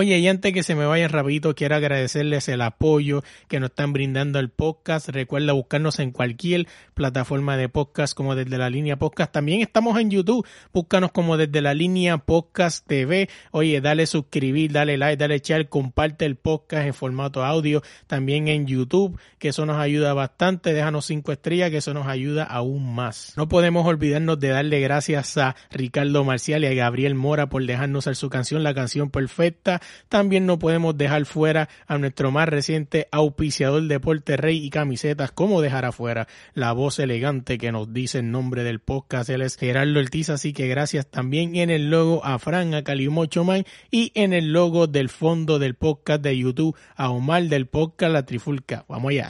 Oye, 0.00 0.16
y 0.20 0.28
antes 0.28 0.52
que 0.52 0.62
se 0.62 0.76
me 0.76 0.86
vaya 0.86 1.08
rapidito, 1.08 1.56
quiero 1.56 1.74
agradecerles 1.74 2.48
el 2.48 2.60
apoyo 2.60 3.24
que 3.48 3.58
nos 3.58 3.70
están 3.70 3.92
brindando 3.92 4.38
el 4.38 4.48
podcast. 4.48 5.08
Recuerda 5.08 5.54
buscarnos 5.54 5.98
en 5.98 6.12
cualquier 6.12 6.68
plataforma 6.94 7.56
de 7.56 7.68
podcast 7.68 8.14
como 8.14 8.36
desde 8.36 8.58
la 8.58 8.70
línea 8.70 8.96
podcast. 8.96 9.32
También 9.32 9.60
estamos 9.60 9.98
en 9.98 10.12
YouTube. 10.12 10.46
Búscanos 10.72 11.10
como 11.10 11.36
desde 11.36 11.60
la 11.62 11.74
línea 11.74 12.18
podcast 12.18 12.86
TV. 12.86 13.28
Oye, 13.50 13.80
dale 13.80 14.06
suscribir, 14.06 14.70
dale 14.70 14.98
like, 14.98 15.16
dale 15.16 15.40
share, 15.40 15.68
comparte 15.68 16.26
el 16.26 16.36
podcast 16.36 16.86
en 16.86 16.94
formato 16.94 17.44
audio. 17.44 17.82
También 18.06 18.46
en 18.46 18.68
YouTube, 18.68 19.18
que 19.40 19.48
eso 19.48 19.66
nos 19.66 19.78
ayuda 19.78 20.14
bastante. 20.14 20.74
Déjanos 20.74 21.06
cinco 21.06 21.32
estrellas, 21.32 21.72
que 21.72 21.78
eso 21.78 21.92
nos 21.92 22.06
ayuda 22.06 22.44
aún 22.44 22.94
más. 22.94 23.32
No 23.36 23.48
podemos 23.48 23.84
olvidarnos 23.84 24.38
de 24.38 24.50
darle 24.50 24.78
gracias 24.78 25.36
a 25.38 25.56
Ricardo 25.72 26.22
Marcial 26.22 26.62
y 26.62 26.68
a 26.68 26.74
Gabriel 26.74 27.16
Mora 27.16 27.48
por 27.48 27.66
dejarnos 27.66 28.06
hacer 28.06 28.14
su 28.14 28.30
canción, 28.30 28.62
la 28.62 28.74
canción 28.74 29.10
perfecta 29.10 29.80
también 30.08 30.46
no 30.46 30.58
podemos 30.58 30.96
dejar 30.96 31.24
fuera 31.24 31.68
a 31.86 31.98
nuestro 31.98 32.30
más 32.30 32.48
reciente 32.48 33.08
auspiciador 33.10 33.82
Deporte 33.82 34.36
Rey 34.36 34.64
y 34.64 34.70
camisetas, 34.70 35.30
como 35.32 35.60
dejar 35.60 35.84
afuera 35.84 36.26
la 36.54 36.72
voz 36.72 36.98
elegante 36.98 37.58
que 37.58 37.72
nos 37.72 37.92
dice 37.92 38.18
el 38.18 38.30
nombre 38.30 38.64
del 38.64 38.80
podcast, 38.80 39.30
él 39.30 39.42
es 39.42 39.56
Gerardo 39.56 40.00
Ortiz, 40.00 40.30
así 40.30 40.52
que 40.52 40.68
gracias 40.68 41.06
también 41.06 41.56
en 41.56 41.70
el 41.70 41.90
logo 41.90 42.24
a 42.24 42.38
Fran, 42.38 42.74
a 42.74 42.82
Calimocho 42.82 43.44
Man 43.44 43.64
y 43.90 44.12
en 44.14 44.32
el 44.32 44.52
logo 44.52 44.86
del 44.86 45.08
fondo 45.08 45.58
del 45.58 45.74
podcast 45.74 46.22
de 46.22 46.36
YouTube 46.36 46.76
a 46.96 47.10
Omar 47.10 47.44
del 47.44 47.66
podcast 47.66 48.12
La 48.12 48.24
Trifulca. 48.24 48.84
Vamos 48.88 49.10
allá. 49.10 49.28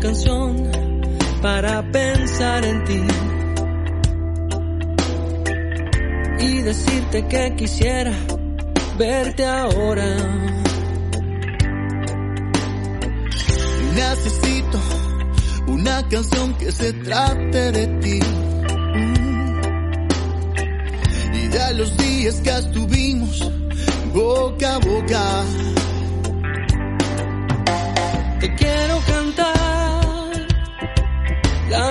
Canción 0.00 0.70
para 1.42 1.82
pensar 1.90 2.64
en 2.64 2.84
ti 2.84 3.02
y 6.40 6.62
decirte 6.62 7.26
que 7.26 7.54
quisiera 7.56 8.12
verte 8.96 9.44
ahora. 9.44 10.16
Necesito 13.94 14.80
una 15.66 16.06
canción 16.08 16.54
que 16.54 16.72
se 16.72 16.92
trate 16.92 17.72
de 17.72 17.86
ti 18.00 18.20
y 21.34 21.48
de 21.48 21.74
los 21.74 21.96
días 21.96 22.40
que 22.40 22.50
estuvimos 22.50 23.52
boca 24.12 24.74
a 24.74 24.78
boca. 24.78 25.44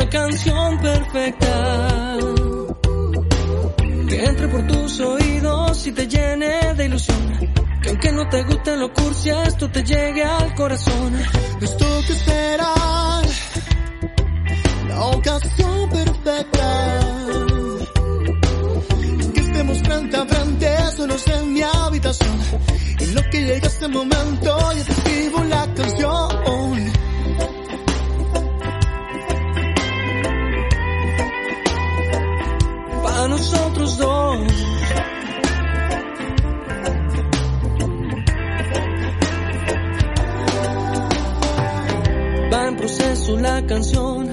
la 0.08 0.10
canción 0.10 0.80
perfecta 0.80 2.18
que 4.08 4.24
entre 4.24 4.48
por 4.48 4.68
tus 4.68 5.00
oídos 5.02 5.88
y 5.88 5.92
te 5.92 6.08
llene 6.08 6.74
de 6.76 6.86
ilusión. 6.86 7.52
Que 7.82 7.90
aunque 7.90 8.12
no 8.14 8.30
te 8.30 8.44
gusten 8.44 8.80
los 8.80 8.92
cursi, 8.92 9.30
esto 9.30 9.70
te 9.70 9.84
llegue 9.84 10.24
al 10.24 10.56
corazón. 10.56 11.14
Esto 11.62 11.86
que 12.08 12.14
será 12.14 12.74
la 14.88 15.02
ocasión 15.02 15.90
perfecta. 15.90 17.00
Que 19.34 19.40
estemos 19.42 19.80
frente 19.80 20.18
a 20.18 20.26
frente, 20.26 20.78
solos 20.96 21.28
en 21.28 21.54
mi 21.54 21.62
habitación. 21.62 22.40
En 23.00 23.16
lo 23.16 23.22
que 23.30 23.42
llega 23.42 23.68
este 23.68 23.88
momento, 23.90 24.74
yo 24.74 24.84
te 24.84 24.92
escribo 24.92 25.44
la 25.44 25.74
la 43.42 43.66
canción 43.66 44.30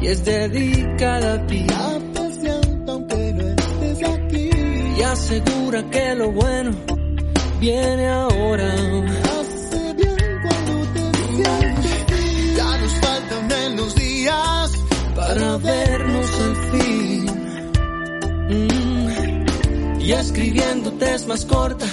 y 0.00 0.06
es 0.06 0.24
dedicada 0.24 1.34
a 1.34 1.46
ti. 1.46 1.66
Te 2.14 2.32
siento 2.32 2.92
aunque 2.92 3.32
no 3.34 3.48
estés 3.48 4.08
aquí. 4.08 4.50
Y 4.98 5.02
asegura 5.02 5.90
que 5.90 6.14
lo 6.14 6.32
bueno 6.32 6.70
viene 7.60 8.08
ahora. 8.08 8.72
Hace 8.72 9.94
bien 9.94 10.40
cuando 10.42 10.86
te 10.94 11.18
sientes. 11.36 12.56
Ya 12.56 12.78
nos 12.78 12.92
faltan 12.94 13.48
menos 13.48 13.94
días 13.94 14.72
para 15.14 15.56
vernos 15.58 16.40
al 16.40 16.56
fin. 16.70 17.26
Mm, 18.50 20.00
Y 20.00 20.12
escribiéndote 20.12 21.14
es 21.14 21.26
más 21.26 21.44
corta 21.44 21.86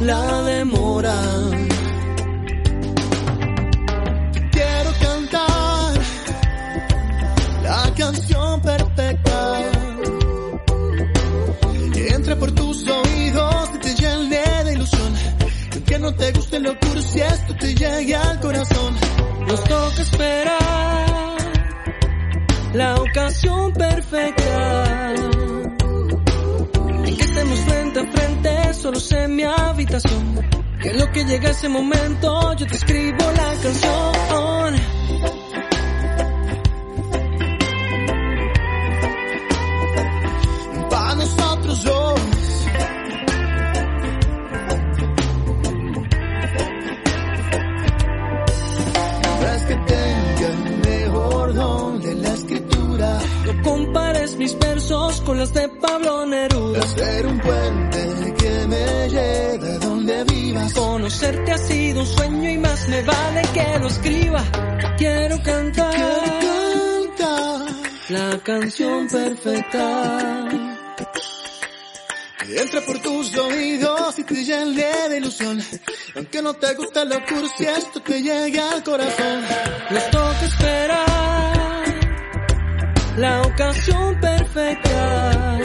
la 0.00 0.42
demora. 0.42 1.14
Entre 12.32 12.36
por 12.36 12.52
tus 12.52 12.86
oídos 12.88 13.70
y 13.74 13.78
te 13.78 13.94
llene 13.94 14.64
de 14.64 14.72
ilusión. 14.72 15.14
Aunque 15.72 15.98
no 15.98 16.14
te 16.14 16.32
guste 16.32 16.60
lo 16.60 16.78
cursi, 16.78 17.20
esto 17.20 17.54
te 17.56 17.74
llegue 17.74 18.16
al 18.16 18.40
corazón. 18.40 18.94
Nos 19.46 19.64
toca 19.64 20.02
esperar 20.02 21.36
la 22.74 22.94
ocasión 22.96 23.72
perfecta. 23.72 25.14
En 27.04 27.16
que 27.16 27.22
estemos 27.22 27.58
frente 27.60 28.00
a 28.00 28.12
frente, 28.12 28.74
solos 28.74 29.12
en 29.12 29.36
mi 29.36 29.42
habitación. 29.42 30.40
Que 30.82 30.94
lo 30.94 31.12
que 31.12 31.24
llega 31.24 31.50
ese 31.50 31.68
momento, 31.68 32.54
yo 32.54 32.66
te 32.66 32.74
escribo 32.74 33.24
la 33.36 33.54
canción. 33.62 34.51
Conocerte 61.22 61.52
ha 61.52 61.58
sido 61.58 62.00
un 62.00 62.06
sueño 62.06 62.50
y 62.50 62.58
más 62.58 62.88
me 62.88 63.00
vale 63.02 63.42
que 63.54 63.78
lo 63.78 63.86
escriba. 63.86 64.42
Quiero 64.98 65.40
cantar 65.40 65.94
Quiero 65.94 67.14
cantar 67.16 67.60
la 68.08 68.38
canción 68.42 69.06
perfecta. 69.06 70.48
que 72.44 72.60
entre 72.60 72.80
por 72.82 72.98
tus 72.98 73.38
oídos 73.38 74.18
y 74.18 74.24
te 74.24 74.44
llene 74.44 75.08
de 75.10 75.18
ilusión. 75.18 75.62
Aunque 76.16 76.42
no 76.42 76.54
te 76.54 76.74
guste 76.74 77.04
lo 77.04 77.24
cursi, 77.24 77.66
esto 77.66 78.00
te 78.02 78.20
llega 78.20 78.72
al 78.72 78.82
corazón. 78.82 79.44
Nos 79.90 80.10
toca 80.10 80.44
esperar 80.44 81.84
la 83.16 83.42
ocasión 83.42 84.20
perfecta. 84.20 85.60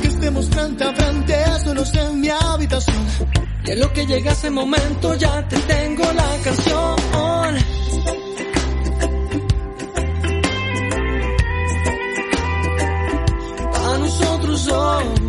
Que 0.00 0.06
estemos 0.06 0.48
frente 0.48 0.84
a 0.84 0.94
frente, 0.94 1.44
solos 1.64 1.92
en 1.94 2.20
mi 2.20 2.28
habitación. 2.28 3.37
Que 3.68 3.76
lo 3.76 3.92
que 3.92 4.06
llega 4.06 4.32
ese 4.32 4.50
momento 4.50 5.14
ya 5.16 5.46
te 5.46 5.58
tengo 5.58 6.02
la 6.14 6.38
canción. 6.42 6.96
Para 13.70 13.98
nosotros 13.98 14.64
dos. 14.64 15.27